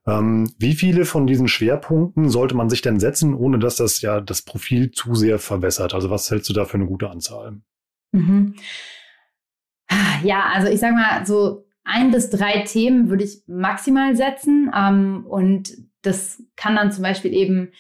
Ähm, 0.08 0.54
wie 0.60 0.74
viele 0.74 1.06
von 1.06 1.26
diesen 1.26 1.48
Schwerpunkten 1.48 2.30
sollte 2.30 2.56
man 2.56 2.70
sich 2.70 2.82
denn 2.82 3.00
setzen, 3.00 3.34
ohne 3.34 3.58
dass 3.58 3.78
das 3.78 4.02
ja 4.02 4.22
das 4.22 4.44
Profil 4.44 4.92
zu 4.92 5.16
sehr 5.16 5.40
verwässert? 5.40 5.94
Also 5.94 6.10
was 6.10 6.30
hältst 6.30 6.50
du 6.50 6.54
da 6.54 6.66
für 6.66 6.76
eine 6.76 6.86
gute 6.86 7.10
Anzahl? 7.10 7.62
Mhm. 8.12 8.56
Ja, 10.24 10.46
also 10.54 10.68
ich 10.68 10.80
sage 10.80 10.96
mal, 10.96 11.26
so 11.26 11.66
ein 11.84 12.12
bis 12.12 12.30
drei 12.30 12.62
Themen 12.62 13.10
würde 13.10 13.24
ich 13.24 13.44
maximal 13.48 14.16
setzen. 14.16 14.72
Ähm, 14.76 15.26
und 15.28 15.72
das 16.02 16.42
kann 16.56 16.76
dann 16.76 16.92
zum 16.92 17.04
Beispiel 17.04 17.34
eben, 17.34 17.72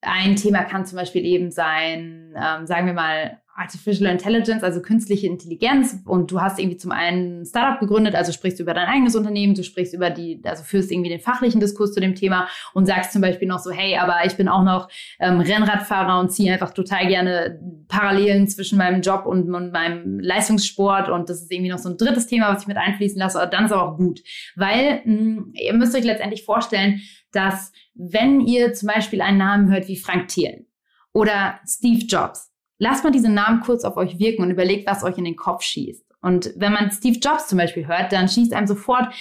ein 0.00 0.36
Thema 0.36 0.64
kann 0.64 0.86
zum 0.86 0.96
Beispiel 0.96 1.24
eben 1.24 1.50
sein, 1.50 2.34
ähm, 2.36 2.66
sagen 2.66 2.86
wir 2.86 2.94
mal, 2.94 3.41
Artificial 3.54 4.10
Intelligence, 4.10 4.62
also 4.62 4.80
künstliche 4.80 5.26
Intelligenz. 5.26 5.96
Und 6.06 6.30
du 6.30 6.40
hast 6.40 6.58
irgendwie 6.58 6.78
zum 6.78 6.90
einen 6.90 7.40
ein 7.42 7.44
Startup 7.44 7.78
gegründet, 7.78 8.14
also 8.14 8.32
sprichst 8.32 8.60
über 8.60 8.72
dein 8.72 8.88
eigenes 8.88 9.14
Unternehmen, 9.14 9.54
du 9.54 9.62
sprichst 9.62 9.92
über 9.92 10.10
die, 10.10 10.40
also 10.44 10.62
führst 10.62 10.90
irgendwie 10.90 11.10
den 11.10 11.20
fachlichen 11.20 11.60
Diskurs 11.60 11.92
zu 11.92 12.00
dem 12.00 12.14
Thema 12.14 12.48
und 12.72 12.86
sagst 12.86 13.12
zum 13.12 13.20
Beispiel 13.20 13.48
noch 13.48 13.58
so, 13.58 13.70
hey, 13.70 13.98
aber 13.98 14.24
ich 14.24 14.36
bin 14.36 14.48
auch 14.48 14.64
noch 14.64 14.88
ähm, 15.20 15.40
Rennradfahrer 15.40 16.20
und 16.20 16.30
ziehe 16.30 16.52
einfach 16.52 16.72
total 16.72 17.06
gerne 17.08 17.60
Parallelen 17.88 18.48
zwischen 18.48 18.78
meinem 18.78 19.02
Job 19.02 19.26
und, 19.26 19.52
und, 19.52 19.72
meinem 19.72 20.18
Leistungssport. 20.18 21.10
Und 21.10 21.28
das 21.28 21.42
ist 21.42 21.52
irgendwie 21.52 21.70
noch 21.70 21.78
so 21.78 21.90
ein 21.90 21.98
drittes 21.98 22.26
Thema, 22.26 22.54
was 22.54 22.62
ich 22.62 22.68
mit 22.68 22.78
einfließen 22.78 23.18
lasse. 23.18 23.40
Aber 23.40 23.50
dann 23.50 23.66
ist 23.66 23.72
aber 23.72 23.92
auch 23.92 23.96
gut. 23.96 24.22
Weil 24.56 25.02
mh, 25.04 25.04
hm, 25.04 25.52
ihr 25.54 25.74
müsst 25.74 25.94
euch 25.94 26.04
letztendlich 26.04 26.44
vorstellen, 26.44 27.02
dass 27.32 27.72
wenn 27.94 28.40
ihr 28.40 28.72
zum 28.72 28.88
Beispiel 28.88 29.20
einen 29.20 29.38
Namen 29.38 29.70
hört 29.70 29.88
wie 29.88 29.96
Frank 29.96 30.28
Thielen 30.28 30.66
oder 31.12 31.60
Steve 31.66 32.04
Jobs, 32.06 32.51
lasst 32.82 33.04
mal 33.04 33.12
diese 33.12 33.28
Namen 33.28 33.60
kurz 33.60 33.84
auf 33.84 33.96
euch 33.96 34.18
wirken 34.18 34.42
und 34.42 34.50
überlegt, 34.50 34.88
was 34.88 35.04
euch 35.04 35.16
in 35.16 35.24
den 35.24 35.36
Kopf 35.36 35.62
schießt. 35.62 36.04
Und 36.20 36.52
wenn 36.56 36.72
man 36.72 36.90
Steve 36.90 37.18
Jobs 37.18 37.46
zum 37.46 37.58
Beispiel 37.58 37.86
hört, 37.86 38.12
dann 38.12 38.28
schießt 38.28 38.52
einem 38.52 38.66
sofort 38.66 39.14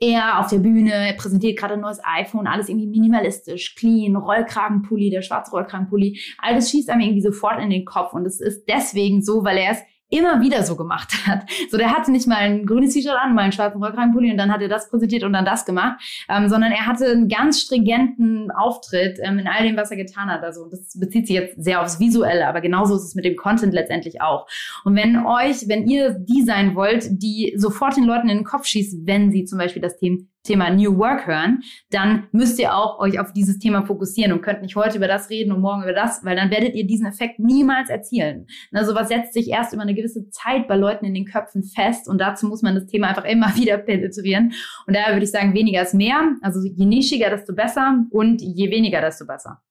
er 0.00 0.38
auf 0.38 0.48
der 0.48 0.58
Bühne 0.58 1.12
präsentiert 1.18 1.58
gerade 1.58 1.74
ein 1.74 1.80
neues 1.80 1.98
iPhone, 2.04 2.46
alles 2.46 2.68
irgendwie 2.68 2.86
minimalistisch, 2.86 3.74
clean, 3.74 4.14
Rollkragenpulli, 4.14 5.10
der 5.10 5.22
schwarze 5.22 5.50
Rollkragenpulli. 5.50 6.20
Alles 6.40 6.70
schießt 6.70 6.88
einem 6.88 7.00
irgendwie 7.00 7.22
sofort 7.22 7.60
in 7.60 7.70
den 7.70 7.84
Kopf. 7.84 8.12
Und 8.12 8.24
es 8.24 8.40
ist 8.40 8.66
deswegen 8.68 9.22
so, 9.22 9.42
weil 9.42 9.58
er 9.58 9.72
es 9.72 9.82
immer 10.10 10.40
wieder 10.40 10.62
so 10.62 10.76
gemacht 10.76 11.12
hat. 11.26 11.44
So, 11.70 11.76
der 11.76 11.90
hatte 11.90 12.10
nicht 12.10 12.26
mal 12.26 12.36
ein 12.36 12.66
grünes 12.66 12.94
T-Shirt 12.94 13.14
an, 13.14 13.34
mal 13.34 13.42
einen 13.42 13.52
schwarzen 13.52 13.82
Rollkragenpulli 13.82 14.30
und 14.30 14.38
dann 14.38 14.52
hat 14.52 14.62
er 14.62 14.68
das 14.68 14.88
präsentiert 14.90 15.22
und 15.24 15.32
dann 15.32 15.44
das 15.44 15.64
gemacht, 15.64 16.00
ähm, 16.28 16.48
sondern 16.48 16.72
er 16.72 16.86
hatte 16.86 17.06
einen 17.06 17.28
ganz 17.28 17.60
stringenten 17.60 18.50
Auftritt 18.50 19.18
ähm, 19.22 19.38
in 19.38 19.46
all 19.46 19.64
dem, 19.64 19.76
was 19.76 19.90
er 19.90 19.96
getan 19.96 20.30
hat. 20.30 20.42
Also 20.42 20.68
das 20.68 20.98
bezieht 20.98 21.26
sich 21.26 21.36
jetzt 21.36 21.62
sehr 21.62 21.82
aufs 21.82 22.00
Visuelle, 22.00 22.46
aber 22.46 22.60
genauso 22.60 22.96
ist 22.96 23.04
es 23.04 23.14
mit 23.14 23.24
dem 23.24 23.36
Content 23.36 23.72
letztendlich 23.72 24.20
auch. 24.20 24.46
Und 24.84 24.96
wenn 24.96 25.24
euch, 25.24 25.68
wenn 25.68 25.86
ihr 25.86 26.10
die 26.10 26.42
sein 26.42 26.74
wollt, 26.74 27.06
die 27.10 27.54
sofort 27.56 27.96
den 27.96 28.04
Leuten 28.04 28.28
in 28.28 28.38
den 28.38 28.44
Kopf 28.44 28.66
schießt, 28.66 29.06
wenn 29.06 29.30
sie 29.30 29.44
zum 29.44 29.58
Beispiel 29.58 29.82
das 29.82 29.96
Thema 29.98 30.18
Thema 30.42 30.70
New 30.70 30.96
Work 30.98 31.26
hören, 31.26 31.62
dann 31.90 32.28
müsst 32.32 32.58
ihr 32.58 32.74
auch 32.74 32.98
euch 33.00 33.20
auf 33.20 33.32
dieses 33.32 33.58
Thema 33.58 33.84
fokussieren 33.84 34.32
und 34.32 34.42
könnt 34.42 34.62
nicht 34.62 34.76
heute 34.76 34.96
über 34.96 35.08
das 35.08 35.30
reden 35.30 35.52
und 35.52 35.60
morgen 35.60 35.82
über 35.82 35.92
das, 35.92 36.24
weil 36.24 36.36
dann 36.36 36.50
werdet 36.50 36.74
ihr 36.74 36.86
diesen 36.86 37.06
Effekt 37.06 37.38
niemals 37.38 37.90
erzielen. 37.90 38.46
Also 38.72 38.94
was 38.94 39.08
setzt 39.08 39.34
sich 39.34 39.48
erst 39.48 39.72
über 39.72 39.82
eine 39.82 39.94
gewisse 39.94 40.30
Zeit 40.30 40.68
bei 40.68 40.76
Leuten 40.76 41.04
in 41.04 41.14
den 41.14 41.26
Köpfen 41.26 41.62
fest 41.62 42.08
und 42.08 42.18
dazu 42.18 42.46
muss 42.46 42.62
man 42.62 42.74
das 42.74 42.86
Thema 42.86 43.08
einfach 43.08 43.24
immer 43.24 43.54
wieder 43.56 43.78
penetrieren. 43.78 44.52
Und 44.86 44.96
daher 44.96 45.14
würde 45.14 45.24
ich 45.24 45.30
sagen, 45.30 45.54
weniger 45.54 45.82
ist 45.82 45.94
mehr. 45.94 46.34
Also 46.42 46.60
je 46.64 46.86
nischiger, 46.86 47.30
desto 47.30 47.54
besser 47.54 48.04
und 48.10 48.40
je 48.40 48.70
weniger, 48.70 49.00
desto 49.00 49.26
besser. 49.26 49.62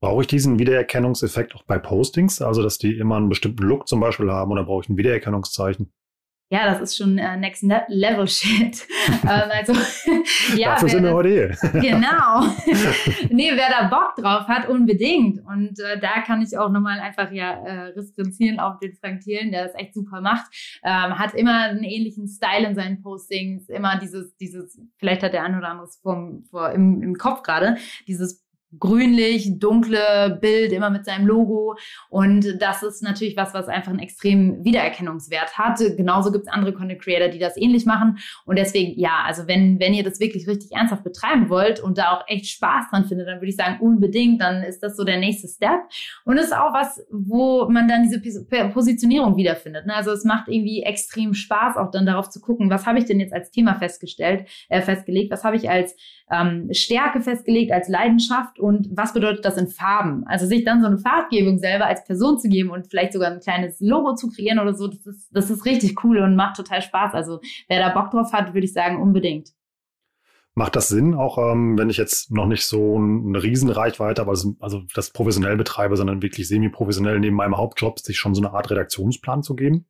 Brauche 0.00 0.20
ich 0.20 0.28
diesen 0.28 0.60
Wiedererkennungseffekt 0.60 1.56
auch 1.56 1.64
bei 1.64 1.78
Postings? 1.78 2.40
Also, 2.40 2.62
dass 2.62 2.78
die 2.78 2.96
immer 2.96 3.16
einen 3.16 3.28
bestimmten 3.28 3.64
Look 3.64 3.88
zum 3.88 3.98
Beispiel 3.98 4.30
haben 4.30 4.52
oder 4.52 4.64
brauche 4.64 4.84
ich 4.84 4.88
ein 4.88 4.96
Wiedererkennungszeichen? 4.96 5.92
Ja, 6.50 6.64
das 6.64 6.80
ist 6.80 6.96
schon 6.96 7.18
äh, 7.18 7.36
Next 7.36 7.62
ne-, 7.62 7.84
Level 7.88 8.26
Shit. 8.26 8.86
ähm, 9.22 9.50
also, 9.50 9.74
ja, 10.56 10.74
Dafür 10.74 10.88
sind 10.88 11.04
wir 11.04 11.12
heute 11.12 11.28
hier. 11.28 11.48
genau. 11.72 12.44
nee, 13.28 13.50
wer 13.54 13.68
da 13.68 13.88
Bock 13.88 14.14
drauf 14.16 14.48
hat, 14.48 14.68
unbedingt. 14.68 15.44
Und 15.46 15.78
äh, 15.78 16.00
da 16.00 16.22
kann 16.22 16.40
ich 16.40 16.56
auch 16.56 16.70
nochmal 16.70 17.00
einfach 17.00 17.30
ja 17.32 17.52
äh, 17.52 17.80
referenzieren 17.88 18.60
auf 18.60 18.78
den 18.78 18.94
Frank 18.94 19.20
Thielen, 19.20 19.52
der 19.52 19.66
das 19.66 19.74
echt 19.74 19.92
super 19.92 20.22
macht. 20.22 20.46
Ähm, 20.82 21.18
hat 21.18 21.34
immer 21.34 21.64
einen 21.64 21.84
ähnlichen 21.84 22.28
Style 22.28 22.66
in 22.66 22.74
seinen 22.74 23.02
Postings, 23.02 23.68
immer 23.68 23.98
dieses, 23.98 24.34
dieses, 24.36 24.80
vielleicht 24.96 25.22
hat 25.22 25.34
der 25.34 25.44
ein 25.44 25.56
oder 25.56 25.68
andere 25.68 25.88
vom, 26.02 26.44
vor, 26.50 26.70
im, 26.70 27.02
im 27.02 27.14
Kopf 27.16 27.42
gerade, 27.42 27.76
dieses 28.06 28.47
grünlich, 28.78 29.58
dunkle 29.58 30.38
Bild, 30.40 30.72
immer 30.72 30.90
mit 30.90 31.06
seinem 31.06 31.26
Logo. 31.26 31.76
Und 32.10 32.60
das 32.60 32.82
ist 32.82 33.02
natürlich 33.02 33.36
was, 33.36 33.54
was 33.54 33.68
einfach 33.68 33.90
einen 33.90 34.00
extremen 34.00 34.64
Wiedererkennungswert 34.64 35.56
hat. 35.56 35.78
Genauso 35.96 36.30
gibt 36.30 36.46
es 36.46 36.52
andere 36.52 36.74
Content 36.74 37.00
Creator, 37.00 37.28
die 37.28 37.38
das 37.38 37.56
ähnlich 37.56 37.86
machen. 37.86 38.18
Und 38.44 38.58
deswegen, 38.58 38.98
ja, 38.98 39.22
also 39.24 39.46
wenn, 39.46 39.80
wenn 39.80 39.94
ihr 39.94 40.04
das 40.04 40.20
wirklich 40.20 40.46
richtig 40.46 40.72
ernsthaft 40.72 41.02
betreiben 41.02 41.48
wollt 41.48 41.80
und 41.80 41.96
da 41.96 42.12
auch 42.12 42.24
echt 42.26 42.46
Spaß 42.46 42.90
dran 42.90 43.06
findet, 43.06 43.28
dann 43.28 43.36
würde 43.36 43.48
ich 43.48 43.56
sagen, 43.56 43.78
unbedingt, 43.80 44.42
dann 44.42 44.62
ist 44.62 44.82
das 44.82 44.96
so 44.96 45.04
der 45.04 45.18
nächste 45.18 45.48
Step. 45.48 45.80
Und 46.24 46.36
es 46.36 46.46
ist 46.46 46.56
auch 46.56 46.74
was, 46.74 47.00
wo 47.10 47.68
man 47.70 47.88
dann 47.88 48.02
diese 48.02 48.44
Positionierung 48.44 49.36
wiederfindet. 49.36 49.86
Ne? 49.86 49.94
Also 49.94 50.10
es 50.12 50.24
macht 50.24 50.48
irgendwie 50.48 50.82
extrem 50.82 51.32
Spaß, 51.32 51.76
auch 51.76 51.90
dann 51.90 52.04
darauf 52.04 52.28
zu 52.28 52.40
gucken, 52.40 52.68
was 52.68 52.86
habe 52.86 52.98
ich 52.98 53.06
denn 53.06 53.20
jetzt 53.20 53.32
als 53.32 53.50
Thema 53.50 53.76
festgestellt, 53.76 54.46
äh, 54.68 54.82
festgelegt, 54.82 55.32
was 55.32 55.44
habe 55.44 55.56
ich 55.56 55.70
als 55.70 55.96
ähm, 56.30 56.68
Stärke 56.72 57.20
festgelegt, 57.20 57.72
als 57.72 57.88
Leidenschaft 57.88 58.57
und 58.60 58.88
was 58.90 59.12
bedeutet 59.12 59.44
das 59.44 59.56
in 59.56 59.68
Farben? 59.68 60.24
Also 60.26 60.46
sich 60.46 60.64
dann 60.64 60.80
so 60.80 60.86
eine 60.86 60.98
Farbgebung 60.98 61.58
selber 61.58 61.86
als 61.86 62.04
Person 62.04 62.38
zu 62.38 62.48
geben 62.48 62.70
und 62.70 62.88
vielleicht 62.88 63.12
sogar 63.12 63.30
ein 63.30 63.40
kleines 63.40 63.80
Logo 63.80 64.14
zu 64.14 64.28
kreieren 64.28 64.58
oder 64.58 64.74
so, 64.74 64.88
das 64.88 65.06
ist, 65.06 65.28
das 65.32 65.50
ist 65.50 65.64
richtig 65.64 66.04
cool 66.04 66.18
und 66.18 66.36
macht 66.36 66.56
total 66.56 66.82
Spaß. 66.82 67.14
Also 67.14 67.40
wer 67.68 67.80
da 67.80 67.88
Bock 67.90 68.10
drauf 68.10 68.32
hat, 68.32 68.54
würde 68.54 68.66
ich 68.66 68.72
sagen, 68.72 69.00
unbedingt. 69.00 69.50
Macht 70.54 70.74
das 70.74 70.88
Sinn, 70.88 71.14
auch 71.14 71.38
ähm, 71.38 71.78
wenn 71.78 71.88
ich 71.88 71.98
jetzt 71.98 72.32
noch 72.32 72.46
nicht 72.46 72.64
so 72.64 72.96
eine 72.96 73.40
Riesenreichweite, 73.40 74.20
aber 74.20 74.32
das, 74.32 74.48
also 74.58 74.82
das 74.92 75.10
professionell 75.10 75.56
betreibe, 75.56 75.96
sondern 75.96 76.20
wirklich 76.20 76.48
semi-professionell 76.48 77.20
neben 77.20 77.36
meinem 77.36 77.56
Hauptjob, 77.56 78.00
sich 78.00 78.18
schon 78.18 78.34
so 78.34 78.42
eine 78.42 78.52
Art 78.52 78.68
Redaktionsplan 78.70 79.44
zu 79.44 79.54
geben? 79.54 79.86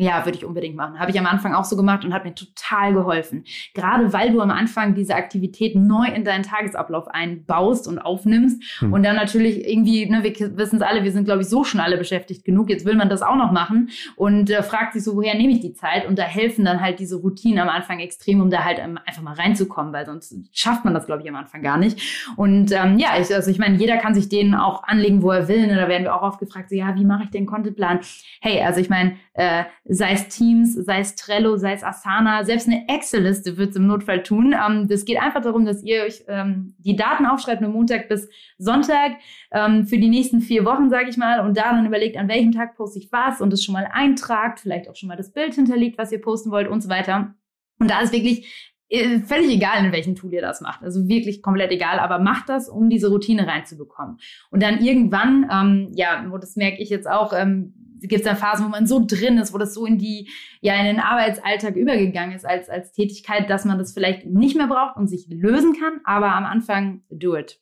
Ja, 0.00 0.24
würde 0.24 0.38
ich 0.38 0.46
unbedingt 0.46 0.76
machen. 0.76 0.98
Habe 0.98 1.10
ich 1.10 1.18
am 1.18 1.26
Anfang 1.26 1.52
auch 1.52 1.64
so 1.64 1.76
gemacht 1.76 2.06
und 2.06 2.14
hat 2.14 2.24
mir 2.24 2.34
total 2.34 2.94
geholfen. 2.94 3.44
Gerade 3.74 4.14
weil 4.14 4.32
du 4.32 4.40
am 4.40 4.50
Anfang 4.50 4.94
diese 4.94 5.14
Aktivität 5.14 5.76
neu 5.76 6.06
in 6.06 6.24
deinen 6.24 6.42
Tagesablauf 6.42 7.06
einbaust 7.06 7.86
und 7.86 7.98
aufnimmst 7.98 8.62
hm. 8.78 8.94
und 8.94 9.02
dann 9.02 9.14
natürlich 9.14 9.68
irgendwie, 9.68 10.08
ne, 10.08 10.24
wir 10.24 10.56
wissen 10.56 10.76
es 10.76 10.82
alle, 10.82 11.04
wir 11.04 11.12
sind 11.12 11.26
glaube 11.26 11.42
ich 11.42 11.50
so 11.50 11.64
schon 11.64 11.80
alle 11.80 11.98
beschäftigt 11.98 12.46
genug. 12.46 12.70
Jetzt 12.70 12.86
will 12.86 12.96
man 12.96 13.10
das 13.10 13.20
auch 13.20 13.36
noch 13.36 13.52
machen 13.52 13.90
und 14.16 14.48
äh, 14.48 14.62
fragt 14.62 14.94
sich 14.94 15.04
so, 15.04 15.16
woher 15.16 15.34
nehme 15.34 15.52
ich 15.52 15.60
die 15.60 15.74
Zeit? 15.74 16.06
Und 16.06 16.18
da 16.18 16.22
helfen 16.22 16.64
dann 16.64 16.80
halt 16.80 16.98
diese 16.98 17.16
Routinen 17.16 17.58
am 17.58 17.68
Anfang 17.68 18.00
extrem, 18.00 18.40
um 18.40 18.48
da 18.48 18.64
halt 18.64 18.78
ähm, 18.78 18.98
einfach 19.04 19.20
mal 19.20 19.34
reinzukommen, 19.34 19.92
weil 19.92 20.06
sonst 20.06 20.34
schafft 20.50 20.86
man 20.86 20.94
das 20.94 21.04
glaube 21.04 21.20
ich 21.20 21.28
am 21.28 21.36
Anfang 21.36 21.60
gar 21.60 21.76
nicht. 21.76 22.00
Und 22.36 22.72
ähm, 22.72 22.98
ja, 22.98 23.20
ich, 23.20 23.34
also 23.34 23.50
ich 23.50 23.58
meine, 23.58 23.76
jeder 23.76 23.98
kann 23.98 24.14
sich 24.14 24.30
den 24.30 24.54
auch 24.54 24.82
anlegen, 24.84 25.20
wo 25.20 25.30
er 25.30 25.46
will. 25.46 25.66
Ne? 25.66 25.76
Da 25.76 25.88
werden 25.88 26.04
wir 26.04 26.14
auch 26.14 26.22
oft 26.22 26.40
gefragt, 26.40 26.70
so 26.70 26.74
ja, 26.74 26.94
wie 26.96 27.04
mache 27.04 27.24
ich 27.24 27.30
den 27.30 27.44
Contentplan? 27.44 28.00
Hey, 28.40 28.62
also 28.62 28.80
ich 28.80 28.88
meine 28.88 29.16
äh, 29.34 29.64
sei 29.92 30.12
es 30.12 30.28
Teams, 30.28 30.74
sei 30.74 31.00
es 31.00 31.16
Trello, 31.16 31.56
sei 31.56 31.72
es 31.72 31.82
Asana, 31.82 32.44
selbst 32.44 32.68
eine 32.68 32.88
Excel-Liste 32.88 33.56
wird 33.56 33.70
es 33.70 33.76
im 33.76 33.88
Notfall 33.88 34.22
tun. 34.22 34.54
Ähm, 34.54 34.86
das 34.86 35.04
geht 35.04 35.20
einfach 35.20 35.42
darum, 35.42 35.64
dass 35.64 35.82
ihr 35.82 36.04
euch 36.04 36.22
ähm, 36.28 36.74
die 36.78 36.94
Daten 36.94 37.26
aufschreibt, 37.26 37.60
nur 37.60 37.72
Montag 37.72 38.08
bis 38.08 38.28
Sonntag 38.56 39.12
ähm, 39.50 39.86
für 39.86 39.98
die 39.98 40.08
nächsten 40.08 40.40
vier 40.40 40.64
Wochen, 40.64 40.90
sage 40.90 41.10
ich 41.10 41.16
mal, 41.16 41.40
und 41.40 41.56
da 41.56 41.72
dann 41.72 41.86
überlegt, 41.86 42.16
an 42.16 42.28
welchem 42.28 42.52
Tag 42.52 42.76
poste 42.76 43.00
ich 43.00 43.10
was 43.10 43.40
und 43.40 43.52
es 43.52 43.64
schon 43.64 43.72
mal 43.72 43.88
eintragt, 43.92 44.60
vielleicht 44.60 44.88
auch 44.88 44.94
schon 44.94 45.08
mal 45.08 45.16
das 45.16 45.32
Bild 45.32 45.54
hinterlegt, 45.54 45.98
was 45.98 46.12
ihr 46.12 46.20
posten 46.20 46.52
wollt 46.52 46.68
und 46.68 46.82
so 46.82 46.88
weiter. 46.88 47.34
Und 47.80 47.90
da 47.90 48.00
ist 48.00 48.12
wirklich 48.12 48.70
äh, 48.90 49.18
völlig 49.20 49.50
egal, 49.50 49.84
in 49.84 49.92
welchem 49.92 50.14
Tool 50.14 50.32
ihr 50.32 50.40
das 50.40 50.60
macht. 50.60 50.82
Also 50.82 51.08
wirklich 51.08 51.42
komplett 51.42 51.72
egal, 51.72 51.98
aber 51.98 52.20
macht 52.20 52.48
das, 52.48 52.68
um 52.68 52.90
diese 52.90 53.08
Routine 53.08 53.46
reinzubekommen. 53.46 54.18
Und 54.50 54.62
dann 54.62 54.80
irgendwann, 54.84 55.48
ähm, 55.50 55.92
ja, 55.96 56.24
das 56.40 56.54
merke 56.54 56.80
ich 56.80 56.90
jetzt 56.90 57.10
auch, 57.10 57.32
ähm, 57.32 57.74
gibt 58.00 58.20
es 58.20 58.22
dann 58.22 58.36
Phasen, 58.36 58.64
wo 58.64 58.70
man 58.70 58.86
so 58.86 59.04
drin 59.06 59.38
ist, 59.38 59.52
wo 59.52 59.58
das 59.58 59.74
so 59.74 59.86
in 59.86 59.98
die, 59.98 60.28
ja, 60.60 60.74
in 60.78 60.86
den 60.86 61.00
Arbeitsalltag 61.00 61.76
übergegangen 61.76 62.34
ist 62.34 62.46
als, 62.46 62.68
als 62.68 62.92
Tätigkeit, 62.92 63.48
dass 63.50 63.64
man 63.64 63.78
das 63.78 63.92
vielleicht 63.92 64.26
nicht 64.26 64.56
mehr 64.56 64.66
braucht 64.66 64.96
und 64.96 65.08
sich 65.08 65.26
lösen 65.28 65.74
kann, 65.78 66.00
aber 66.04 66.32
am 66.32 66.44
Anfang 66.44 67.02
do 67.10 67.36
it. 67.36 67.60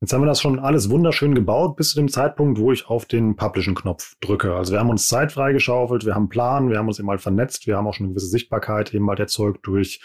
Jetzt 0.00 0.12
haben 0.12 0.20
wir 0.20 0.26
das 0.26 0.42
schon 0.42 0.58
alles 0.58 0.90
wunderschön 0.90 1.34
gebaut 1.34 1.76
bis 1.76 1.90
zu 1.90 1.96
dem 1.96 2.08
Zeitpunkt, 2.08 2.58
wo 2.58 2.72
ich 2.72 2.88
auf 2.90 3.06
den 3.06 3.36
Publishen-Knopf 3.36 4.16
drücke. 4.20 4.54
Also 4.54 4.72
wir 4.72 4.80
haben 4.80 4.90
uns 4.90 5.08
Zeit 5.08 5.32
freigeschaufelt, 5.32 6.04
wir 6.04 6.14
haben 6.14 6.24
einen 6.24 6.28
Plan, 6.28 6.68
wir 6.68 6.76
haben 6.76 6.88
uns 6.88 6.98
eben 6.98 7.06
mal 7.06 7.16
vernetzt, 7.16 7.66
wir 7.66 7.78
haben 7.78 7.86
auch 7.86 7.94
schon 7.94 8.04
eine 8.04 8.12
gewisse 8.12 8.28
Sichtbarkeit 8.28 8.92
eben 8.92 9.06
mal 9.06 9.18
erzeugt 9.18 9.66
durch 9.66 10.02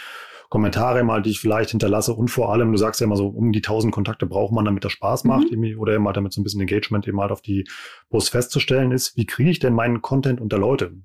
Kommentare 0.50 1.04
mal, 1.04 1.22
die 1.22 1.30
ich 1.30 1.40
vielleicht 1.40 1.70
hinterlasse 1.70 2.14
und 2.14 2.30
vor 2.30 2.52
allem, 2.52 2.72
du 2.72 2.78
sagst 2.78 3.00
ja 3.00 3.06
immer 3.06 3.16
so, 3.16 3.28
um 3.28 3.52
die 3.52 3.60
1000 3.60 3.94
Kontakte 3.94 4.26
braucht 4.26 4.52
man, 4.52 4.66
damit 4.66 4.84
das 4.84 4.92
Spaß 4.92 5.24
macht 5.24 5.52
mhm. 5.52 5.80
oder 5.80 5.94
eben 5.94 6.06
halt 6.06 6.18
damit 6.18 6.34
so 6.34 6.42
ein 6.42 6.44
bisschen 6.44 6.62
Engagement 6.62 7.08
eben 7.08 7.22
halt 7.22 7.32
auf 7.32 7.42
die 7.42 7.68
Post 8.10 8.32
festzustellen 8.32 8.92
ist. 8.92 9.16
Wie 9.16 9.28
kriege 9.28 9.52
ich 9.52 9.60
denn 9.60 9.74
meinen 9.74 10.02
Content 10.02 10.42
unter 10.42 10.58
Leute? 10.58 10.98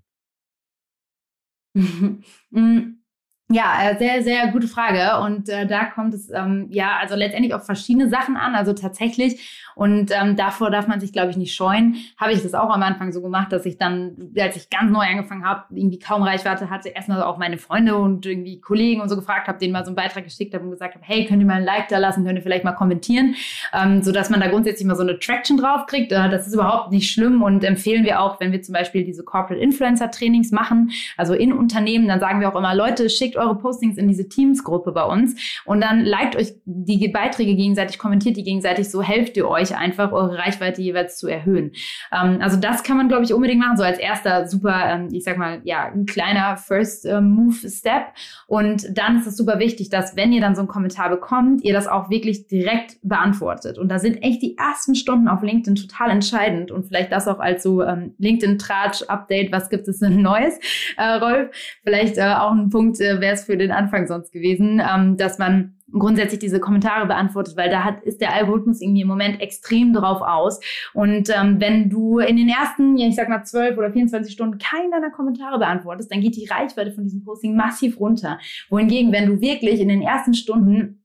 Ja, 3.50 3.90
äh, 3.90 3.98
sehr, 3.98 4.22
sehr 4.22 4.48
gute 4.48 4.66
Frage. 4.66 5.22
Und 5.22 5.50
äh, 5.50 5.66
da 5.66 5.84
kommt 5.84 6.14
es 6.14 6.30
ähm, 6.30 6.66
ja 6.70 6.96
also 6.98 7.14
letztendlich 7.14 7.52
auf 7.52 7.66
verschiedene 7.66 8.08
Sachen 8.08 8.38
an. 8.38 8.54
Also 8.54 8.72
tatsächlich, 8.72 9.62
und 9.74 10.10
ähm, 10.12 10.34
davor 10.36 10.70
darf 10.70 10.86
man 10.86 10.98
sich, 10.98 11.12
glaube 11.12 11.30
ich, 11.30 11.36
nicht 11.36 11.54
scheuen, 11.54 11.96
habe 12.16 12.32
ich 12.32 12.42
das 12.42 12.54
auch 12.54 12.70
am 12.70 12.82
Anfang 12.82 13.12
so 13.12 13.20
gemacht, 13.20 13.52
dass 13.52 13.66
ich 13.66 13.76
dann, 13.76 14.32
als 14.38 14.56
ich 14.56 14.70
ganz 14.70 14.90
neu 14.90 15.04
angefangen 15.04 15.44
habe, 15.44 15.64
irgendwie 15.70 15.98
kaum 15.98 16.22
Reichweite 16.22 16.70
hatte, 16.70 16.88
erstmal 16.88 17.22
auch 17.22 17.36
meine 17.36 17.58
Freunde 17.58 17.96
und 17.96 18.24
irgendwie 18.24 18.60
Kollegen 18.60 19.02
und 19.02 19.08
so 19.10 19.16
gefragt 19.16 19.46
habe, 19.46 19.58
denen 19.58 19.72
mal 19.72 19.84
so 19.84 19.90
einen 19.90 19.96
Beitrag 19.96 20.24
geschickt 20.24 20.54
habe 20.54 20.64
und 20.64 20.70
gesagt 20.70 20.94
habe, 20.94 21.04
hey, 21.06 21.26
könnt 21.26 21.40
ihr 21.40 21.46
mal 21.46 21.54
ein 21.54 21.64
Like 21.64 21.88
da 21.88 21.98
lassen, 21.98 22.24
könnt 22.24 22.38
ihr 22.38 22.42
vielleicht 22.42 22.64
mal 22.64 22.72
kommentieren, 22.72 23.34
ähm, 23.74 24.02
sodass 24.02 24.30
man 24.30 24.40
da 24.40 24.48
grundsätzlich 24.48 24.86
mal 24.86 24.96
so 24.96 25.02
eine 25.02 25.18
Traction 25.18 25.58
drauf 25.58 25.86
kriegt. 25.86 26.12
Äh, 26.12 26.30
das 26.30 26.46
ist 26.46 26.54
überhaupt 26.54 26.92
nicht 26.92 27.10
schlimm 27.10 27.42
und 27.42 27.62
empfehlen 27.62 28.04
wir 28.04 28.20
auch, 28.20 28.40
wenn 28.40 28.52
wir 28.52 28.62
zum 28.62 28.72
Beispiel 28.72 29.04
diese 29.04 29.22
Corporate 29.22 29.62
Influencer 29.62 30.10
Trainings 30.10 30.50
machen, 30.50 30.92
also 31.16 31.34
in 31.34 31.52
Unternehmen, 31.52 32.08
dann 32.08 32.20
sagen 32.20 32.40
wir 32.40 32.48
auch 32.48 32.56
immer, 32.56 32.74
Leute, 32.74 33.10
schickt 33.10 33.33
eure 33.36 33.56
Postings 33.56 33.96
in 33.96 34.08
diese 34.08 34.28
Teams-Gruppe 34.28 34.92
bei 34.92 35.04
uns 35.04 35.34
und 35.64 35.80
dann 35.80 36.04
liked 36.04 36.36
euch 36.36 36.54
die 36.64 37.08
Beiträge 37.08 37.54
gegenseitig, 37.54 37.98
kommentiert 37.98 38.36
die 38.36 38.42
gegenseitig, 38.42 38.90
so 38.90 39.02
helft 39.02 39.36
ihr 39.36 39.48
euch 39.48 39.76
einfach, 39.76 40.12
eure 40.12 40.38
Reichweite 40.38 40.82
jeweils 40.82 41.18
zu 41.18 41.28
erhöhen. 41.28 41.72
Ähm, 42.12 42.38
also 42.40 42.58
das 42.58 42.82
kann 42.82 42.96
man, 42.96 43.08
glaube 43.08 43.24
ich, 43.24 43.34
unbedingt 43.34 43.60
machen, 43.60 43.76
so 43.76 43.82
als 43.82 43.98
erster 43.98 44.46
super, 44.46 44.84
ähm, 44.88 45.08
ich 45.12 45.24
sag 45.24 45.38
mal, 45.38 45.60
ja, 45.64 45.86
ein 45.86 46.06
kleiner 46.06 46.56
First 46.56 47.06
äh, 47.06 47.20
Move 47.20 47.68
Step. 47.68 48.06
Und 48.46 48.86
dann 48.96 49.18
ist 49.18 49.26
es 49.26 49.36
super 49.36 49.58
wichtig, 49.58 49.90
dass 49.90 50.16
wenn 50.16 50.32
ihr 50.32 50.40
dann 50.40 50.54
so 50.54 50.60
einen 50.60 50.68
Kommentar 50.68 51.10
bekommt, 51.10 51.62
ihr 51.64 51.72
das 51.72 51.86
auch 51.86 52.10
wirklich 52.10 52.46
direkt 52.46 52.96
beantwortet. 53.02 53.78
Und 53.78 53.88
da 53.88 53.98
sind 53.98 54.22
echt 54.22 54.42
die 54.42 54.56
ersten 54.56 54.94
Stunden 54.94 55.28
auf 55.28 55.42
LinkedIn 55.42 55.76
total 55.76 56.10
entscheidend 56.10 56.70
und 56.70 56.86
vielleicht 56.86 57.12
das 57.12 57.28
auch 57.28 57.38
als 57.38 57.62
so 57.62 57.82
ähm, 57.82 58.14
LinkedIn-Tratsch-Update, 58.18 59.52
was 59.52 59.70
gibt 59.70 59.88
es 59.88 60.00
denn 60.00 60.22
Neues, 60.22 60.58
äh, 60.96 61.14
Rolf? 61.14 61.50
Vielleicht 61.84 62.18
äh, 62.18 62.34
auch 62.34 62.52
ein 62.52 62.70
Punkt 62.70 63.00
äh, 63.00 63.20
wäre 63.24 63.34
es 63.34 63.44
für 63.44 63.56
den 63.56 63.72
Anfang 63.72 64.06
sonst 64.06 64.32
gewesen, 64.32 64.82
ähm, 64.86 65.16
dass 65.16 65.38
man 65.38 65.76
grundsätzlich 65.90 66.40
diese 66.40 66.60
Kommentare 66.60 67.06
beantwortet, 67.06 67.56
weil 67.56 67.70
da 67.70 67.84
hat, 67.84 68.02
ist 68.02 68.20
der 68.20 68.34
Algorithmus 68.34 68.82
irgendwie 68.82 69.00
im 69.00 69.08
Moment 69.08 69.40
extrem 69.40 69.94
drauf 69.94 70.20
aus. 70.20 70.60
Und 70.92 71.30
ähm, 71.30 71.60
wenn 71.60 71.88
du 71.88 72.18
in 72.18 72.36
den 72.36 72.48
ersten, 72.48 72.98
ich 72.98 73.16
sag 73.16 73.28
mal, 73.28 73.44
12 73.44 73.78
oder 73.78 73.92
24 73.92 74.32
Stunden 74.32 74.58
keinen 74.58 74.90
deiner 74.90 75.10
Kommentare 75.10 75.58
beantwortest, 75.58 76.12
dann 76.12 76.20
geht 76.20 76.36
die 76.36 76.46
Reichweite 76.46 76.92
von 76.92 77.04
diesem 77.04 77.24
Posting 77.24 77.56
massiv 77.56 77.98
runter. 77.98 78.38
Wohingegen, 78.68 79.12
wenn 79.12 79.26
du 79.26 79.40
wirklich 79.40 79.80
in 79.80 79.88
den 79.88 80.02
ersten 80.02 80.34
Stunden 80.34 81.03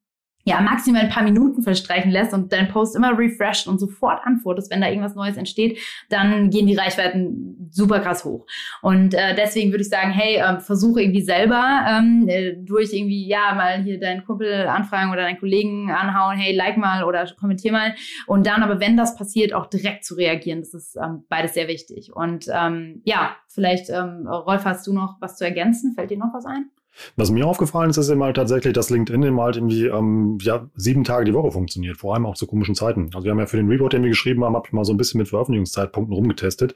ja, 0.50 0.62
maximal 0.62 1.04
ein 1.04 1.10
paar 1.10 1.22
Minuten 1.22 1.62
verstreichen 1.62 2.10
lässt 2.10 2.34
und 2.34 2.52
dein 2.52 2.70
Post 2.70 2.96
immer 2.96 3.16
refresht 3.16 3.68
und 3.68 3.80
sofort 3.80 4.26
antwortest, 4.26 4.72
wenn 4.72 4.82
da 4.82 4.88
irgendwas 4.88 5.14
Neues 5.14 5.38
entsteht, 5.38 5.78
dann 6.10 6.50
gehen 6.50 6.66
die 6.66 6.76
Reichweiten 6.76 7.70
super 7.70 8.00
krass 8.00 8.26
hoch. 8.26 8.48
Und 8.82 9.14
äh, 9.14 9.36
deswegen 9.36 9.70
würde 9.70 9.84
ich 9.84 9.90
sagen, 9.90 10.10
hey, 10.10 10.38
äh, 10.38 10.60
versuche 10.60 11.02
irgendwie 11.04 11.22
selber 11.22 11.86
ähm, 11.88 12.26
äh, 12.28 12.56
durch 12.56 12.92
irgendwie, 12.94 13.28
ja, 13.28 13.54
mal 13.54 13.84
hier 13.84 14.00
deinen 14.00 14.26
Kumpel 14.26 14.68
anfragen 14.68 15.12
oder 15.12 15.22
deinen 15.22 15.40
Kollegen 15.40 15.92
anhauen, 15.92 16.36
hey, 16.36 16.56
like 16.56 16.78
mal 16.78 17.04
oder 17.04 17.28
kommentier 17.40 17.72
mal. 17.72 17.94
Und 18.26 18.48
dann 18.48 18.64
aber, 18.64 18.80
wenn 18.80 18.98
das 18.98 19.16
passiert, 19.16 19.54
auch 19.54 19.68
direkt 19.68 20.04
zu 20.04 20.16
reagieren. 20.16 20.62
Das 20.62 20.74
ist 20.74 20.96
ähm, 20.96 21.26
beides 21.30 21.54
sehr 21.54 21.68
wichtig. 21.68 22.12
Und 22.12 22.48
ähm, 22.52 23.04
ja, 23.06 23.36
vielleicht, 23.50 23.92
ähm, 23.92 24.28
Rolf, 24.28 24.66
hast 24.66 24.88
du 24.88 24.94
noch 24.94 25.18
was 25.20 25.38
zu 25.38 25.46
ergänzen? 25.46 25.94
Fällt 25.94 26.10
dir 26.10 26.18
noch 26.18 26.34
was 26.34 26.48
ein? 26.48 26.72
Was 27.16 27.32
mir 27.32 27.48
aufgefallen 27.48 27.90
ist, 27.90 27.98
ist 27.98 28.10
eben 28.10 28.24
halt 28.24 28.36
tatsächlich, 28.36 28.74
dass 28.74 28.90
LinkedIn 28.90 29.24
eben 29.24 29.40
halt 29.40 29.58
irgendwie 29.58 29.86
ähm, 29.86 30.38
ja, 30.42 30.70
sieben 30.76 31.04
Tage 31.04 31.26
die 31.26 31.34
Woche 31.34 31.52
funktioniert, 31.52 31.98
vor 31.98 32.14
allem 32.14 32.26
auch 32.26 32.36
zu 32.36 32.48
komischen 32.48 32.76
Zeiten. 32.76 33.10
Also 33.14 33.26
wir 33.26 33.32
haben 33.32 33.40
ja 33.40 33.46
für 33.46 33.58
den 33.58 33.70
Report, 33.70 33.94
den 33.94 34.04
wir 34.04 34.10
geschrieben 34.10 34.44
haben, 34.44 34.56
habe 34.56 34.68
ich 34.68 34.74
mal 34.74 34.86
so 34.86 34.94
ein 34.94 34.98
bisschen 34.98 35.20
mit 35.20 35.30
Veröffentlichungszeitpunkten 35.30 36.16
rumgetestet. 36.16 36.76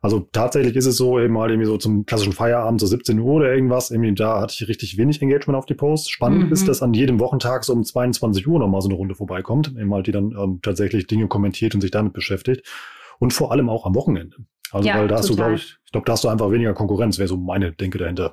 Also 0.00 0.28
tatsächlich 0.32 0.76
ist 0.76 0.86
es 0.86 0.96
so, 0.96 1.18
eben 1.18 1.36
halt 1.38 1.50
irgendwie 1.50 1.66
so 1.66 1.76
zum 1.76 2.06
klassischen 2.06 2.32
Feierabend, 2.32 2.80
so 2.80 2.86
17 2.86 3.18
Uhr 3.18 3.34
oder 3.34 3.52
irgendwas, 3.52 3.90
irgendwie 3.90 4.14
da 4.14 4.40
hatte 4.40 4.54
ich 4.56 4.68
richtig 4.68 4.96
wenig 4.96 5.20
Engagement 5.20 5.58
auf 5.58 5.66
die 5.66 5.74
Posts. 5.74 6.10
Spannend 6.10 6.46
mhm. 6.46 6.52
ist, 6.52 6.68
dass 6.68 6.82
an 6.82 6.94
jedem 6.94 7.18
Wochentag 7.18 7.64
so 7.64 7.72
um 7.72 7.84
22 7.84 8.46
Uhr 8.46 8.60
nochmal 8.60 8.80
so 8.80 8.88
eine 8.88 8.96
Runde 8.96 9.14
vorbeikommt, 9.14 9.74
eben 9.76 9.92
halt 9.92 10.06
die 10.06 10.12
dann 10.12 10.32
ähm, 10.38 10.60
tatsächlich 10.62 11.06
Dinge 11.06 11.26
kommentiert 11.26 11.74
und 11.74 11.80
sich 11.80 11.90
damit 11.90 12.12
beschäftigt. 12.12 12.66
Und 13.18 13.32
vor 13.32 13.50
allem 13.50 13.68
auch 13.68 13.84
am 13.84 13.96
Wochenende. 13.96 14.36
Also 14.70 14.88
ja, 14.88 14.98
weil 14.98 15.08
da 15.08 15.16
hast 15.16 15.26
total. 15.26 15.36
du, 15.36 15.42
glaube 15.42 15.54
ich, 15.56 15.78
ich 15.84 15.92
glaube, 15.92 16.04
da 16.04 16.12
hast 16.12 16.22
du 16.22 16.28
einfach 16.28 16.50
weniger 16.52 16.74
Konkurrenz, 16.74 17.18
wäre 17.18 17.28
so 17.28 17.36
meine 17.36 17.72
Denke 17.72 17.98
dahinter. 17.98 18.32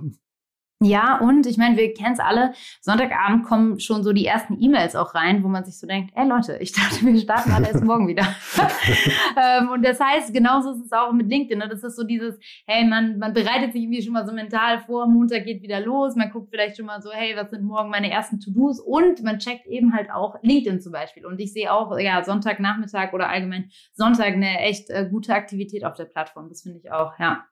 Ja, 0.82 1.20
und 1.20 1.46
ich 1.46 1.58
meine, 1.58 1.78
wir 1.78 1.94
kennen 1.94 2.14
es 2.14 2.20
alle, 2.20 2.54
Sonntagabend 2.82 3.46
kommen 3.46 3.80
schon 3.80 4.04
so 4.04 4.12
die 4.12 4.26
ersten 4.26 4.62
E-Mails 4.62 4.98
auch 4.98 5.16
rein, 5.16 5.42
wo 5.42 5.48
man 5.48 5.64
sich 5.64 5.80
so 5.80 5.88
denkt, 5.88 6.12
ey 6.16 6.28
Leute, 6.28 6.58
ich 6.60 6.74
dachte, 6.74 7.06
wir 7.06 7.18
starten 7.18 7.52
alle 7.52 7.68
erst 7.68 7.86
morgen 7.86 8.10
wieder. 8.10 8.24
ähm, 9.42 9.70
und 9.70 9.86
das 9.86 10.02
heißt, 10.02 10.34
genauso 10.34 10.74
ist 10.74 10.86
es 10.86 10.92
auch 10.92 11.14
mit 11.14 11.30
LinkedIn. 11.30 11.60
Ne? 11.60 11.70
Das 11.70 11.82
ist 11.82 11.96
so 11.96 12.04
dieses, 12.04 12.38
hey, 12.68 12.84
man, 12.84 13.18
man 13.20 13.34
bereitet 13.34 13.72
sich 13.72 13.84
irgendwie 13.84 14.02
schon 14.02 14.12
mal 14.12 14.28
so 14.28 14.34
mental 14.34 14.80
vor, 14.82 15.08
Montag 15.08 15.46
geht 15.46 15.62
wieder 15.62 15.80
los, 15.80 16.18
man 16.18 16.30
guckt 16.30 16.50
vielleicht 16.52 16.76
schon 16.76 16.88
mal 16.88 17.02
so, 17.02 17.10
hey, 17.10 17.38
was 17.38 17.52
sind 17.52 17.64
morgen 17.64 17.90
meine 17.90 18.12
ersten 18.12 18.42
To-Dos? 18.42 18.82
Und 18.82 19.24
man 19.24 19.40
checkt 19.40 19.68
eben 19.68 19.94
halt 19.94 20.12
auch 20.12 20.36
LinkedIn 20.42 20.82
zum 20.82 20.92
Beispiel. 20.92 21.26
Und 21.26 21.40
ich 21.40 21.54
sehe 21.54 21.72
auch, 21.72 21.98
ja, 21.98 22.22
Sonntagnachmittag 22.22 23.14
oder 23.14 23.30
allgemein 23.30 23.72
Sonntag 23.94 24.34
eine 24.34 24.60
echt 24.60 24.90
äh, 24.90 25.08
gute 25.10 25.34
Aktivität 25.34 25.86
auf 25.86 25.96
der 25.96 26.06
Plattform. 26.06 26.50
Das 26.50 26.64
finde 26.64 26.80
ich 26.80 26.92
auch, 26.92 27.18
ja. 27.18 27.46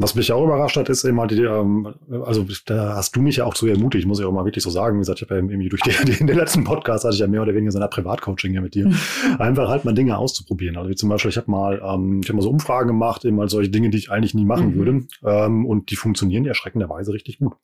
Was 0.00 0.14
mich 0.14 0.30
auch 0.30 0.44
überrascht 0.44 0.76
hat, 0.76 0.88
ist 0.88 1.02
immer 1.02 1.26
die, 1.26 1.42
ähm, 1.42 1.92
also 2.24 2.46
da 2.66 2.94
hast 2.94 3.16
du 3.16 3.20
mich 3.20 3.36
ja 3.36 3.44
auch 3.44 3.54
zu 3.54 3.66
ermutigt, 3.66 4.06
muss 4.06 4.20
ich 4.20 4.24
auch 4.24 4.32
mal 4.32 4.44
wirklich 4.44 4.62
so 4.62 4.70
sagen. 4.70 4.94
Wie 4.94 5.00
gesagt, 5.00 5.18
ich 5.18 5.22
habe 5.28 5.34
ja 5.34 5.40
irgendwie 5.42 5.68
durch 5.68 5.82
die, 6.04 6.12
in 6.12 6.28
den 6.28 6.36
letzten 6.36 6.62
Podcast 6.62 7.04
hatte 7.04 7.14
ich 7.14 7.20
ja 7.20 7.26
mehr 7.26 7.42
oder 7.42 7.52
weniger 7.52 7.72
so 7.72 7.80
eine 7.80 7.88
Privatcoaching 7.88 8.54
ja 8.54 8.60
mit 8.60 8.76
dir. 8.76 8.92
Einfach 9.40 9.68
halt 9.68 9.84
mal 9.84 9.94
Dinge 9.94 10.16
auszuprobieren. 10.16 10.76
Also 10.76 10.88
wie 10.88 10.94
zum 10.94 11.08
Beispiel, 11.08 11.30
ich 11.30 11.36
habe 11.36 11.50
mal, 11.50 11.82
ähm, 11.84 12.20
ich 12.22 12.28
habe 12.28 12.36
mal 12.36 12.42
so 12.42 12.50
Umfragen 12.50 12.86
gemacht, 12.86 13.24
eben 13.24 13.36
mal 13.36 13.48
solche 13.48 13.70
Dinge, 13.70 13.90
die 13.90 13.98
ich 13.98 14.12
eigentlich 14.12 14.34
nie 14.34 14.44
machen 14.44 14.68
mhm. 14.68 14.74
würde. 14.76 15.06
Ähm, 15.24 15.66
und 15.66 15.90
die 15.90 15.96
funktionieren 15.96 16.46
erschreckenderweise 16.46 17.12
richtig 17.12 17.40
gut. 17.40 17.54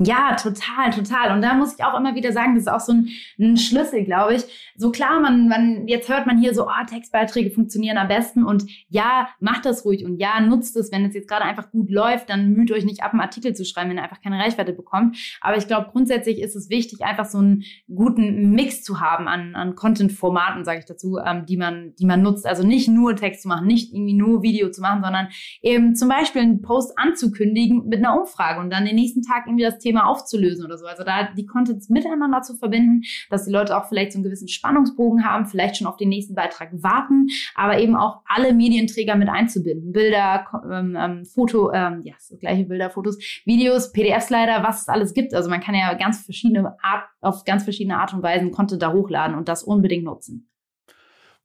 Ja, 0.00 0.34
total, 0.34 0.90
total. 0.90 1.36
Und 1.36 1.42
da 1.42 1.54
muss 1.54 1.76
ich 1.78 1.84
auch 1.84 1.96
immer 1.96 2.16
wieder 2.16 2.32
sagen, 2.32 2.56
das 2.56 2.64
ist 2.64 2.68
auch 2.68 2.80
so 2.80 2.92
ein, 2.92 3.10
ein 3.38 3.56
Schlüssel, 3.56 4.04
glaube 4.04 4.34
ich. 4.34 4.42
So 4.76 4.90
klar, 4.90 5.20
man, 5.20 5.46
man, 5.46 5.86
jetzt 5.86 6.08
hört 6.08 6.26
man 6.26 6.36
hier 6.36 6.52
so, 6.52 6.66
oh, 6.66 6.86
Textbeiträge 6.90 7.52
funktionieren 7.52 7.96
am 7.96 8.08
besten 8.08 8.44
und 8.44 8.64
ja, 8.88 9.28
macht 9.38 9.64
das 9.64 9.84
ruhig 9.84 10.04
und 10.04 10.18
ja, 10.18 10.40
nutzt 10.40 10.76
es, 10.76 10.90
wenn 10.90 11.04
es 11.04 11.14
jetzt 11.14 11.28
gerade 11.28 11.44
einfach 11.44 11.70
gut 11.70 11.92
läuft, 11.92 12.28
dann 12.28 12.54
müht 12.54 12.72
euch 12.72 12.84
nicht 12.84 13.04
ab, 13.04 13.12
einen 13.12 13.20
Artikel 13.20 13.54
zu 13.54 13.64
schreiben, 13.64 13.90
wenn 13.90 13.98
ihr 13.98 14.02
einfach 14.02 14.20
keine 14.20 14.40
Reichweite 14.40 14.72
bekommt. 14.72 15.16
Aber 15.40 15.56
ich 15.58 15.68
glaube, 15.68 15.90
grundsätzlich 15.92 16.40
ist 16.40 16.56
es 16.56 16.70
wichtig, 16.70 17.04
einfach 17.04 17.26
so 17.26 17.38
einen 17.38 17.62
guten 17.86 18.50
Mix 18.50 18.82
zu 18.82 18.98
haben 18.98 19.28
an, 19.28 19.54
an 19.54 19.76
Content-Formaten, 19.76 20.64
sage 20.64 20.80
ich 20.80 20.86
dazu, 20.86 21.18
ähm, 21.24 21.46
die 21.46 21.56
man, 21.56 21.94
die 22.00 22.06
man 22.06 22.20
nutzt. 22.20 22.46
Also 22.46 22.66
nicht 22.66 22.88
nur 22.88 23.14
Text 23.14 23.42
zu 23.42 23.48
machen, 23.48 23.68
nicht 23.68 23.94
irgendwie 23.94 24.14
nur 24.14 24.42
Video 24.42 24.72
zu 24.72 24.80
machen, 24.80 25.04
sondern 25.04 25.28
eben 25.62 25.94
zum 25.94 26.08
Beispiel 26.08 26.42
einen 26.42 26.62
Post 26.62 26.98
anzukündigen 26.98 27.86
mit 27.86 28.00
einer 28.00 28.18
Umfrage 28.18 28.58
und 28.58 28.70
dann 28.70 28.86
den 28.86 28.96
nächsten 28.96 29.22
Tag 29.22 29.46
irgendwie 29.46 29.62
das 29.62 29.83
Thema 29.84 30.06
aufzulösen 30.06 30.64
oder 30.64 30.78
so. 30.78 30.86
Also 30.86 31.04
da 31.04 31.28
die 31.36 31.46
Contents 31.46 31.88
miteinander 31.88 32.42
zu 32.42 32.56
verbinden, 32.56 33.02
dass 33.30 33.44
die 33.44 33.52
Leute 33.52 33.76
auch 33.76 33.86
vielleicht 33.88 34.12
so 34.12 34.18
einen 34.18 34.24
gewissen 34.24 34.48
Spannungsbogen 34.48 35.24
haben, 35.24 35.46
vielleicht 35.46 35.76
schon 35.76 35.86
auf 35.86 35.96
den 35.96 36.08
nächsten 36.08 36.34
Beitrag 36.34 36.70
warten, 36.72 37.28
aber 37.54 37.78
eben 37.78 37.96
auch 37.96 38.22
alle 38.26 38.54
Medienträger 38.54 39.16
mit 39.16 39.28
einzubinden. 39.28 39.92
Bilder, 39.92 40.46
ähm, 40.70 40.96
ähm, 40.98 41.24
Foto, 41.24 41.72
ähm, 41.72 42.00
ja, 42.04 42.14
so 42.18 42.36
gleiche 42.36 42.64
Bilder, 42.64 42.90
Fotos, 42.90 43.18
Videos, 43.44 43.92
PDF-Slider, 43.92 44.62
was 44.62 44.82
es 44.82 44.88
alles 44.88 45.14
gibt. 45.14 45.34
Also 45.34 45.50
man 45.50 45.60
kann 45.60 45.74
ja 45.74 45.92
ganz 45.94 46.24
verschiedene 46.24 46.76
Art, 46.82 47.04
auf 47.20 47.44
ganz 47.44 47.64
verschiedene 47.64 47.98
Art 47.98 48.14
und 48.14 48.22
Weisen 48.22 48.50
Content 48.50 48.82
da 48.82 48.92
hochladen 48.92 49.36
und 49.36 49.48
das 49.48 49.62
unbedingt 49.62 50.04
nutzen. 50.04 50.48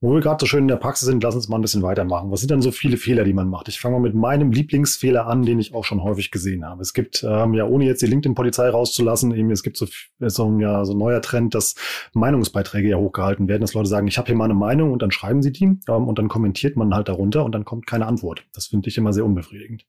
Wo 0.02 0.14
wir 0.14 0.22
gerade 0.22 0.38
so 0.40 0.46
schön 0.46 0.62
in 0.62 0.68
der 0.70 0.78
Praxis 0.78 1.08
sind, 1.08 1.22
lass 1.24 1.36
uns 1.36 1.50
mal 1.50 1.58
ein 1.58 1.62
bisschen 1.62 1.82
weitermachen. 1.82 2.32
Was 2.32 2.40
sind 2.40 2.52
denn 2.52 2.62
so 2.62 2.72
viele 2.72 2.96
Fehler, 2.96 3.26
die 3.26 3.34
man 3.34 3.50
macht? 3.50 3.68
Ich 3.68 3.82
fange 3.82 3.98
mal 3.98 4.02
mit 4.02 4.16
meinem 4.16 4.50
Lieblingsfehler 4.54 5.28
an, 5.28 5.44
den 5.44 5.60
ich 5.60 5.74
auch 5.74 5.84
schon 5.84 6.02
häufig 6.02 6.32
gesehen 6.32 6.64
habe. 6.64 6.82
Es 6.82 6.94
gibt, 6.94 7.22
ähm, 7.28 7.54
ja, 7.54 7.66
ohne 7.66 7.84
jetzt 7.84 8.02
die 8.02 8.06
LinkedIn-Polizei 8.06 8.70
rauszulassen, 8.70 9.36
eben, 9.36 9.52
es 9.52 9.62
gibt 9.62 9.76
so, 9.76 9.88
so, 10.20 10.50
ein, 10.50 10.62
ja, 10.62 10.86
so 10.86 10.94
ein 10.94 10.98
neuer 10.98 11.22
Trend, 11.22 11.54
dass 11.54 11.76
Meinungsbeiträge 12.14 12.88
ja 12.88 12.96
hochgehalten 12.96 13.50
werden, 13.50 13.60
dass 13.60 13.74
Leute 13.74 13.90
sagen, 13.90 14.08
ich 14.08 14.18
habe 14.18 14.28
hier 14.28 14.38
mal 14.38 14.46
eine 14.46 14.54
Meinung 14.54 14.94
und 14.94 15.02
dann 15.02 15.12
schreiben 15.12 15.42
sie 15.42 15.52
die 15.52 15.66
ähm, 15.66 16.08
und 16.08 16.18
dann 16.18 16.30
kommentiert 16.30 16.78
man 16.78 16.96
halt 16.96 17.10
darunter 17.10 17.44
und 17.44 17.52
dann 17.52 17.66
kommt 17.66 17.86
keine 17.86 18.06
Antwort. 18.06 18.46
Das 18.54 18.68
finde 18.68 18.88
ich 18.88 18.98
immer 18.98 19.12
sehr 19.12 19.26
unbefriedigend. 19.26 19.86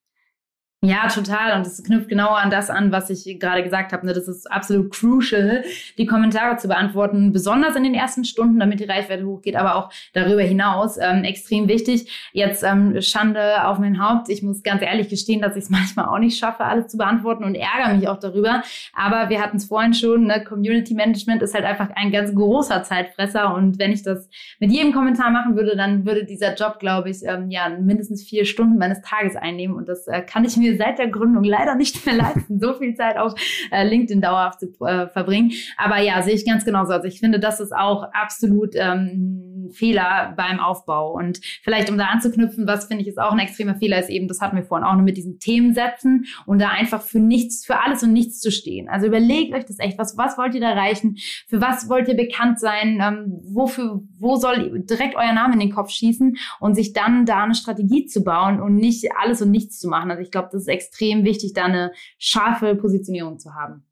Ja, 0.83 1.09
total. 1.09 1.59
Und 1.59 1.67
es 1.67 1.85
knüpft 1.85 2.09
genauer 2.09 2.39
an 2.39 2.49
das 2.49 2.71
an, 2.71 2.91
was 2.91 3.11
ich 3.11 3.39
gerade 3.39 3.63
gesagt 3.63 3.93
habe. 3.93 4.07
Ne? 4.07 4.15
Das 4.15 4.27
ist 4.29 4.51
absolut 4.51 4.91
crucial, 4.91 5.63
die 5.99 6.07
Kommentare 6.07 6.57
zu 6.57 6.69
beantworten, 6.69 7.35
besonders 7.35 7.77
in 7.77 7.85
den 7.85 7.93
ersten 7.93 8.25
Stunden, 8.25 8.59
damit 8.59 8.81
die 8.81 8.85
Reichweite 8.85 9.27
hochgeht, 9.27 9.57
aber 9.57 9.75
auch 9.75 9.93
darüber 10.15 10.41
hinaus 10.41 10.97
ähm, 10.97 11.23
extrem 11.25 11.69
wichtig. 11.69 12.31
Jetzt 12.33 12.63
ähm, 12.63 12.99
Schande 13.03 13.67
auf 13.67 13.79
mein 13.79 14.03
Haupt. 14.03 14.31
Ich 14.31 14.43
muss 14.43 14.63
ganz 14.63 14.81
ehrlich 14.81 15.11
gestehen, 15.11 15.43
dass 15.43 15.55
ich 15.55 15.65
es 15.65 15.71
manchmal 15.71 16.07
auch 16.07 16.19
nicht 16.19 16.39
schaffe, 16.39 16.65
alles 16.65 16.87
zu 16.87 16.97
beantworten 16.97 17.45
und 17.45 17.57
ärgere 17.57 17.95
mich 17.95 18.09
auch 18.09 18.19
darüber. 18.19 18.63
Aber 18.95 19.29
wir 19.29 19.43
hatten 19.43 19.59
es 19.59 19.67
vorhin 19.67 19.93
schon, 19.93 20.29
ne? 20.29 20.43
Community 20.43 20.95
Management 20.95 21.43
ist 21.43 21.53
halt 21.53 21.67
einfach 21.67 21.91
ein 21.95 22.11
ganz 22.11 22.35
großer 22.35 22.85
Zeitfresser. 22.85 23.55
Und 23.55 23.79
wenn 23.79 23.93
ich 23.93 24.03
das 24.03 24.31
mit 24.61 24.73
jedem 24.73 24.95
Kommentar 24.95 25.31
machen 25.31 25.57
würde, 25.57 25.77
dann 25.77 26.07
würde 26.07 26.25
dieser 26.25 26.55
Job, 26.55 26.79
glaube 26.79 27.11
ich, 27.11 27.23
ähm, 27.23 27.51
ja 27.51 27.69
mindestens 27.69 28.23
vier 28.23 28.47
Stunden 28.47 28.79
meines 28.79 29.03
Tages 29.03 29.37
einnehmen. 29.37 29.77
Und 29.77 29.87
das 29.87 30.07
äh, 30.07 30.23
kann 30.23 30.47
ich 30.47 30.57
mir 30.57 30.70
mir 30.71 30.77
seit 30.77 30.99
der 30.99 31.09
Gründung 31.09 31.45
leider 31.45 31.75
nicht 31.75 32.05
mehr 32.07 32.17
leisten, 32.17 32.61
so 32.61 32.75
viel 32.75 32.95
Zeit 32.95 33.17
auf 33.17 33.35
äh, 33.71 33.85
LinkedIn 33.87 34.21
dauerhaft 34.21 34.61
zu 34.61 34.69
äh, 34.85 35.09
verbringen. 35.09 35.53
Aber 35.77 35.99
ja, 35.99 36.23
sehe 36.23 36.35
ich 36.35 36.47
ganz 36.47 36.65
genauso. 36.65 36.93
Also 36.93 37.07
ich 37.07 37.21
finde, 37.21 37.41
das 37.41 37.61
ist 37.61 37.73
auch 37.73 38.05
absolut 38.13 38.75
ähm, 38.75 39.50
Fehler 39.71 40.35
beim 40.37 40.61
Aufbau. 40.61 41.13
Und 41.13 41.41
vielleicht, 41.63 41.91
um 41.91 41.99
da 41.99 42.07
anzuknüpfen, 42.07 42.67
was 42.67 42.87
finde 42.87 43.03
ich 43.03 43.09
ist 43.09 43.19
auch 43.19 43.33
ein 43.33 43.39
extremer 43.39 43.75
Fehler, 43.75 43.99
ist 43.99 44.11
eben, 44.11 44.29
das 44.29 44.41
hatten 44.41 44.57
wir 44.57 44.65
vorhin 44.65 44.87
auch 44.87 44.95
nur 44.95 45.03
mit 45.03 45.17
diesen 45.17 45.39
Themen 45.39 45.75
setzen 45.75 46.27
und 46.47 46.61
da 46.61 46.69
einfach 46.69 47.03
für 47.03 47.21
nichts, 47.21 47.65
für 47.65 47.81
alles 47.83 48.03
und 48.03 48.13
nichts 48.13 48.41
zu 48.41 48.51
stehen. 48.51 48.89
Also 48.89 49.07
überlegt 49.07 49.55
euch 49.55 49.65
das 49.65 49.79
echt, 49.79 49.99
was, 49.99 50.17
was 50.17 50.39
wollt 50.39 50.55
ihr 50.55 50.61
da 50.61 50.71
erreichen? 50.71 51.17
Für 51.49 51.61
was 51.61 51.89
wollt 51.89 52.09
ihr 52.09 52.17
bekannt 52.17 52.61
sein? 52.61 53.01
Ähm, 53.03 53.41
wofür, 53.43 54.03
wo 54.19 54.37
soll 54.37 54.81
direkt 54.85 55.17
euer 55.17 55.33
Name 55.33 55.55
in 55.55 55.61
den 55.61 55.73
Kopf 55.73 55.91
schießen 55.91 56.37
und 56.61 56.75
sich 56.75 56.93
dann 56.93 57.27
da 57.27 57.45
eine 57.45 57.55
Strategie 57.55 58.07
zu 58.07 58.23
bauen 58.23 58.61
und 58.61 58.77
nicht 58.77 59.09
alles 59.21 59.43
und 59.43 59.51
nichts 59.51 59.79
zu 59.79 59.89
machen? 59.89 60.11
Also 60.11 60.23
ich 60.23 60.31
glaube, 60.31 60.49
das 60.53 60.63
ist 60.63 60.69
extrem 60.69 61.25
wichtig, 61.25 61.53
da 61.53 61.65
eine 61.65 61.93
scharfe 62.19 62.75
Positionierung 62.75 63.39
zu 63.39 63.55
haben. 63.55 63.85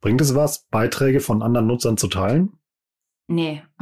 Bringt 0.00 0.20
es 0.20 0.34
was, 0.34 0.66
Beiträge 0.70 1.20
von 1.20 1.42
anderen 1.42 1.66
Nutzern 1.66 1.96
zu 1.96 2.08
teilen? 2.08 2.52
Nee. 3.28 3.62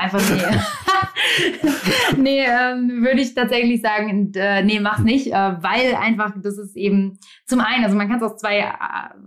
Einfach 0.00 0.20
nee. 0.30 0.42
nee, 2.16 2.44
ähm, 2.44 3.02
würde 3.02 3.20
ich 3.20 3.34
tatsächlich 3.34 3.80
sagen, 3.80 4.32
äh, 4.34 4.62
nee, 4.62 4.80
mach's 4.80 5.02
nicht, 5.02 5.28
äh, 5.28 5.32
weil 5.32 5.94
einfach 5.94 6.34
das 6.42 6.58
ist 6.58 6.76
eben 6.76 7.18
zum 7.46 7.60
einen, 7.60 7.84
also 7.84 7.96
man 7.96 8.08
kann 8.08 8.18
es 8.18 8.22
aus 8.22 8.36
zwei 8.36 8.58
äh, 8.58 8.74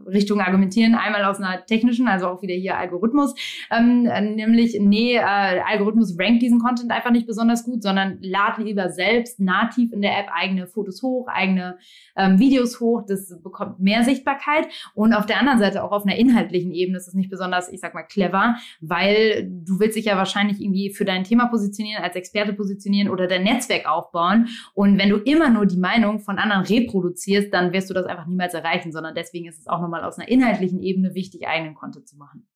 Richtungen 0.07 0.41
argumentieren. 0.41 0.95
Einmal 0.95 1.23
aus 1.25 1.37
einer 1.37 1.65
technischen, 1.65 2.07
also 2.07 2.27
auch 2.27 2.41
wieder 2.41 2.53
hier 2.53 2.77
Algorithmus, 2.77 3.33
ähm, 3.71 4.03
nämlich, 4.03 4.77
nee, 4.79 5.15
äh, 5.15 5.21
Algorithmus 5.21 6.17
rankt 6.19 6.41
diesen 6.41 6.59
Content 6.59 6.91
einfach 6.91 7.11
nicht 7.11 7.27
besonders 7.27 7.63
gut, 7.63 7.83
sondern 7.83 8.17
lad 8.21 8.57
lieber 8.57 8.89
selbst 8.89 9.39
nativ 9.39 9.91
in 9.91 10.01
der 10.01 10.17
App 10.17 10.27
eigene 10.33 10.67
Fotos 10.67 11.01
hoch, 11.01 11.27
eigene 11.27 11.77
ähm, 12.15 12.39
Videos 12.39 12.79
hoch. 12.79 13.03
Das 13.07 13.41
bekommt 13.41 13.79
mehr 13.79 14.03
Sichtbarkeit. 14.03 14.67
Und 14.93 15.13
auf 15.13 15.25
der 15.25 15.39
anderen 15.39 15.59
Seite 15.59 15.83
auch 15.83 15.91
auf 15.91 16.05
einer 16.05 16.15
inhaltlichen 16.15 16.71
Ebene 16.71 16.97
ist 16.97 17.07
es 17.07 17.13
nicht 17.13 17.29
besonders, 17.29 17.71
ich 17.71 17.79
sag 17.79 17.93
mal, 17.93 18.03
clever, 18.03 18.55
weil 18.79 19.49
du 19.49 19.79
willst 19.79 19.97
dich 19.97 20.05
ja 20.05 20.17
wahrscheinlich 20.17 20.61
irgendwie 20.61 20.91
für 20.93 21.05
dein 21.05 21.23
Thema 21.23 21.47
positionieren 21.47 22.00
positionieren, 22.01 22.03
als 22.03 22.15
Experte 22.15 22.53
positionieren 22.53 23.09
oder 23.09 23.27
dein 23.27 23.43
Netzwerk 23.43 23.87
aufbauen. 23.87 24.47
Und 24.73 24.97
wenn 24.97 25.09
du 25.09 25.17
immer 25.17 25.49
nur 25.49 25.65
die 25.65 25.77
Meinung 25.77 26.19
von 26.19 26.37
anderen 26.37 26.63
reproduzierst, 26.63 27.53
dann 27.53 27.73
wirst 27.73 27.89
du 27.89 27.93
das 27.93 28.05
einfach 28.05 28.25
niemals 28.25 28.53
erreichen, 28.53 28.91
sondern 28.91 29.15
deswegen 29.15 29.47
ist 29.47 29.59
es 29.59 29.67
auch 29.67 29.81
nochmal 29.81 30.03
aus 30.03 30.17
einer 30.17 30.29
inhaltlichen 30.29 30.81
Ebene 30.81 31.13
wichtig, 31.13 31.47
eigenen 31.47 31.75
Content 31.75 32.07
zu 32.07 32.17
machen. 32.17 32.47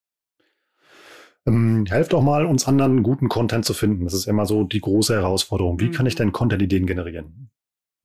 Ähm, 1.47 1.85
helft 1.87 2.13
doch 2.13 2.23
mal, 2.23 2.45
uns 2.45 2.67
anderen 2.67 3.03
guten 3.03 3.29
Content 3.29 3.65
zu 3.65 3.73
finden. 3.73 4.05
Das 4.05 4.13
ist 4.13 4.27
immer 4.27 4.45
so 4.45 4.63
die 4.63 4.81
große 4.81 5.13
Herausforderung. 5.13 5.79
Wie 5.79 5.89
mhm. 5.89 5.91
kann 5.91 6.05
ich 6.07 6.15
denn 6.15 6.31
Content-Ideen 6.31 6.87
generieren? 6.87 7.51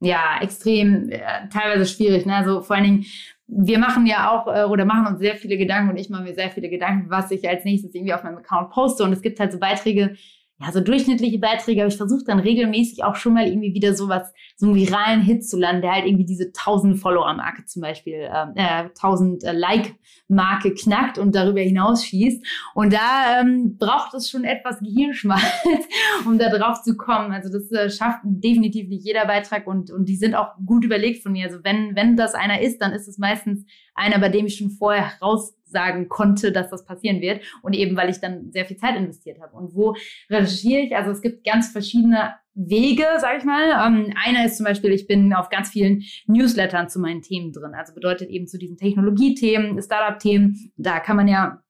Ja, 0.02 0.38
extrem, 0.42 1.10
äh, 1.10 1.20
teilweise 1.50 1.86
schwierig. 1.86 2.26
Ne? 2.26 2.34
Also 2.34 2.60
vor 2.60 2.76
allen 2.76 2.84
Dingen, 2.84 3.06
wir 3.46 3.78
machen 3.78 4.06
ja 4.06 4.30
auch 4.30 4.46
äh, 4.46 4.64
oder 4.64 4.84
machen 4.84 5.06
uns 5.06 5.20
sehr 5.20 5.36
viele 5.36 5.56
Gedanken 5.56 5.90
und 5.90 5.96
ich 5.96 6.10
mache 6.10 6.22
mir 6.22 6.34
sehr 6.34 6.50
viele 6.50 6.68
Gedanken, 6.68 7.10
was 7.10 7.30
ich 7.30 7.48
als 7.48 7.64
nächstes 7.64 7.94
irgendwie 7.94 8.14
auf 8.14 8.22
meinem 8.22 8.38
Account 8.38 8.70
poste. 8.70 9.04
Und 9.04 9.12
es 9.12 9.22
gibt 9.22 9.40
halt 9.40 9.52
so 9.52 9.58
Beiträge, 9.58 10.16
ja, 10.62 10.70
so 10.72 10.80
durchschnittliche 10.80 11.38
Beiträge, 11.38 11.80
aber 11.80 11.88
ich 11.88 11.96
versuche 11.96 12.24
dann 12.26 12.38
regelmäßig 12.38 13.02
auch 13.02 13.16
schon 13.16 13.32
mal 13.32 13.46
irgendwie 13.46 13.72
wieder 13.72 13.94
sowas, 13.94 14.30
so 14.56 14.66
einen 14.66 14.74
viralen 14.74 15.22
Hit 15.22 15.48
zu 15.48 15.58
landen, 15.58 15.80
der 15.80 15.92
halt 15.92 16.04
irgendwie 16.04 16.26
diese 16.26 16.48
1000 16.48 16.98
Follower-Marke 16.98 17.64
zum 17.64 17.80
Beispiel, 17.80 18.28
ähm, 18.30 18.52
äh, 18.56 18.90
1000 18.90 19.42
äh, 19.42 19.52
Like-Marke 19.52 20.74
knackt 20.74 21.16
und 21.16 21.34
darüber 21.34 21.60
hinaus 21.60 22.04
schießt. 22.04 22.46
Und 22.74 22.92
da 22.92 23.40
ähm, 23.40 23.78
braucht 23.78 24.12
es 24.12 24.28
schon 24.28 24.44
etwas 24.44 24.80
Gehirnschmalz, 24.80 25.42
um 26.26 26.38
da 26.38 26.50
drauf 26.50 26.82
zu 26.82 26.94
kommen. 26.94 27.32
Also 27.32 27.50
das 27.50 27.72
äh, 27.72 27.88
schafft 27.88 28.20
definitiv 28.24 28.90
nicht 28.90 29.06
jeder 29.06 29.24
Beitrag 29.24 29.66
und, 29.66 29.90
und 29.90 30.10
die 30.10 30.16
sind 30.16 30.34
auch 30.34 30.56
gut 30.66 30.84
überlegt 30.84 31.22
von 31.22 31.32
mir. 31.32 31.46
Also 31.46 31.60
wenn, 31.64 31.96
wenn 31.96 32.16
das 32.16 32.34
einer 32.34 32.60
ist, 32.60 32.82
dann 32.82 32.92
ist 32.92 33.08
es 33.08 33.16
meistens 33.16 33.64
einer, 34.00 34.18
bei 34.18 34.28
dem 34.28 34.46
ich 34.46 34.56
schon 34.56 34.70
vorher 34.70 35.12
raus 35.20 35.54
sagen 35.64 36.08
konnte, 36.08 36.50
dass 36.50 36.70
das 36.70 36.84
passieren 36.84 37.20
wird. 37.20 37.42
Und 37.62 37.74
eben, 37.74 37.96
weil 37.96 38.10
ich 38.10 38.18
dann 38.18 38.50
sehr 38.50 38.64
viel 38.64 38.76
Zeit 38.76 38.96
investiert 38.96 39.40
habe. 39.40 39.56
Und 39.56 39.74
wo 39.74 39.94
recherchiere 40.28 40.82
ich? 40.82 40.96
Also 40.96 41.12
es 41.12 41.22
gibt 41.22 41.44
ganz 41.44 41.70
verschiedene 41.70 42.34
Wege, 42.54 43.04
sage 43.18 43.38
ich 43.38 43.44
mal. 43.44 43.86
Ähm, 43.86 44.12
einer 44.24 44.44
ist 44.44 44.56
zum 44.56 44.66
Beispiel, 44.66 44.90
ich 44.90 45.06
bin 45.06 45.32
auf 45.32 45.48
ganz 45.48 45.70
vielen 45.70 46.02
Newslettern 46.26 46.88
zu 46.88 46.98
meinen 46.98 47.22
Themen 47.22 47.52
drin. 47.52 47.74
Also 47.74 47.94
bedeutet 47.94 48.30
eben 48.30 48.48
zu 48.48 48.58
diesen 48.58 48.76
Technologiethemen, 48.76 49.80
Startup-Themen. 49.80 50.72
Da 50.76 50.98
kann 50.98 51.16
man 51.16 51.28
ja 51.28 51.62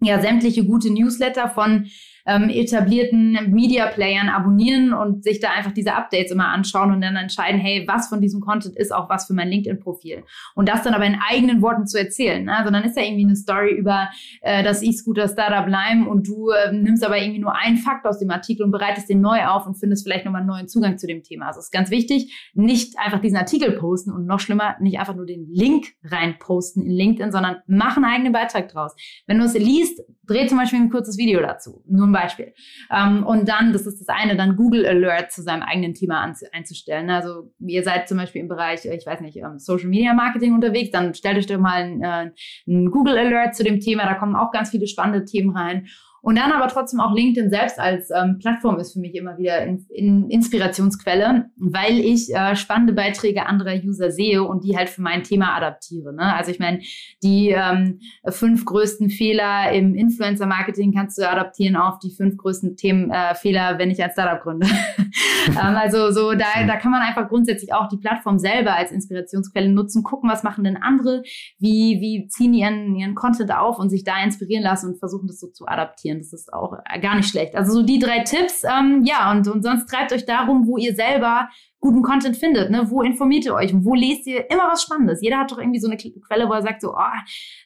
ja 0.00 0.20
sämtliche 0.20 0.64
gute 0.64 0.92
Newsletter 0.92 1.48
von 1.48 1.86
ähm, 2.26 2.48
etablierten 2.48 3.38
Media-Playern 3.50 4.28
abonnieren 4.28 4.92
und 4.92 5.24
sich 5.24 5.40
da 5.40 5.50
einfach 5.50 5.72
diese 5.72 5.94
Updates 5.94 6.30
immer 6.32 6.48
anschauen 6.48 6.92
und 6.92 7.00
dann 7.00 7.16
entscheiden, 7.16 7.60
hey, 7.60 7.84
was 7.86 8.08
von 8.08 8.20
diesem 8.20 8.40
Content 8.40 8.76
ist 8.76 8.94
auch 8.94 9.10
was 9.10 9.26
für 9.26 9.34
mein 9.34 9.48
LinkedIn-Profil. 9.48 10.24
Und 10.54 10.68
das 10.68 10.82
dann 10.82 10.94
aber 10.94 11.04
in 11.04 11.18
eigenen 11.28 11.60
Worten 11.62 11.86
zu 11.86 11.98
erzählen. 11.98 12.44
Ne? 12.44 12.56
Also 12.56 12.70
dann 12.70 12.84
ist 12.84 12.96
da 12.96 13.02
irgendwie 13.02 13.24
eine 13.24 13.36
Story 13.36 13.74
über 13.74 14.08
äh, 14.40 14.62
das 14.62 14.82
E-Scooter-Startup 14.82 15.66
Lime 15.66 16.08
und 16.08 16.26
du 16.26 16.50
äh, 16.50 16.72
nimmst 16.72 17.04
aber 17.04 17.18
irgendwie 17.18 17.40
nur 17.40 17.54
einen 17.54 17.76
Fakt 17.76 18.06
aus 18.06 18.18
dem 18.18 18.30
Artikel 18.30 18.64
und 18.64 18.70
bereitest 18.70 19.08
den 19.08 19.20
neu 19.20 19.44
auf 19.46 19.66
und 19.66 19.74
findest 19.74 20.04
vielleicht 20.04 20.24
nochmal 20.24 20.40
einen 20.40 20.48
neuen 20.48 20.68
Zugang 20.68 20.98
zu 20.98 21.06
dem 21.06 21.22
Thema. 21.22 21.48
Also 21.48 21.60
es 21.60 21.66
ist 21.66 21.72
ganz 21.72 21.90
wichtig, 21.90 22.50
nicht 22.54 22.98
einfach 22.98 23.20
diesen 23.20 23.36
Artikel 23.36 23.72
posten 23.72 24.10
und 24.10 24.26
noch 24.26 24.40
schlimmer, 24.40 24.76
nicht 24.80 24.98
einfach 24.98 25.14
nur 25.14 25.26
den 25.26 25.46
Link 25.48 25.88
rein 26.04 26.36
posten 26.38 26.82
in 26.82 26.90
LinkedIn, 26.90 27.32
sondern 27.32 27.56
mach 27.66 27.96
einen 27.96 28.06
eigenen 28.06 28.32
Beitrag 28.32 28.68
draus. 28.68 28.94
Wenn 29.26 29.38
du 29.38 29.44
es 29.44 29.54
liest, 29.54 30.00
dreh 30.26 30.46
zum 30.46 30.58
Beispiel 30.58 30.80
ein 30.80 30.90
kurzes 30.90 31.18
Video 31.18 31.40
dazu. 31.40 31.82
Nur 31.86 32.06
ein 32.06 32.12
Beispiel. 32.12 32.54
Ähm, 32.90 33.24
und 33.24 33.48
dann, 33.48 33.72
das 33.72 33.86
ist 33.86 34.00
das 34.00 34.08
eine, 34.08 34.36
dann 34.36 34.56
Google 34.56 34.86
Alert 34.86 35.32
zu 35.32 35.42
seinem 35.42 35.62
eigenen 35.62 35.94
Thema 35.94 36.32
einzustellen. 36.52 37.10
Also 37.10 37.52
ihr 37.58 37.82
seid 37.82 38.08
zum 38.08 38.18
Beispiel 38.18 38.40
im 38.40 38.48
Bereich, 38.48 38.84
ich 38.84 39.06
weiß 39.06 39.20
nicht, 39.20 39.36
ähm, 39.36 39.58
Social 39.58 39.88
Media 39.88 40.14
Marketing 40.14 40.54
unterwegs, 40.54 40.90
dann 40.90 41.14
stellt 41.14 41.38
euch 41.38 41.46
doch 41.46 41.58
mal 41.58 42.00
äh, 42.00 42.30
ein 42.70 42.90
Google 42.90 43.18
Alert 43.18 43.54
zu 43.54 43.64
dem 43.64 43.80
Thema. 43.80 44.04
Da 44.04 44.14
kommen 44.14 44.36
auch 44.36 44.50
ganz 44.50 44.70
viele 44.70 44.86
spannende 44.86 45.24
Themen 45.24 45.56
rein. 45.56 45.86
Und 46.24 46.38
dann 46.38 46.52
aber 46.52 46.68
trotzdem 46.68 47.00
auch 47.00 47.14
LinkedIn 47.14 47.50
selbst 47.50 47.78
als 47.78 48.08
ähm, 48.10 48.38
Plattform 48.38 48.78
ist 48.78 48.94
für 48.94 48.98
mich 48.98 49.14
immer 49.14 49.36
wieder 49.36 49.62
in, 49.66 49.84
in 49.90 50.30
Inspirationsquelle, 50.30 51.50
weil 51.58 51.98
ich 51.98 52.34
äh, 52.34 52.56
spannende 52.56 52.94
Beiträge 52.94 53.44
anderer 53.44 53.74
User 53.74 54.10
sehe 54.10 54.42
und 54.42 54.64
die 54.64 54.74
halt 54.74 54.88
für 54.88 55.02
mein 55.02 55.22
Thema 55.22 55.54
adaptiere. 55.54 56.14
Ne? 56.14 56.34
Also 56.34 56.50
ich 56.50 56.58
meine, 56.58 56.80
die 57.22 57.50
ähm, 57.50 58.00
fünf 58.26 58.64
größten 58.64 59.10
Fehler 59.10 59.70
im 59.72 59.94
Influencer-Marketing 59.94 60.94
kannst 60.94 61.18
du 61.18 61.28
adaptieren 61.28 61.76
auf 61.76 61.98
die 61.98 62.10
fünf 62.10 62.38
größten 62.38 62.78
Themen, 62.78 63.10
äh, 63.10 63.34
Fehler, 63.34 63.78
wenn 63.78 63.90
ich 63.90 64.02
ein 64.02 64.10
Startup 64.10 64.42
gründe. 64.42 64.66
ähm, 65.48 65.76
also 65.76 66.10
so 66.10 66.32
da, 66.32 66.46
da 66.66 66.76
kann 66.76 66.90
man 66.90 67.02
einfach 67.02 67.28
grundsätzlich 67.28 67.74
auch 67.74 67.88
die 67.88 67.98
Plattform 67.98 68.38
selber 68.38 68.74
als 68.74 68.92
Inspirationsquelle 68.92 69.68
nutzen, 69.68 70.02
gucken, 70.02 70.30
was 70.30 70.42
machen 70.42 70.64
denn 70.64 70.78
andere, 70.78 71.22
wie, 71.58 72.00
wie 72.00 72.28
ziehen 72.28 72.54
ihren, 72.54 72.96
ihren 72.96 73.14
Content 73.14 73.54
auf 73.54 73.78
und 73.78 73.90
sich 73.90 74.04
da 74.04 74.24
inspirieren 74.24 74.64
lassen 74.64 74.92
und 74.92 74.98
versuchen 74.98 75.26
das 75.26 75.38
so 75.38 75.48
zu 75.48 75.66
adaptieren 75.66 76.13
ausprobieren. 76.14 76.18
Das 76.20 76.32
ist 76.32 76.52
auch 76.52 76.78
äh, 76.84 77.00
gar 77.00 77.16
nicht 77.16 77.28
schlecht. 77.28 77.54
Also 77.54 77.72
so 77.72 77.82
die 77.82 77.98
drei 77.98 78.20
Tipps, 78.20 78.62
ähm, 78.64 79.02
ja, 79.04 79.30
und, 79.32 79.48
und 79.48 79.62
sonst 79.62 79.86
treibt 79.86 80.12
euch 80.12 80.24
darum, 80.26 80.66
wo 80.66 80.76
ihr 80.76 80.94
selber 80.94 81.48
guten 81.80 82.02
Content 82.02 82.36
findet, 82.36 82.70
ne? 82.70 82.90
Wo 82.90 83.02
informiert 83.02 83.44
ihr 83.44 83.54
euch 83.54 83.72
und 83.74 83.84
wo 83.84 83.94
lest 83.94 84.26
ihr 84.26 84.50
immer 84.50 84.68
was 84.70 84.82
Spannendes? 84.82 85.20
Jeder 85.20 85.38
hat 85.38 85.52
doch 85.52 85.58
irgendwie 85.58 85.80
so 85.80 85.88
eine 85.88 85.98
Quelle, 85.98 86.48
wo 86.48 86.52
er 86.52 86.62
sagt 86.62 86.80
so, 86.80 86.94
oh, 86.94 87.18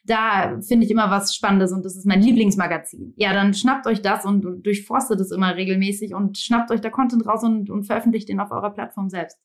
da 0.05 0.59
finde 0.61 0.85
ich 0.85 0.91
immer 0.91 1.09
was 1.09 1.33
Spannendes 1.33 1.71
und 1.71 1.85
das 1.85 1.95
ist 1.95 2.05
mein 2.05 2.21
Lieblingsmagazin. 2.21 3.13
Ja, 3.15 3.33
dann 3.33 3.53
schnappt 3.53 3.87
euch 3.87 4.01
das 4.01 4.25
und, 4.25 4.45
und 4.45 4.65
durchforstet 4.65 5.19
es 5.21 5.31
immer 5.31 5.55
regelmäßig 5.55 6.13
und 6.13 6.37
schnappt 6.37 6.71
euch 6.71 6.81
da 6.81 6.89
Content 6.89 7.25
raus 7.25 7.43
und, 7.43 7.69
und 7.69 7.83
veröffentlicht 7.85 8.27
den 8.27 8.41
auf 8.41 8.51
eurer 8.51 8.71
Plattform 8.71 9.09
selbst. 9.09 9.39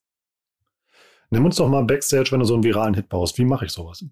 Nimm 1.29 1.45
uns 1.45 1.55
doch 1.55 1.69
mal 1.69 1.83
Backstage, 1.83 2.31
wenn 2.31 2.39
du 2.39 2.45
so 2.45 2.53
einen 2.53 2.63
viralen 2.63 2.93
Hit 2.93 3.09
baust. 3.09 3.37
Wie 3.37 3.45
mache 3.45 3.65
ich 3.65 3.71
sowas? 3.71 4.05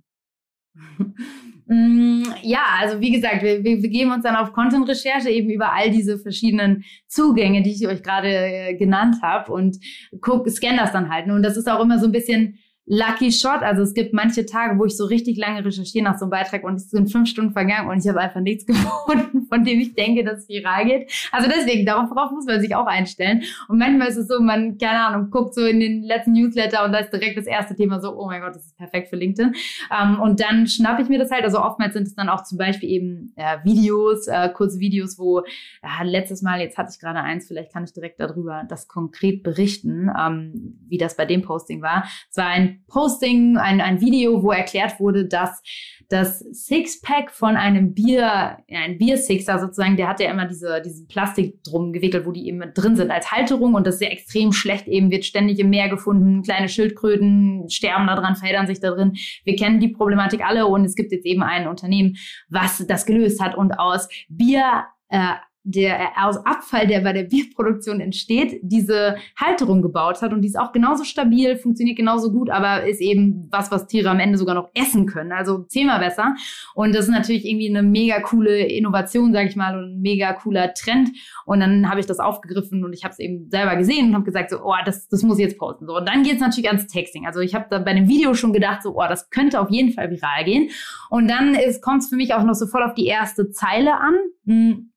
Mm, 1.68 2.24
ja, 2.41 2.64
also 2.80 2.99
wie 2.99 3.11
gesagt, 3.11 3.41
wir, 3.41 3.64
wir 3.64 3.82
begeben 3.82 4.11
uns 4.11 4.24
dann 4.24 4.36
auf 4.36 4.51
Content-Recherche 4.51 5.30
eben 5.30 5.49
über 5.49 5.72
all 5.72 5.91
diese 5.91 6.18
verschiedenen 6.18 6.84
Zugänge, 7.07 7.61
die 7.61 7.72
ich 7.72 7.88
euch 7.88 8.03
gerade 8.03 8.28
äh, 8.28 8.76
genannt 8.76 9.18
habe 9.22 9.51
und 9.51 9.78
guck, 10.22 10.49
scan 10.49 10.78
das 10.78 10.91
dann 10.91 11.09
halt. 11.09 11.30
Und 11.30 11.43
das 11.43 11.57
ist 11.57 11.70
auch 11.70 11.82
immer 11.82 11.99
so 11.99 12.07
ein 12.07 12.11
bisschen 12.11 12.59
Lucky 12.86 13.31
Shot. 13.31 13.61
Also 13.61 13.81
es 13.81 13.93
gibt 13.93 14.13
manche 14.13 14.45
Tage, 14.45 14.77
wo 14.77 14.86
ich 14.86 14.97
so 14.97 15.05
richtig 15.05 15.38
lange 15.38 15.63
recherchiere 15.63 16.03
nach 16.03 16.17
so 16.17 16.25
einem 16.25 16.31
Beitrag 16.31 16.63
und 16.63 16.75
es 16.75 16.89
sind 16.89 17.11
fünf 17.11 17.29
Stunden 17.29 17.53
vergangen 17.53 17.89
und 17.89 17.97
ich 17.97 18.07
habe 18.07 18.19
einfach 18.19 18.41
nichts 18.41 18.65
gefunden, 18.65 19.47
von 19.47 19.63
dem 19.63 19.79
ich 19.79 19.93
denke, 19.95 20.23
dass 20.23 20.39
es 20.39 20.49
viral 20.49 20.86
geht. 20.86 21.11
Also 21.31 21.49
deswegen, 21.49 21.86
darauf, 21.86 22.09
muss 22.31 22.45
man 22.45 22.59
sich 22.59 22.75
auch 22.75 22.86
einstellen. 22.86 23.43
Und 23.67 23.77
manchmal 23.77 24.09
ist 24.09 24.17
es 24.17 24.27
so, 24.27 24.41
man, 24.41 24.77
keine 24.77 25.05
Ahnung, 25.05 25.29
guckt 25.29 25.55
so 25.55 25.65
in 25.65 25.79
den 25.79 26.03
letzten 26.03 26.34
Newsletter 26.34 26.84
und 26.84 26.91
da 26.91 26.99
ist 26.99 27.11
direkt 27.11 27.38
das 27.38 27.45
erste 27.45 27.75
Thema 27.75 28.01
so, 28.01 28.17
oh 28.17 28.27
mein 28.27 28.41
Gott, 28.41 28.55
das 28.55 28.65
ist 28.65 28.77
perfekt 28.77 29.09
für 29.09 29.15
LinkedIn. 29.15 29.53
Ähm, 29.91 30.19
und 30.19 30.41
dann 30.41 30.67
schnappe 30.67 31.01
ich 31.01 31.09
mir 31.09 31.19
das 31.19 31.31
halt. 31.31 31.43
Also 31.43 31.61
oftmals 31.61 31.93
sind 31.93 32.07
es 32.07 32.15
dann 32.15 32.29
auch 32.29 32.43
zum 32.43 32.57
Beispiel 32.57 32.89
eben 32.89 33.34
äh, 33.36 33.57
Videos, 33.63 34.27
äh, 34.27 34.49
kurze 34.49 34.79
Videos, 34.79 35.17
wo 35.17 35.39
äh, 35.39 36.03
letztes 36.03 36.41
Mal, 36.41 36.59
jetzt 36.59 36.77
hatte 36.77 36.89
ich 36.93 36.99
gerade 36.99 37.19
eins, 37.19 37.47
vielleicht 37.47 37.71
kann 37.71 37.84
ich 37.84 37.93
direkt 37.93 38.19
darüber 38.19 38.63
das 38.67 38.88
konkret 38.88 39.43
berichten, 39.43 40.09
ähm, 40.19 40.79
wie 40.88 40.97
das 40.97 41.15
bei 41.15 41.25
dem 41.25 41.41
Posting 41.41 41.81
war. 41.81 42.03
Es 42.29 42.38
war 42.38 42.47
ein 42.47 42.72
Posting, 42.88 43.57
ein, 43.57 43.82
ein 43.82 44.01
Video, 44.01 44.43
wo 44.43 44.51
erklärt 44.51 44.99
wurde, 44.99 45.28
dass 45.28 45.61
das 46.09 46.39
Sixpack 46.51 47.32
von 47.32 47.55
einem 47.55 47.93
Bier, 47.93 48.57
ein 48.69 48.97
Biersixer 48.97 49.59
sozusagen, 49.59 49.97
der 49.97 50.07
hat 50.07 50.19
ja 50.19 50.30
immer 50.30 50.45
diese, 50.45 50.82
diesen 50.82 51.07
Plastik 51.07 51.63
drum 51.63 51.91
gewickelt, 51.91 52.26
wo 52.26 52.32
die 52.32 52.47
eben 52.47 52.61
drin 52.74 52.95
sind 52.95 53.09
als 53.09 53.32
Halterung 53.32 53.74
und 53.74 53.88
das 53.88 53.95
ist 53.95 54.01
ja 54.01 54.09
extrem 54.09 54.51
schlecht 54.51 54.88
eben, 54.88 55.09
wird 55.11 55.26
ständig 55.26 55.59
im 55.59 55.69
Meer 55.69 55.89
gefunden, 55.89 56.43
kleine 56.43 56.69
Schildkröten 56.69 57.67
sterben 57.69 58.07
da 58.07 58.15
dran, 58.15 58.36
verheddern 58.36 58.67
sich 58.67 58.80
da 58.80 58.91
drin. 58.91 59.13
Wir 59.43 59.55
kennen 59.55 59.80
die 59.80 59.89
Problematik 59.89 60.45
alle 60.45 60.67
und 60.67 60.86
es 60.86 60.95
gibt 60.95 61.11
jetzt 61.11 61.26
eben 61.26 61.41
ein 61.41 61.67
Unternehmen, 61.67 62.15
was 62.49 62.86
das 62.88 63.05
gelöst 63.05 63.41
hat 63.41 63.55
und 63.55 63.80
aus 63.80 64.07
Bier 64.30 64.84
äh, 65.09 65.34
der 65.64 66.11
aus 66.22 66.38
Abfall, 66.45 66.88
der 66.88 66.99
bei 67.01 67.14
der 67.14 67.24
Bierproduktion 67.24 68.01
entsteht, 68.01 68.59
diese 68.61 69.16
Halterung 69.38 69.82
gebaut 69.82 70.22
hat 70.22 70.34
und 70.34 70.41
die 70.41 70.49
ist 70.49 70.59
auch 70.59 70.74
genauso 70.74 71.05
stabil, 71.05 71.55
funktioniert 71.55 71.97
genauso 71.97 72.32
gut, 72.32 72.49
aber 72.49 72.84
ist 72.84 72.99
eben 72.99 73.47
was, 73.49 73.72
was 73.72 73.88
Tiere 73.88 74.09
am 74.09 74.20
Ende 74.20 74.38
sogar 74.38 74.55
noch 74.55 74.70
essen 74.74 75.05
können. 75.05 75.32
Also 75.32 75.59
zehnmal 75.64 75.99
besser. 75.99 76.36
Und 76.76 76.93
das 76.93 77.05
ist 77.05 77.11
natürlich 77.11 77.45
irgendwie 77.45 77.70
eine 77.70 77.82
mega 77.82 78.20
coole 78.20 78.66
Innovation, 78.66 79.32
sage 79.32 79.47
ich 79.47 79.55
mal, 79.55 79.78
und 79.78 79.95
ein 79.95 80.01
mega 80.01 80.34
cooler 80.34 80.74
Trend. 80.74 81.11
Und 81.45 81.61
dann 81.61 81.89
habe 81.89 82.01
ich 82.01 82.05
das 82.05 82.20
aufgegriffen 82.20 82.84
und 82.84 82.91
ich 82.91 83.05
habe 83.05 83.14
es 83.14 83.20
eben 83.20 83.49
selber 83.49 83.78
gesehen 83.78 84.09
und 84.09 84.16
habe 84.16 84.26
gesagt, 84.26 84.49
so, 84.49 84.59
oh, 84.64 84.76
das, 84.86 85.07
das 85.07 85.24
muss 85.24 85.38
ich 85.38 85.45
jetzt 85.45 85.57
posten. 85.57 85.86
So, 85.86 85.95
und 85.95 86.07
dann 86.07 86.24
geht 86.24 86.36
es 86.36 86.41
natürlich 86.41 86.68
ans 86.68 86.88
Texting. 86.88 87.26
Also 87.26 87.39
ich 87.39 87.55
habe 87.55 87.68
da 87.70 87.80
bei 87.80 87.93
dem 87.93 88.09
Video 88.09 88.34
schon 88.34 88.51
gedacht, 88.51 88.84
so, 88.84 88.97
oh, 88.97 89.07
das 89.07 89.30
könnte 89.30 89.61
auf 89.61 89.70
jeden 89.70 89.93
Fall 89.93 90.11
viral 90.11 90.43
gehen. 90.43 90.72
Und 91.09 91.30
dann 91.30 91.57
kommt 91.82 92.03
es 92.03 92.09
für 92.09 92.16
mich 92.18 92.34
auch 92.34 92.43
noch 92.43 92.55
so 92.55 92.68
voll 92.68 92.84
auf 92.84 92.95
die 92.95 93.05
erste 93.05 93.49
Zeile 93.51 93.93
an. 93.93 94.16
Hm 94.45 94.89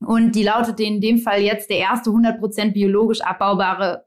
und 0.00 0.32
die 0.32 0.42
lautete 0.42 0.82
in 0.82 1.00
dem 1.00 1.18
Fall 1.18 1.42
jetzt 1.42 1.70
der 1.70 1.78
erste 1.78 2.10
100% 2.10 2.72
biologisch 2.72 3.20
abbaubare 3.20 4.04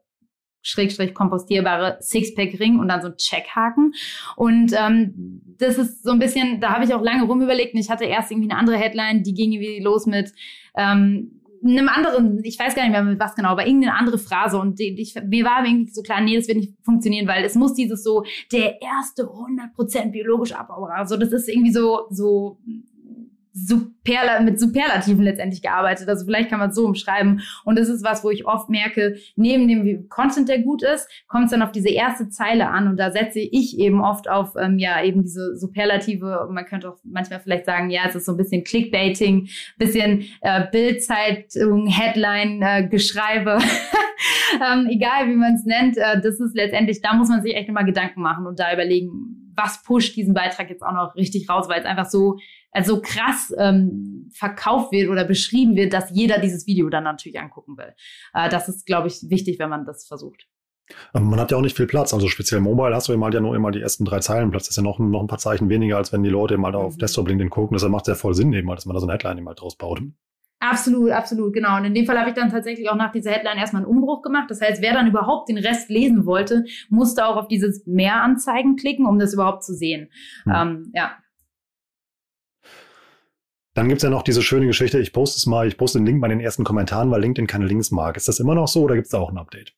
Schrägstrich 0.61 1.13
kompostierbare 1.13 1.97
Sixpack-Ring 2.01 2.79
und 2.79 2.89
dann 2.89 3.01
so 3.01 3.07
ein 3.07 3.17
Checkhaken. 3.17 3.93
Und 4.35 4.73
ähm, 4.77 5.41
das 5.57 5.77
ist 5.77 6.03
so 6.03 6.11
ein 6.11 6.19
bisschen, 6.19 6.59
da 6.59 6.73
habe 6.73 6.83
ich 6.83 6.93
auch 6.93 7.01
lange 7.01 7.23
rumüberlegt 7.23 7.73
und 7.73 7.79
ich 7.79 7.89
hatte 7.89 8.03
erst 8.03 8.31
irgendwie 8.31 8.51
eine 8.51 8.59
andere 8.59 8.77
Headline, 8.77 9.23
die 9.23 9.33
ging 9.33 9.53
irgendwie 9.53 9.79
los 9.79 10.05
mit 10.05 10.33
ähm, 10.75 11.41
einem 11.63 11.89
anderen, 11.89 12.43
ich 12.43 12.59
weiß 12.59 12.75
gar 12.75 12.83
nicht 12.83 12.91
mehr 12.91 13.03
mit 13.03 13.19
was 13.19 13.35
genau, 13.35 13.49
aber 13.49 13.65
irgendeine 13.65 13.95
andere 13.95 14.17
Phrase 14.17 14.59
und 14.59 14.79
die, 14.79 14.99
ich, 14.99 15.15
mir 15.15 15.45
war 15.45 15.65
irgendwie 15.65 15.91
so 15.91 16.01
klar, 16.01 16.21
nee, 16.21 16.35
das 16.35 16.47
wird 16.47 16.57
nicht 16.57 16.73
funktionieren, 16.83 17.27
weil 17.27 17.43
es 17.43 17.55
muss 17.55 17.73
dieses 17.73 18.03
so, 18.03 18.23
der 18.51 18.81
erste 18.81 19.23
100% 19.23 20.11
biologisch 20.11 20.53
abbaubar, 20.53 20.95
also 20.97 21.17
das 21.17 21.31
ist 21.31 21.49
irgendwie 21.49 21.71
so, 21.71 22.07
so 22.09 22.59
Superla 23.57 24.39
mit 24.41 24.59
Superlativen 24.59 25.23
letztendlich 25.23 25.61
gearbeitet. 25.61 26.07
Also 26.07 26.25
vielleicht 26.25 26.49
kann 26.49 26.59
man 26.59 26.69
es 26.69 26.75
so 26.75 26.85
umschreiben. 26.85 27.41
Und 27.65 27.79
das 27.79 27.89
ist 27.89 28.03
was, 28.03 28.23
wo 28.23 28.29
ich 28.29 28.45
oft 28.45 28.69
merke, 28.69 29.17
neben 29.35 29.67
dem 29.67 30.09
Content, 30.09 30.47
der 30.47 30.59
gut 30.59 30.83
ist, 30.83 31.09
kommt 31.27 31.45
es 31.45 31.51
dann 31.51 31.61
auf 31.61 31.71
diese 31.71 31.89
erste 31.89 32.29
Zeile 32.29 32.67
an. 32.67 32.87
Und 32.87 32.97
da 32.97 33.11
setze 33.11 33.39
ich 33.39 33.79
eben 33.79 34.01
oft 34.01 34.29
auf, 34.29 34.55
ähm, 34.59 34.77
ja, 34.77 35.03
eben 35.03 35.23
diese 35.23 35.57
Superlative. 35.57 36.47
Man 36.51 36.65
könnte 36.65 36.89
auch 36.89 36.97
manchmal 37.03 37.39
vielleicht 37.39 37.65
sagen, 37.65 37.89
ja, 37.89 38.01
es 38.07 38.15
ist 38.15 38.25
so 38.25 38.33
ein 38.33 38.37
bisschen 38.37 38.63
Clickbaiting, 38.63 39.49
bisschen 39.77 40.25
äh, 40.41 40.65
Bildzeitung, 40.71 41.87
Headline, 41.87 42.61
äh, 42.61 42.87
Geschreibe. 42.87 43.57
ähm, 44.55 44.87
egal 44.89 45.27
wie 45.29 45.35
man 45.35 45.55
es 45.55 45.65
nennt, 45.65 45.97
äh, 45.97 46.21
das 46.21 46.39
ist 46.39 46.55
letztendlich, 46.55 47.01
da 47.01 47.13
muss 47.13 47.29
man 47.29 47.41
sich 47.41 47.55
echt 47.55 47.69
immer 47.69 47.83
Gedanken 47.83 48.21
machen 48.21 48.45
und 48.45 48.59
da 48.59 48.71
überlegen, 48.73 49.37
was 49.57 49.81
pusht 49.81 50.15
diesen 50.15 50.33
Beitrag 50.33 50.69
jetzt 50.69 50.83
auch 50.83 50.93
noch 50.93 51.15
richtig 51.15 51.49
raus, 51.49 51.67
weil 51.67 51.79
es 51.79 51.85
einfach 51.85 52.05
so 52.05 52.37
also 52.71 53.01
krass 53.01 53.53
ähm, 53.57 54.29
verkauft 54.33 54.91
wird 54.91 55.09
oder 55.09 55.23
beschrieben 55.23 55.75
wird, 55.75 55.93
dass 55.93 56.11
jeder 56.11 56.39
dieses 56.39 56.67
Video 56.67 56.89
dann 56.89 57.03
natürlich 57.03 57.39
angucken 57.39 57.77
will. 57.77 57.93
Äh, 58.33 58.49
das 58.49 58.69
ist, 58.69 58.85
glaube 58.85 59.07
ich, 59.07 59.29
wichtig, 59.29 59.59
wenn 59.59 59.69
man 59.69 59.85
das 59.85 60.05
versucht. 60.05 60.47
Man 61.13 61.39
hat 61.39 61.51
ja 61.51 61.57
auch 61.57 61.61
nicht 61.61 61.75
viel 61.75 61.87
Platz. 61.87 62.13
Also 62.13 62.27
speziell 62.27 62.61
Mobile 62.61 62.95
hast 62.95 63.09
du 63.09 63.13
eben 63.13 63.23
halt 63.23 63.33
ja 63.33 63.41
nur 63.41 63.55
immer 63.55 63.71
die 63.71 63.81
ersten 63.81 64.05
drei 64.05 64.19
Zeilen 64.19 64.51
Platz. 64.51 64.63
Das 64.63 64.71
ist 64.71 64.77
ja 64.77 64.83
noch, 64.83 64.99
noch 64.99 65.21
ein 65.21 65.27
paar 65.27 65.37
Zeichen 65.37 65.69
weniger, 65.69 65.97
als 65.97 66.13
wenn 66.13 66.23
die 66.23 66.29
Leute 66.29 66.57
mal 66.57 66.71
da 66.71 66.79
auf 66.79 66.93
mhm. 66.93 66.99
Desktop 66.99 67.27
LinkedIn 67.27 67.49
gucken. 67.49 67.75
Deshalb 67.75 67.91
macht 67.91 68.07
es 68.07 68.13
ja 68.13 68.15
voll 68.15 68.33
Sinn 68.33 68.53
eben 68.53 68.69
halt, 68.69 68.77
dass 68.77 68.85
man 68.85 68.93
da 68.93 69.01
so 69.01 69.05
eine 69.05 69.13
Headline 69.13 69.39
eben 69.39 69.47
halt 69.47 69.59
draus 69.59 69.75
baut. 69.75 70.01
Absolut, 70.59 71.11
absolut, 71.11 71.53
genau. 71.53 71.77
Und 71.77 71.85
in 71.85 71.93
dem 71.93 72.05
Fall 72.05 72.17
habe 72.17 72.29
ich 72.29 72.35
dann 72.35 72.49
tatsächlich 72.49 72.89
auch 72.89 72.95
nach 72.95 73.11
dieser 73.11 73.31
Headline 73.31 73.57
erstmal 73.57 73.83
einen 73.83 73.91
Umbruch 73.91 74.23
gemacht. 74.23 74.49
Das 74.49 74.59
heißt, 74.59 74.81
wer 74.81 74.93
dann 74.93 75.07
überhaupt 75.07 75.49
den 75.49 75.57
Rest 75.57 75.89
lesen 75.89 76.25
wollte, 76.25 76.65
musste 76.89 77.27
auch 77.27 77.35
auf 77.35 77.47
dieses 77.47 77.85
Mehranzeigen 77.85 78.75
klicken, 78.75 79.05
um 79.05 79.19
das 79.19 79.33
überhaupt 79.33 79.63
zu 79.63 79.73
sehen. 79.73 80.09
Hm. 80.45 80.53
Ähm, 80.55 80.91
ja. 80.95 81.11
Dann 83.77 83.89
gibt 83.89 83.99
es 83.99 84.03
ja 84.03 84.09
noch 84.09 84.23
diese 84.23 84.41
schöne 84.41 84.65
Geschichte, 84.65 84.97
ich 84.97 85.13
poste 85.13 85.37
es 85.37 85.45
mal, 85.45 85.67
ich 85.67 85.77
poste 85.77 85.99
den 85.99 86.07
Link 86.07 86.19
mal 86.19 86.31
in 86.31 86.39
den 86.39 86.43
ersten 86.43 86.63
Kommentaren, 86.63 87.11
weil 87.11 87.21
LinkedIn 87.21 87.45
keine 87.45 87.67
Links 87.67 87.91
mag. 87.91 88.17
Ist 88.17 88.27
das 88.27 88.39
immer 88.39 88.55
noch 88.55 88.67
so 88.67 88.81
oder 88.81 88.95
gibt 88.95 89.05
es 89.05 89.11
da 89.11 89.19
auch 89.19 89.29
ein 89.29 89.37
Update? 89.37 89.75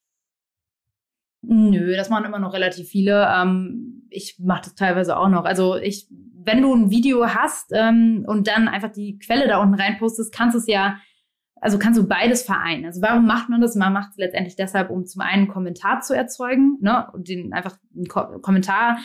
Nö, 1.42 1.94
das 1.98 2.10
machen 2.10 2.24
immer 2.24 2.40
noch 2.40 2.54
relativ 2.54 2.88
viele. 2.88 3.28
Ähm, 3.30 4.08
ich 4.10 4.38
mache 4.40 4.62
das 4.64 4.76
teilweise 4.76 5.18
auch 5.18 5.28
noch. 5.28 5.44
Also 5.44 5.76
ich, 5.76 6.08
wenn 6.10 6.62
du 6.62 6.74
ein 6.74 6.92
Video 6.92 7.28
hast 7.28 7.74
ähm, 7.74 8.24
und 8.26 8.48
dann 8.48 8.70
einfach 8.70 8.94
die 8.94 9.20
Quelle 9.20 9.50
da 9.50 9.62
unten 9.62 9.76
reinpostest, 9.76 10.34
kannst 10.34 10.56
du 10.56 10.60
es 10.60 10.68
ja, 10.68 10.96
also 11.62 11.80
kannst 11.80 12.00
du 12.00 12.08
beides 12.08 12.44
vereinen. 12.44 12.86
Also 12.86 13.02
warum 13.02 13.26
macht 13.26 13.50
man 13.50 13.62
das? 13.62 13.76
Man 13.76 13.94
macht 13.94 14.12
es 14.12 14.18
letztendlich 14.18 14.56
deshalb, 14.56 14.90
um 14.90 15.06
zum 15.06 15.22
einen 15.22 15.40
einen 15.40 15.48
Kommentar 15.48 16.02
zu 16.02 16.16
erzeugen, 16.16 16.78
ne, 16.82 17.08
und 17.14 17.30
den 17.30 17.54
einfach 17.54 17.78
einen 17.96 18.08
Ko 18.08 18.40
Kommentar 18.42 18.98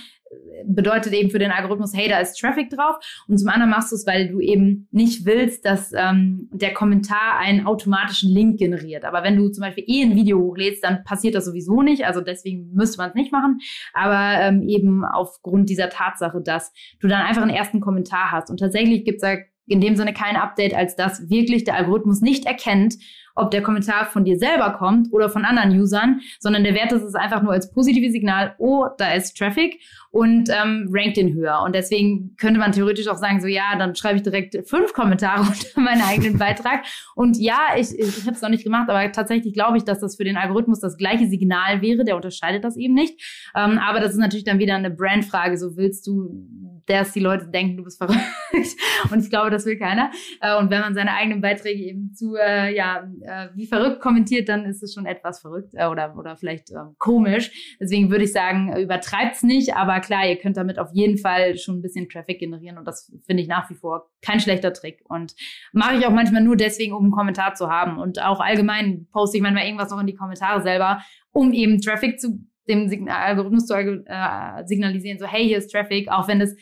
bedeutet 0.66 1.12
eben 1.12 1.30
für 1.30 1.38
den 1.38 1.50
Algorithmus, 1.50 1.94
hey, 1.94 2.08
da 2.08 2.18
ist 2.18 2.38
Traffic 2.38 2.70
drauf. 2.70 2.96
Und 3.28 3.38
zum 3.38 3.48
anderen 3.48 3.70
machst 3.70 3.92
du 3.92 3.96
es, 3.96 4.06
weil 4.06 4.28
du 4.28 4.40
eben 4.40 4.88
nicht 4.90 5.26
willst, 5.26 5.64
dass 5.64 5.92
ähm, 5.94 6.48
der 6.52 6.72
Kommentar 6.72 7.38
einen 7.38 7.66
automatischen 7.66 8.30
Link 8.30 8.58
generiert. 8.58 9.04
Aber 9.04 9.22
wenn 9.22 9.36
du 9.36 9.48
zum 9.50 9.62
Beispiel 9.62 9.84
eh 9.86 10.02
ein 10.02 10.16
Video 10.16 10.38
hochlädst, 10.38 10.84
dann 10.84 11.04
passiert 11.04 11.34
das 11.34 11.44
sowieso 11.44 11.82
nicht. 11.82 12.04
Also 12.04 12.20
deswegen 12.20 12.72
müsste 12.72 12.98
man 12.98 13.10
es 13.10 13.14
nicht 13.14 13.32
machen. 13.32 13.58
Aber 13.92 14.40
ähm, 14.40 14.62
eben 14.62 15.04
aufgrund 15.04 15.68
dieser 15.68 15.88
Tatsache, 15.88 16.40
dass 16.42 16.72
du 17.00 17.08
dann 17.08 17.22
einfach 17.22 17.42
einen 17.42 17.54
ersten 17.54 17.80
Kommentar 17.80 18.32
hast. 18.32 18.50
Und 18.50 18.58
tatsächlich 18.58 19.04
gibt 19.04 19.16
es 19.16 19.22
da 19.22 19.36
in 19.66 19.80
dem 19.80 19.96
Sinne 19.96 20.12
kein 20.12 20.36
Update, 20.36 20.74
als 20.74 20.96
dass 20.96 21.28
wirklich 21.30 21.64
der 21.64 21.76
Algorithmus 21.76 22.20
nicht 22.20 22.46
erkennt, 22.46 22.96
ob 23.36 23.50
der 23.50 23.62
Kommentar 23.62 24.06
von 24.06 24.24
dir 24.24 24.38
selber 24.38 24.70
kommt 24.70 25.12
oder 25.12 25.28
von 25.28 25.44
anderen 25.44 25.78
Usern, 25.78 26.20
sondern 26.38 26.64
der 26.64 26.74
Wert 26.74 26.92
ist 26.92 27.02
es 27.02 27.14
einfach 27.14 27.42
nur 27.42 27.52
als 27.52 27.70
positives 27.70 28.12
Signal, 28.12 28.54
oh, 28.58 28.86
da 28.96 29.12
ist 29.12 29.36
Traffic 29.36 29.80
und 30.10 30.48
ähm, 30.50 30.88
rankt 30.92 31.16
den 31.16 31.34
höher. 31.34 31.60
Und 31.64 31.74
deswegen 31.74 32.36
könnte 32.36 32.60
man 32.60 32.72
theoretisch 32.72 33.08
auch 33.08 33.16
sagen, 33.16 33.40
so 33.40 33.48
ja, 33.48 33.76
dann 33.76 33.96
schreibe 33.96 34.16
ich 34.16 34.22
direkt 34.22 34.56
fünf 34.68 34.92
Kommentare 34.92 35.40
unter 35.48 35.80
meinen 35.80 36.02
eigenen 36.02 36.38
Beitrag. 36.38 36.84
Und 37.16 37.36
ja, 37.36 37.58
ich, 37.76 37.98
ich, 37.98 38.18
ich 38.18 38.26
habe 38.26 38.36
es 38.36 38.42
noch 38.42 38.50
nicht 38.50 38.64
gemacht, 38.64 38.88
aber 38.88 39.10
tatsächlich 39.10 39.52
glaube 39.52 39.78
ich, 39.78 39.84
dass 39.84 39.98
das 39.98 40.16
für 40.16 40.24
den 40.24 40.36
Algorithmus 40.36 40.78
das 40.78 40.96
gleiche 40.96 41.26
Signal 41.26 41.82
wäre. 41.82 42.04
Der 42.04 42.16
unterscheidet 42.16 42.62
das 42.62 42.76
eben 42.76 42.94
nicht. 42.94 43.20
Ähm, 43.56 43.78
aber 43.78 43.98
das 43.98 44.12
ist 44.12 44.18
natürlich 44.18 44.44
dann 44.44 44.60
wieder 44.60 44.76
eine 44.76 44.90
Brandfrage. 44.90 45.56
So 45.58 45.76
willst 45.76 46.06
du 46.06 46.73
dass 46.86 47.12
die 47.12 47.20
Leute 47.20 47.46
denken, 47.48 47.76
du 47.76 47.84
bist 47.84 47.98
verrückt. 47.98 48.20
und 49.10 49.20
ich 49.20 49.30
glaube, 49.30 49.50
das 49.50 49.66
will 49.66 49.78
keiner. 49.78 50.10
Äh, 50.40 50.56
und 50.56 50.70
wenn 50.70 50.80
man 50.80 50.94
seine 50.94 51.14
eigenen 51.14 51.40
Beiträge 51.40 51.82
eben 51.82 52.12
zu, 52.14 52.36
äh, 52.36 52.74
ja, 52.74 53.08
äh, 53.22 53.48
wie 53.54 53.66
verrückt 53.66 54.00
kommentiert, 54.00 54.48
dann 54.48 54.64
ist 54.64 54.82
es 54.82 54.94
schon 54.94 55.06
etwas 55.06 55.40
verrückt 55.40 55.72
äh, 55.74 55.86
oder, 55.86 56.16
oder 56.16 56.36
vielleicht 56.36 56.70
äh, 56.70 56.76
komisch. 56.98 57.76
Deswegen 57.80 58.10
würde 58.10 58.24
ich 58.24 58.32
sagen, 58.32 58.76
übertreibt's 58.76 59.42
nicht. 59.42 59.74
Aber 59.76 60.00
klar, 60.00 60.26
ihr 60.26 60.36
könnt 60.36 60.56
damit 60.56 60.78
auf 60.78 60.90
jeden 60.92 61.18
Fall 61.18 61.56
schon 61.56 61.78
ein 61.78 61.82
bisschen 61.82 62.08
Traffic 62.08 62.38
generieren. 62.38 62.78
Und 62.78 62.86
das 62.86 63.12
finde 63.26 63.42
ich 63.42 63.48
nach 63.48 63.68
wie 63.70 63.74
vor 63.74 64.10
kein 64.22 64.40
schlechter 64.40 64.72
Trick. 64.72 65.02
Und 65.08 65.34
mache 65.72 65.96
ich 65.96 66.06
auch 66.06 66.12
manchmal 66.12 66.42
nur 66.42 66.56
deswegen, 66.56 66.92
um 66.92 67.04
einen 67.04 67.12
Kommentar 67.12 67.54
zu 67.54 67.68
haben. 67.68 67.98
Und 67.98 68.22
auch 68.22 68.40
allgemein 68.40 69.06
poste 69.12 69.36
ich 69.36 69.42
manchmal 69.42 69.64
irgendwas 69.64 69.90
noch 69.90 70.00
in 70.00 70.06
die 70.06 70.14
Kommentare 70.14 70.62
selber, 70.62 71.00
um 71.32 71.52
eben 71.52 71.80
Traffic 71.80 72.20
zu 72.20 72.40
dem 72.68 73.08
Algorithmus 73.08 73.66
zu 73.66 73.74
äh, 73.74 74.66
signalisieren, 74.66 75.18
so 75.18 75.26
hey, 75.26 75.46
hier 75.46 75.58
ist 75.58 75.70
Traffic, 75.70 76.08
auch 76.08 76.28
wenn 76.28 76.40
es 76.40 76.56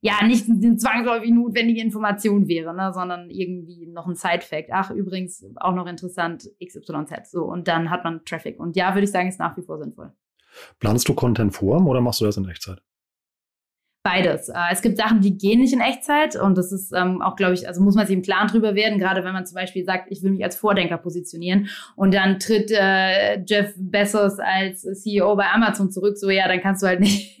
ja 0.00 0.24
nicht 0.24 0.46
zwangsläufig 0.80 1.30
notwendige 1.30 1.80
Information 1.80 2.48
wäre, 2.48 2.74
ne, 2.74 2.92
sondern 2.92 3.30
irgendwie 3.30 3.86
noch 3.86 4.06
ein 4.06 4.14
Side-Fact. 4.14 4.70
Ach, 4.72 4.90
übrigens 4.90 5.44
auch 5.56 5.74
noch 5.74 5.86
interessant, 5.86 6.48
XYZ. 6.64 7.30
So, 7.30 7.44
und 7.44 7.68
dann 7.68 7.90
hat 7.90 8.04
man 8.04 8.24
Traffic. 8.24 8.60
Und 8.60 8.76
ja, 8.76 8.94
würde 8.94 9.04
ich 9.04 9.10
sagen, 9.10 9.28
ist 9.28 9.40
nach 9.40 9.56
wie 9.56 9.62
vor 9.62 9.78
sinnvoll. 9.78 10.12
Planst 10.78 11.08
du 11.08 11.14
Content 11.14 11.54
vor 11.54 11.84
oder 11.86 12.00
machst 12.00 12.20
du 12.20 12.24
das 12.24 12.36
in 12.36 12.48
Echtzeit? 12.48 12.80
Beides. 14.04 14.48
Äh, 14.48 14.54
es 14.72 14.80
gibt 14.80 14.96
Sachen, 14.96 15.20
die 15.20 15.36
gehen 15.36 15.60
nicht 15.60 15.72
in 15.72 15.80
Echtzeit 15.80 16.36
und 16.36 16.56
das 16.56 16.70
ist 16.72 16.92
ähm, 16.94 17.20
auch, 17.20 17.34
glaube 17.34 17.54
ich, 17.54 17.66
also 17.66 17.82
muss 17.82 17.96
man 17.96 18.06
sich 18.06 18.14
im 18.14 18.22
Klaren 18.22 18.46
drüber 18.46 18.74
werden, 18.74 18.98
gerade 18.98 19.24
wenn 19.24 19.32
man 19.32 19.44
zum 19.44 19.56
Beispiel 19.56 19.84
sagt, 19.84 20.06
ich 20.10 20.22
will 20.22 20.30
mich 20.30 20.44
als 20.44 20.56
Vordenker 20.56 20.98
positionieren 20.98 21.68
und 21.96 22.14
dann 22.14 22.38
tritt 22.38 22.70
äh, 22.70 23.42
Jeff 23.44 23.74
Bezos 23.76 24.38
als 24.38 24.82
CEO 24.82 25.34
bei 25.34 25.50
Amazon 25.52 25.90
zurück, 25.90 26.16
so 26.16 26.30
ja, 26.30 26.46
dann 26.46 26.60
kannst 26.60 26.82
du 26.82 26.86
halt 26.86 27.00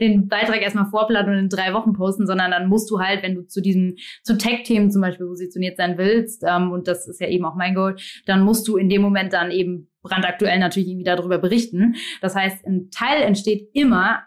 den 0.00 0.28
Beitrag 0.28 0.62
erstmal 0.62 0.86
vorplanen 0.86 1.32
und 1.32 1.38
in 1.38 1.48
drei 1.48 1.74
Wochen 1.74 1.92
posten, 1.92 2.26
sondern 2.26 2.52
dann 2.52 2.68
musst 2.68 2.88
du 2.90 3.00
halt, 3.00 3.22
wenn 3.24 3.34
du 3.34 3.46
zu 3.46 3.60
diesen, 3.60 3.96
zu 4.22 4.38
Tech-Themen 4.38 4.92
zum 4.92 5.02
Beispiel 5.02 5.26
positioniert 5.26 5.76
sein 5.76 5.98
willst, 5.98 6.44
ähm, 6.46 6.70
und 6.70 6.86
das 6.86 7.08
ist 7.08 7.20
ja 7.20 7.28
eben 7.28 7.44
auch 7.44 7.56
mein 7.56 7.74
Goal, 7.74 7.96
dann 8.26 8.42
musst 8.42 8.68
du 8.68 8.76
in 8.76 8.88
dem 8.88 9.02
Moment 9.02 9.32
dann 9.32 9.50
eben 9.50 9.90
brandaktuell 10.02 10.60
natürlich 10.60 10.88
irgendwie 10.88 11.04
darüber 11.04 11.38
berichten. 11.38 11.96
Das 12.20 12.36
heißt, 12.36 12.64
ein 12.64 12.90
Teil 12.92 13.22
entsteht 13.22 13.70
immer 13.74 14.20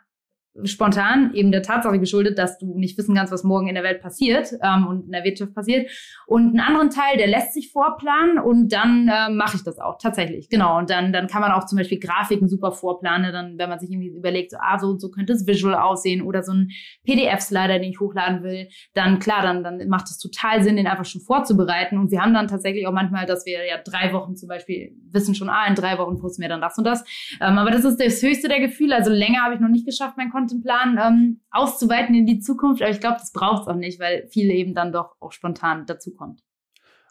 spontan 0.64 1.34
eben 1.34 1.52
der 1.52 1.62
Tatsache 1.62 2.00
geschuldet, 2.00 2.38
dass 2.38 2.58
du 2.58 2.78
nicht 2.78 2.98
wissen 2.98 3.16
kannst, 3.16 3.32
was 3.32 3.44
morgen 3.44 3.68
in 3.68 3.76
der 3.76 3.84
Welt 3.84 4.02
passiert 4.02 4.52
ähm, 4.62 4.88
und 4.88 5.06
in 5.06 5.12
der 5.12 5.24
Wirtschaft 5.24 5.54
passiert. 5.54 5.90
Und 6.28 6.50
einen 6.50 6.60
anderen 6.60 6.90
Teil, 6.90 7.18
der 7.18 7.28
lässt 7.28 7.54
sich 7.54 7.72
vorplanen 7.72 8.40
und 8.40 8.72
dann 8.74 9.08
äh, 9.08 9.30
mache 9.30 9.58
ich 9.58 9.64
das 9.64 9.80
auch 9.80 9.98
tatsächlich. 10.02 10.50
Genau. 10.50 10.78
Und 10.78 10.90
dann, 10.90 11.14
dann 11.14 11.28
kann 11.28 11.42
man 11.42 11.52
auch 11.52 11.66
zum 11.66 11.78
Beispiel 11.78 12.00
Grafiken 12.00 12.48
super 12.48 12.72
vorplanen, 12.72 13.32
dann, 13.32 13.58
wenn 13.58 13.70
man 13.70 13.80
sich 13.80 13.92
irgendwie 13.92 14.10
überlegt, 14.10 14.52
so, 14.52 14.58
ah, 14.60 14.80
so 14.80 14.88
und 14.88 15.02
so 15.02 15.10
könnte 15.10 15.34
es 15.34 15.48
visual 15.48 15.76
aussehen 15.76 16.22
oder 16.22 16.44
so 16.44 16.54
ein 16.54 16.70
PDF-Slider, 17.06 17.80
den 17.80 17.92
ich 17.92 18.00
hochladen 18.00 18.44
will, 18.44 18.68
dann 18.94 19.20
klar, 19.20 19.42
dann, 19.42 19.64
dann 19.64 19.88
macht 19.88 20.06
es 20.06 20.18
total 20.18 20.64
Sinn, 20.64 20.76
den 20.76 20.88
einfach 20.88 21.06
schon 21.06 21.22
vorzubereiten. 21.22 21.98
Und 21.98 22.12
wir 22.12 22.22
haben 22.22 22.34
dann 22.34 22.48
tatsächlich 22.48 22.88
auch 22.88 22.94
manchmal, 22.94 23.26
dass 23.26 23.46
wir 23.46 23.66
ja 23.66 23.78
drei 23.84 24.14
Wochen 24.14 24.36
zum 24.36 24.50
Beispiel 24.50 24.96
wissen 25.12 25.36
schon, 25.36 25.50
ah, 25.50 25.68
in 25.68 25.76
drei 25.76 25.98
Wochen 25.98 26.18
posten 26.18 26.42
wir 26.42 26.50
dann 26.50 26.62
das 26.62 26.78
und 26.78 26.84
das. 26.84 27.04
Ähm, 27.40 27.58
aber 27.58 27.72
das 27.72 27.86
ist 27.86 27.98
das 27.98 28.22
höchste 28.22 28.48
der 28.48 28.60
Gefühle. 28.60 28.96
Also 28.96 29.12
länger 29.12 29.44
habe 29.44 29.56
ich 29.56 29.60
noch 29.60 29.70
nicht 29.70 29.86
geschafft, 29.86 30.16
mein 30.18 30.30
Content 30.30 30.39
Content 30.48 30.66
ähm, 31.00 31.42
auszuweiten 31.52 32.16
in 32.16 32.26
die 32.26 32.40
Zukunft. 32.40 32.82
Aber 32.82 32.92
ich 32.92 33.00
glaube, 33.00 33.18
das 33.20 33.32
braucht 33.32 33.64
es 33.64 33.68
auch 33.68 33.76
nicht, 33.76 34.00
weil 34.00 34.28
viel 34.28 34.50
eben 34.52 34.74
dann 34.74 34.92
doch 34.92 35.16
auch 35.20 35.32
spontan 35.32 35.86
dazukommt. 35.86 36.42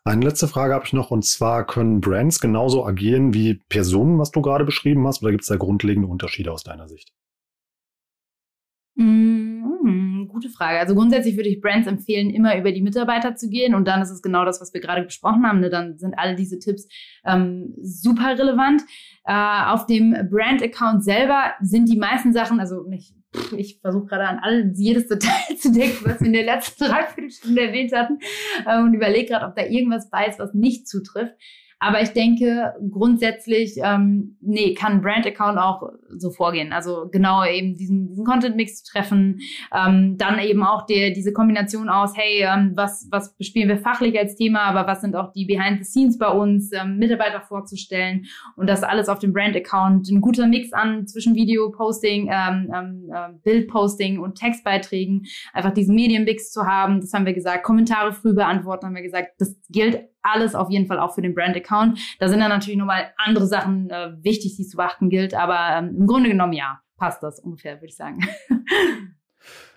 Eine 0.05 0.25
letzte 0.25 0.49
Frage 0.49 0.75
habe 0.75 0.87
ich 0.87 0.93
noch 0.93 1.11
und 1.11 1.25
zwar 1.25 1.67
können 1.67 2.01
Brands 2.01 2.41
genauso 2.41 2.87
agieren 2.87 3.35
wie 3.35 3.61
Personen, 3.69 4.19
was 4.19 4.31
du 4.31 4.41
gerade 4.41 4.65
beschrieben 4.65 5.07
hast, 5.07 5.23
oder 5.23 5.33
gibt 5.33 5.43
es 5.43 5.49
da 5.49 5.57
grundlegende 5.57 6.09
Unterschiede 6.09 6.51
aus 6.51 6.65
deiner 6.65 6.89
Sicht? 6.89 7.13
Mmh, 8.95 10.27
gute 10.29 10.49
Frage. 10.49 10.79
Also 10.79 10.95
grundsätzlich 10.95 11.37
würde 11.37 11.49
ich 11.49 11.61
Brands 11.61 11.87
empfehlen, 11.87 12.31
immer 12.31 12.57
über 12.57 12.73
die 12.73 12.81
Mitarbeiter 12.81 13.35
zu 13.35 13.49
gehen 13.49 13.75
und 13.75 13.87
dann 13.87 14.01
ist 14.01 14.11
es 14.11 14.23
genau 14.23 14.45
das, 14.45 14.61
was 14.61 14.73
wir 14.73 14.81
gerade 14.81 15.03
besprochen 15.03 15.47
haben. 15.47 15.61
Ne? 15.61 15.69
Dann 15.69 15.99
sind 15.99 16.19
alle 16.19 16.37
diese 16.37 16.59
Tipps 16.59 16.89
ähm, 17.25 17.75
super 17.83 18.39
relevant. 18.39 18.83
Äh, 19.25 19.65
auf 19.67 19.87
dem 19.87 20.17
Brand-Account 20.31 21.05
selber 21.05 21.55
sind 21.61 21.89
die 21.89 21.99
meisten 21.99 22.33
Sachen, 22.33 22.61
also 22.61 22.85
nicht, 22.89 23.15
ich 23.57 23.81
versuche 23.81 24.07
gerade 24.07 24.29
an 24.29 24.39
all, 24.41 24.73
jedes 24.75 25.09
Detail 25.09 25.57
zu 25.59 25.73
denken, 25.73 26.05
was 26.05 26.21
wir 26.21 26.27
in 26.27 26.33
der 26.33 26.45
letzten 26.45 26.85
Dreiviertelstunde 26.87 27.63
erwähnt 27.63 27.93
hatten 27.93 28.19
äh, 28.67 28.81
und 28.81 28.95
überlege 28.95 29.29
gerade, 29.29 29.47
ob 29.47 29.57
da 29.57 29.65
irgendwas 29.65 30.11
bei 30.11 30.27
ist, 30.27 30.39
was 30.39 30.55
nicht 30.55 30.89
zutrifft. 30.89 31.35
Aber 31.81 32.03
ich 32.03 32.11
denke 32.11 32.75
grundsätzlich, 32.91 33.77
ähm, 33.83 34.37
nee, 34.41 34.75
kann 34.75 35.01
Brand-Account 35.01 35.59
auch 35.59 35.83
so 36.17 36.31
vorgehen. 36.31 36.73
Also 36.73 37.09
genau 37.11 37.45
eben 37.45 37.77
diesen, 37.77 38.09
diesen 38.09 38.25
Content-Mix 38.25 38.83
zu 38.83 38.93
treffen, 38.93 39.39
ähm, 39.73 40.17
dann 40.19 40.41
eben 40.41 40.65
auch 40.65 40.87
die, 40.87 41.13
diese 41.13 41.33
Kombination 41.33 41.89
aus, 41.89 42.17
hey, 42.17 42.43
ähm, 42.43 42.73
was, 42.75 43.07
was 43.13 43.37
bespielen 43.37 43.69
wir 43.69 43.79
fachlich 43.79 44.19
als 44.19 44.35
Thema, 44.35 44.63
aber 44.63 44.89
was 44.89 45.03
sind 45.03 45.15
auch 45.15 45.33
die 45.33 45.45
Behind 45.45 45.79
the 45.79 45.85
Scenes 45.85 46.19
bei 46.19 46.29
uns, 46.29 46.73
ähm, 46.73 46.99
Mitarbeiter 46.99 47.41
vorzustellen 47.41 48.27
und 48.57 48.69
das 48.69 48.83
alles 48.83 49.09
auf 49.09 49.21
dem 49.21 49.33
Brand-Account. 49.33 50.09
Ein 50.09 50.21
guter 50.21 50.49
Mix 50.49 50.73
an 50.73 51.07
zwischen 51.07 51.37
Video-Posting, 51.37 52.29
ähm, 52.33 52.73
ähm, 52.75 53.11
äh, 53.13 53.33
Bild-Posting 53.45 54.19
und 54.19 54.37
Textbeiträgen, 54.37 55.27
einfach 55.53 55.73
diesen 55.73 55.95
Medienmix 55.95 56.51
zu 56.51 56.67
haben, 56.67 57.01
das 57.01 57.13
haben 57.13 57.25
wir 57.27 57.35
gesagt, 57.35 57.63
Kommentare 57.63 58.13
früh 58.13 58.35
beantworten, 58.35 58.87
haben 58.87 58.95
wir 58.97 59.03
gesagt, 59.03 59.35
das 59.39 59.57
gilt 59.69 60.09
alles 60.23 60.55
auf 60.55 60.71
jeden 60.71 60.87
Fall 60.87 60.99
auch 60.99 61.15
für 61.15 61.23
den 61.23 61.35
Brand-Account. 61.35 61.99
Da 62.19 62.29
sind 62.29 62.41
dann 62.41 62.51
natürlich 62.51 62.79
nochmal 62.79 63.13
andere 63.17 63.47
Sachen 63.47 63.91
äh, 63.91 64.13
wichtig, 64.23 64.57
die 64.57 64.67
zu 64.67 64.77
beachten 64.77 65.11
gilt, 65.11 65.35
aber 65.35 65.79
ähm, 65.79 65.97
im 65.97 66.07
Grunde 66.07 66.31
genommen 66.31 66.53
ja, 66.53 66.81
passt 66.97 67.23
das 67.23 67.41
ungefähr, 67.41 67.77
würde 67.77 67.87
ich 67.87 67.97
sagen. 67.97 68.21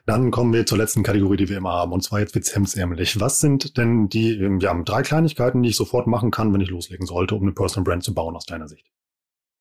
Dann 0.07 0.31
kommen 0.31 0.51
wir 0.51 0.65
zur 0.65 0.79
letzten 0.79 1.03
Kategorie, 1.03 1.37
die 1.37 1.47
wir 1.47 1.57
immer 1.57 1.73
haben, 1.73 1.91
und 1.91 2.01
zwar 2.01 2.19
jetzt 2.19 2.33
wird's 2.33 2.55
hemsärmelig. 2.55 3.19
Was 3.19 3.39
sind 3.39 3.77
denn 3.77 4.09
die 4.09 4.33
ähm, 4.33 4.59
ja, 4.59 4.73
drei 4.83 5.03
Kleinigkeiten, 5.03 5.61
die 5.61 5.69
ich 5.69 5.75
sofort 5.75 6.07
machen 6.07 6.31
kann, 6.31 6.51
wenn 6.53 6.61
ich 6.61 6.69
loslegen 6.69 7.05
sollte, 7.05 7.35
um 7.35 7.43
eine 7.43 7.51
Personal 7.51 7.83
Brand 7.85 8.03
zu 8.03 8.13
bauen 8.13 8.35
aus 8.35 8.45
deiner 8.45 8.67
Sicht? 8.67 8.91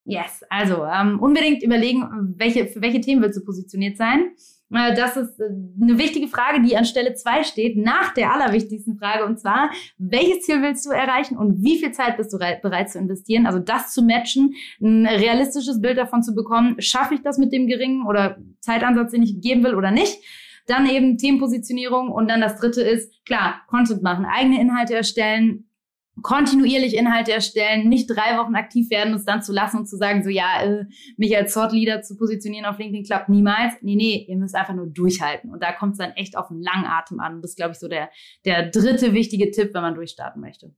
Yes, 0.04 0.42
also 0.48 0.84
ähm, 0.86 1.20
unbedingt 1.20 1.62
überlegen, 1.62 2.34
welche, 2.36 2.66
für 2.66 2.80
welche 2.80 3.02
Themen 3.02 3.22
willst 3.22 3.38
du 3.38 3.44
positioniert 3.44 3.98
sein. 3.98 4.32
Äh, 4.72 4.94
das 4.94 5.16
ist 5.16 5.40
äh, 5.40 5.44
eine 5.80 5.98
wichtige 5.98 6.28
Frage, 6.28 6.62
die 6.62 6.76
an 6.76 6.84
Stelle 6.84 7.14
zwei 7.14 7.42
steht, 7.42 7.76
nach 7.76 8.14
der 8.14 8.32
allerwichtigsten 8.32 8.98
Frage, 8.98 9.24
und 9.24 9.38
zwar, 9.38 9.70
welches 9.98 10.42
Ziel 10.42 10.62
willst 10.62 10.86
du 10.86 10.90
erreichen 10.90 11.36
und 11.36 11.62
wie 11.62 11.78
viel 11.78 11.92
Zeit 11.92 12.16
bist 12.16 12.32
du 12.32 12.38
bereit 12.38 12.90
zu 12.90 12.98
investieren? 12.98 13.46
Also 13.46 13.58
das 13.58 13.92
zu 13.92 14.02
matchen, 14.02 14.54
ein 14.80 15.06
realistisches 15.06 15.80
Bild 15.80 15.98
davon 15.98 16.22
zu 16.22 16.34
bekommen, 16.34 16.76
schaffe 16.80 17.14
ich 17.14 17.22
das 17.22 17.38
mit 17.38 17.52
dem 17.52 17.66
geringen 17.66 18.06
oder 18.06 18.38
Zeitansatz, 18.60 19.12
den 19.12 19.22
ich 19.22 19.40
geben 19.40 19.64
will 19.64 19.74
oder 19.74 19.90
nicht? 19.90 20.18
Dann 20.66 20.88
eben 20.88 21.18
Themenpositionierung 21.18 22.10
und 22.10 22.28
dann 22.28 22.40
das 22.40 22.60
dritte 22.60 22.82
ist, 22.82 23.12
klar, 23.24 23.62
Content 23.66 24.02
machen, 24.02 24.24
eigene 24.24 24.60
Inhalte 24.60 24.94
erstellen, 24.94 25.69
kontinuierlich 26.22 26.96
Inhalte 26.96 27.32
erstellen, 27.32 27.88
nicht 27.88 28.08
drei 28.08 28.38
Wochen 28.38 28.54
aktiv 28.54 28.90
werden, 28.90 29.14
es 29.14 29.24
dann 29.24 29.42
zu 29.42 29.52
lassen 29.52 29.78
und 29.78 29.86
zu 29.86 29.96
sagen, 29.96 30.22
so 30.22 30.30
ja, 30.30 30.62
äh, 30.62 30.84
mich 31.16 31.36
als 31.36 31.54
Thought 31.54 31.72
Leader 31.72 32.02
zu 32.02 32.16
positionieren 32.16 32.66
auf 32.66 32.78
LinkedIn 32.78 33.04
klappt 33.04 33.28
niemals. 33.28 33.74
Nee, 33.82 33.96
nee, 33.96 34.26
ihr 34.28 34.36
müsst 34.36 34.54
einfach 34.54 34.74
nur 34.74 34.86
durchhalten. 34.86 35.50
Und 35.50 35.62
da 35.62 35.72
kommt 35.72 35.92
es 35.92 35.98
dann 35.98 36.12
echt 36.12 36.36
auf 36.36 36.50
einen 36.50 36.62
langen 36.62 36.86
Atem 36.86 37.20
an. 37.20 37.36
Und 37.36 37.42
das 37.42 37.52
ist, 37.52 37.56
glaube 37.56 37.72
ich, 37.72 37.78
so 37.78 37.88
der, 37.88 38.10
der 38.44 38.70
dritte 38.70 39.12
wichtige 39.12 39.50
Tipp, 39.50 39.74
wenn 39.74 39.82
man 39.82 39.94
durchstarten 39.94 40.40
möchte. 40.40 40.74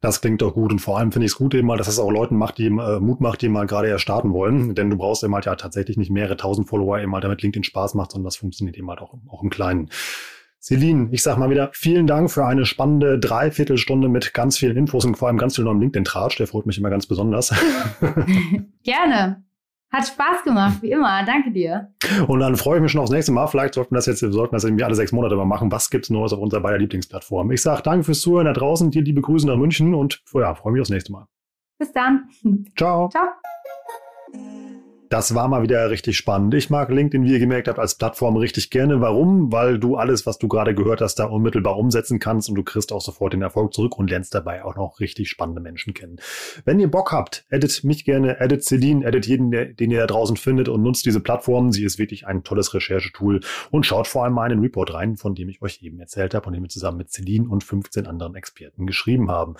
Das 0.00 0.20
klingt 0.20 0.42
doch 0.42 0.54
gut 0.54 0.70
und 0.70 0.78
vor 0.78 0.96
allem 0.96 1.10
finde 1.10 1.26
ich 1.26 1.32
es 1.32 1.38
gut 1.38 1.54
eben 1.54 1.66
mal, 1.66 1.76
dass 1.76 1.88
es 1.88 1.98
auch 1.98 2.10
Leuten 2.10 2.36
macht, 2.36 2.58
die 2.58 2.66
äh, 2.66 3.00
Mut 3.00 3.20
macht, 3.20 3.42
die 3.42 3.48
mal 3.48 3.66
gerade 3.66 3.88
erst 3.88 4.02
starten 4.02 4.32
wollen. 4.32 4.76
Denn 4.76 4.90
du 4.90 4.96
brauchst 4.96 5.24
eben 5.24 5.34
halt 5.34 5.46
ja 5.46 5.56
tatsächlich 5.56 5.96
nicht 5.96 6.10
mehrere 6.10 6.36
tausend 6.36 6.68
Follower 6.68 7.00
eben 7.00 7.12
halt, 7.14 7.24
damit 7.24 7.42
LinkedIn 7.42 7.64
Spaß 7.64 7.94
macht, 7.94 8.12
sondern 8.12 8.26
das 8.26 8.36
funktioniert 8.36 8.76
eben 8.76 8.88
halt 8.88 9.00
auch, 9.00 9.14
auch 9.28 9.42
im 9.42 9.50
Kleinen. 9.50 9.90
Celine, 10.68 11.08
ich 11.12 11.22
sag 11.22 11.38
mal 11.38 11.48
wieder 11.48 11.70
vielen 11.72 12.06
Dank 12.06 12.30
für 12.30 12.44
eine 12.44 12.66
spannende 12.66 13.18
Dreiviertelstunde 13.18 14.10
mit 14.10 14.34
ganz 14.34 14.58
vielen 14.58 14.76
Infos 14.76 15.06
und 15.06 15.16
vor 15.16 15.28
allem 15.28 15.38
ganz 15.38 15.56
viel 15.56 15.64
neuen 15.64 15.80
LinkedIn-Tratsch. 15.80 16.36
Der 16.36 16.46
freut 16.46 16.66
mich 16.66 16.76
immer 16.76 16.90
ganz 16.90 17.06
besonders. 17.06 17.54
Gerne. 18.84 19.42
Hat 19.90 20.06
Spaß 20.06 20.44
gemacht, 20.44 20.82
wie 20.82 20.90
immer. 20.90 21.24
Danke 21.24 21.52
dir. 21.52 21.94
Und 22.26 22.40
dann 22.40 22.56
freue 22.56 22.76
ich 22.76 22.82
mich 22.82 22.92
schon 22.92 23.00
aufs 23.00 23.10
nächste 23.10 23.32
Mal. 23.32 23.46
Vielleicht 23.46 23.72
sollten 23.72 23.94
wir 23.94 23.96
das 23.96 24.04
jetzt, 24.04 24.20
sollten 24.20 24.54
das 24.54 24.64
irgendwie 24.64 24.84
alle 24.84 24.94
sechs 24.94 25.10
Monate 25.10 25.36
mal 25.36 25.46
machen. 25.46 25.72
Was 25.72 25.88
gibt's 25.88 26.10
Neues 26.10 26.34
auf 26.34 26.40
unserer 26.40 26.60
beider 26.60 26.76
Lieblingsplattform? 26.76 27.50
Ich 27.50 27.62
sage 27.62 27.80
danke 27.82 28.04
fürs 28.04 28.20
Zuhören 28.20 28.44
da 28.44 28.52
draußen. 28.52 28.90
Dir 28.90 29.00
liebe 29.00 29.22
Grüße 29.22 29.46
nach 29.46 29.56
München 29.56 29.94
und 29.94 30.22
ja, 30.34 30.54
freue 30.54 30.74
mich 30.74 30.82
aufs 30.82 30.90
nächste 30.90 31.12
Mal. 31.12 31.24
Bis 31.78 31.90
dann. 31.92 32.28
Ciao. 32.76 33.08
Ciao. 33.08 33.28
Das 35.10 35.34
war 35.34 35.48
mal 35.48 35.62
wieder 35.62 35.88
richtig 35.90 36.18
spannend. 36.18 36.52
Ich 36.52 36.68
mag 36.68 36.90
LinkedIn, 36.90 37.24
wie 37.24 37.32
ihr 37.32 37.38
gemerkt 37.38 37.66
habt, 37.66 37.78
als 37.78 37.94
Plattform 37.94 38.36
richtig 38.36 38.68
gerne. 38.68 39.00
Warum? 39.00 39.50
Weil 39.50 39.78
du 39.78 39.96
alles, 39.96 40.26
was 40.26 40.36
du 40.36 40.48
gerade 40.48 40.74
gehört 40.74 41.00
hast, 41.00 41.14
da 41.14 41.24
unmittelbar 41.24 41.78
umsetzen 41.78 42.18
kannst 42.18 42.50
und 42.50 42.56
du 42.56 42.62
kriegst 42.62 42.92
auch 42.92 43.00
sofort 43.00 43.32
den 43.32 43.40
Erfolg 43.40 43.72
zurück 43.72 43.96
und 43.96 44.10
lernst 44.10 44.34
dabei 44.34 44.62
auch 44.64 44.76
noch 44.76 45.00
richtig 45.00 45.30
spannende 45.30 45.62
Menschen 45.62 45.94
kennen. 45.94 46.18
Wenn 46.66 46.78
ihr 46.78 46.90
Bock 46.90 47.10
habt, 47.12 47.46
edit 47.48 47.84
mich 47.84 48.04
gerne, 48.04 48.38
edit 48.38 48.64
Celine, 48.64 49.02
edit 49.06 49.26
jeden, 49.26 49.50
den 49.50 49.90
ihr 49.90 50.00
da 50.00 50.06
draußen 50.06 50.36
findet 50.36 50.68
und 50.68 50.82
nutzt 50.82 51.06
diese 51.06 51.20
Plattform. 51.20 51.72
Sie 51.72 51.84
ist 51.84 51.98
wirklich 51.98 52.26
ein 52.26 52.44
tolles 52.44 52.74
Recherchetool 52.74 53.40
und 53.70 53.86
schaut 53.86 54.08
vor 54.08 54.24
allem 54.24 54.34
mal 54.34 54.52
in 54.52 54.58
den 54.58 54.62
Report 54.62 54.92
rein, 54.92 55.16
von 55.16 55.34
dem 55.34 55.48
ich 55.48 55.62
euch 55.62 55.82
eben 55.82 55.98
erzählt 56.00 56.34
habe 56.34 56.46
und 56.48 56.52
den 56.52 56.62
wir 56.62 56.68
zusammen 56.68 56.98
mit 56.98 57.10
Celine 57.10 57.48
und 57.48 57.64
15 57.64 58.06
anderen 58.06 58.34
Experten 58.34 58.86
geschrieben 58.86 59.30
haben. 59.30 59.54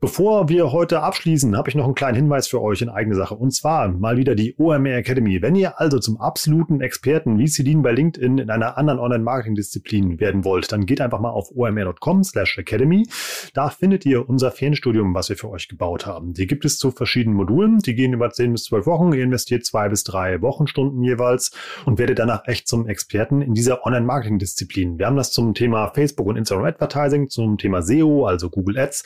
Bevor 0.00 0.48
wir 0.48 0.72
heute 0.72 1.02
abschließen, 1.02 1.58
habe 1.58 1.68
ich 1.68 1.74
noch 1.74 1.84
einen 1.84 1.94
kleinen 1.94 2.16
Hinweis 2.16 2.48
für 2.48 2.62
euch 2.62 2.80
in 2.80 2.88
eigene 2.88 3.16
Sache 3.16 3.34
und 3.34 3.50
zwar 3.50 3.88
mal 3.88 4.16
wieder 4.16 4.34
die 4.34 4.54
OMR 4.56 4.93
Academy. 4.98 5.42
Wenn 5.42 5.54
ihr 5.54 5.80
also 5.80 5.98
zum 5.98 6.20
absoluten 6.20 6.80
Experten 6.80 7.38
wie 7.38 7.48
Celine 7.48 7.82
bei 7.82 7.92
LinkedIn 7.92 8.38
in 8.38 8.50
einer 8.50 8.78
anderen 8.78 8.98
Online-Marketing-Disziplin 8.98 10.20
werden 10.20 10.44
wollt, 10.44 10.72
dann 10.72 10.86
geht 10.86 11.00
einfach 11.00 11.20
mal 11.20 11.30
auf 11.30 11.50
omr.com 11.54 12.24
slash 12.24 12.58
academy. 12.58 13.06
Da 13.52 13.70
findet 13.70 14.06
ihr 14.06 14.28
unser 14.28 14.50
Fernstudium, 14.50 15.14
was 15.14 15.28
wir 15.28 15.36
für 15.36 15.50
euch 15.50 15.68
gebaut 15.68 16.06
haben. 16.06 16.34
Die 16.34 16.46
gibt 16.46 16.64
es 16.64 16.78
zu 16.78 16.90
verschiedenen 16.90 17.36
Modulen. 17.36 17.78
Die 17.78 17.94
gehen 17.94 18.12
über 18.12 18.30
10 18.30 18.52
bis 18.52 18.64
12 18.64 18.86
Wochen. 18.86 19.12
Ihr 19.12 19.24
investiert 19.24 19.64
zwei 19.64 19.88
bis 19.88 20.04
drei 20.04 20.40
Wochenstunden 20.42 21.02
jeweils 21.02 21.52
und 21.84 21.98
werdet 21.98 22.18
danach 22.18 22.46
echt 22.46 22.68
zum 22.68 22.88
Experten 22.88 23.42
in 23.42 23.54
dieser 23.54 23.84
Online-Marketing-Disziplin. 23.86 24.98
Wir 24.98 25.06
haben 25.06 25.16
das 25.16 25.32
zum 25.32 25.54
Thema 25.54 25.90
Facebook 25.94 26.26
und 26.26 26.36
Instagram 26.36 26.66
Advertising, 26.66 27.28
zum 27.28 27.58
Thema 27.58 27.82
SEO, 27.82 28.26
also 28.26 28.50
Google 28.50 28.78
Ads. 28.78 29.04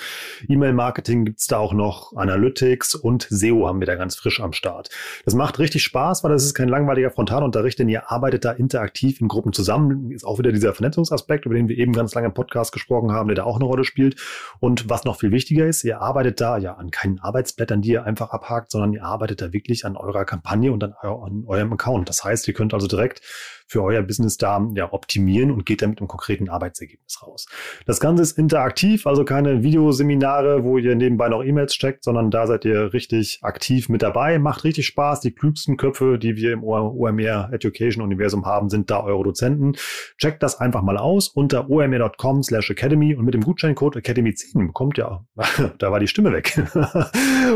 E-Mail-Marketing 0.49 1.25
gibt's 1.25 1.47
da 1.47 1.59
auch 1.59 1.73
noch, 1.73 2.17
Analytics 2.17 2.95
und 2.95 3.27
SEO 3.31 3.67
haben 3.67 3.81
wir 3.81 3.87
da 3.87 3.95
ganz 3.95 4.17
frisch 4.17 4.41
am 4.41 4.53
Start. 4.53 4.91
Das 5.25 5.35
macht 5.35 5.59
richtig 5.59 5.78
Spaß, 5.79 6.25
weil 6.25 6.33
das 6.33 6.45
ist 6.45 6.55
kein 6.55 6.69
langweiliger 6.69 7.11
Frontalunterricht, 7.11 7.79
denn 7.79 7.89
ihr 7.89 8.11
arbeitet 8.11 8.45
da 8.45 8.53
interaktiv 8.53 9.21
in 9.21 9.29
Gruppen 9.29 9.53
zusammen. 9.53 10.11
Ist 10.11 10.25
auch 10.25 10.39
wieder 10.39 10.53
dieser 10.53 10.75
Vernetzungsaspekt, 10.75 11.47
über 11.47 11.55
den 11.55 11.69
wir 11.69 11.77
eben 11.77 11.93
ganz 11.93 12.15
lange 12.15 12.29
im 12.29 12.35
Podcast 12.35 12.73
gesprochen 12.73 13.13
haben, 13.13 13.29
der 13.29 13.37
da 13.37 13.45
auch 13.45 13.57
eine 13.57 13.65
Rolle 13.65 13.85
spielt. 13.85 14.21
Und 14.61 14.89
was 14.89 15.05
noch 15.05 15.19
viel 15.19 15.31
wichtiger 15.31 15.67
ist, 15.67 15.85
ihr 15.85 16.01
arbeitet 16.01 16.41
da 16.41 16.59
ja 16.59 16.75
an 16.75 16.91
keinen 16.91 17.19
Arbeitsblättern, 17.19 17.83
die 17.83 17.91
ihr 17.91 18.05
einfach 18.05 18.31
abhakt, 18.31 18.71
sondern 18.71 18.93
ihr 18.93 19.05
arbeitet 19.05 19.41
da 19.41 19.53
wirklich 19.53 19.85
an 19.85 19.97
eurer 19.97 20.25
Kampagne 20.25 20.73
und 20.73 20.83
an, 20.85 20.95
an 21.03 21.45
eurem 21.47 21.73
Account. 21.73 22.09
Das 22.09 22.25
heißt, 22.25 22.47
ihr 22.49 22.55
könnt 22.55 22.75
also 22.75 22.87
direkt 22.87 23.23
für 23.69 23.83
euer 23.83 24.03
Business 24.03 24.39
da 24.39 24.67
ja, 24.75 24.93
optimieren 24.93 25.51
und 25.51 25.67
geht 25.67 25.83
dann 25.83 25.91
mit 25.91 26.01
einem 26.01 26.09
konkreten 26.09 26.49
Arbeitsergebnis 26.49 27.23
raus. 27.23 27.47
Das 27.87 28.01
Ganze 28.01 28.23
ist 28.23 28.39
interaktiv, 28.39 29.07
also 29.07 29.25
keine 29.25 29.63
Videoseminare, 29.63 30.65
wo 30.65 30.79
ihr 30.79 30.97
nebenbei 30.97 31.29
noch 31.29 31.45
E-Mails 31.45 31.75
checkt, 31.75 32.03
sondern 32.03 32.31
da 32.31 32.47
seid 32.47 32.65
ihr 32.65 32.95
richtig 32.95 33.41
aktiv 33.43 33.91
mit 33.91 34.03
dabei. 34.03 34.39
Macht 34.39 34.65
richtig 34.65 34.87
Spaß. 34.87 35.21
Die 35.21 35.33
klügsten 35.33 35.77
Köpfe, 35.77 36.19
die 36.19 36.37
wir 36.37 36.55
im 36.55 36.65
OMR 36.65 37.51
Education 37.53 38.03
Universum 38.03 38.47
haben, 38.47 38.71
sind 38.71 38.91
da 38.91 39.03
eure 39.03 39.23
Dozenten. 39.23 39.77
Checkt 40.17 40.43
das 40.43 40.59
einfach 40.59 40.83
mal 40.83 40.97
aus 40.97 41.29
unter 41.29 41.69
omr.com 41.69 42.43
slash 42.43 42.71
academy 42.71 43.15
und 43.15 43.27
mit 43.27 43.35
dem 43.35 43.43
Gutscheincode 43.43 43.97
Academy10 43.97 44.67
bekommt 44.67 44.99
ihr, 44.99 45.27
da 45.79 45.93
war 45.93 46.01
die 46.01 46.09
Stimme 46.09 46.33
weg. 46.33 46.59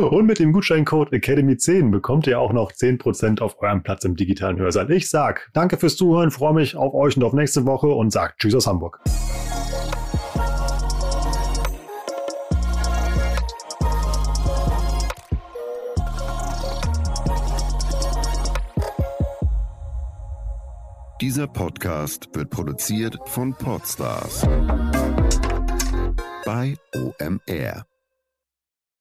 und 0.11 0.27
mit 0.27 0.39
dem 0.39 0.53
Gutscheincode 0.53 1.13
Academy10 1.13 1.91
bekommt 1.91 2.27
ihr 2.27 2.39
auch 2.39 2.53
noch 2.53 2.71
10% 2.71 3.41
auf 3.41 3.61
eurem 3.63 3.83
Platz 3.83 4.05
im 4.05 4.17
digitalen 4.17 4.59
Hörsaal. 4.59 4.91
Ich 4.91 5.09
sag, 5.09 5.51
danke 5.55 5.79
fürs 5.79 5.97
Zuhören, 6.03 6.33
freue 6.33 6.55
mich 6.55 6.75
auf 6.75 6.95
euch 6.95 7.17
und 7.17 7.23
auf 7.23 7.33
nächste 7.33 7.65
Woche 7.65 7.87
und 7.87 8.11
sagt 8.11 8.41
Tschüss 8.41 8.57
aus 8.57 8.67
Hamburg. 8.67 8.99
Dieser 21.21 21.47
Podcast 21.47 22.29
wird 22.33 22.51
produziert 22.51 23.17
von 23.27 23.55
Podstars 23.55 24.45
bei 26.45 26.75
OMR. 26.97 27.92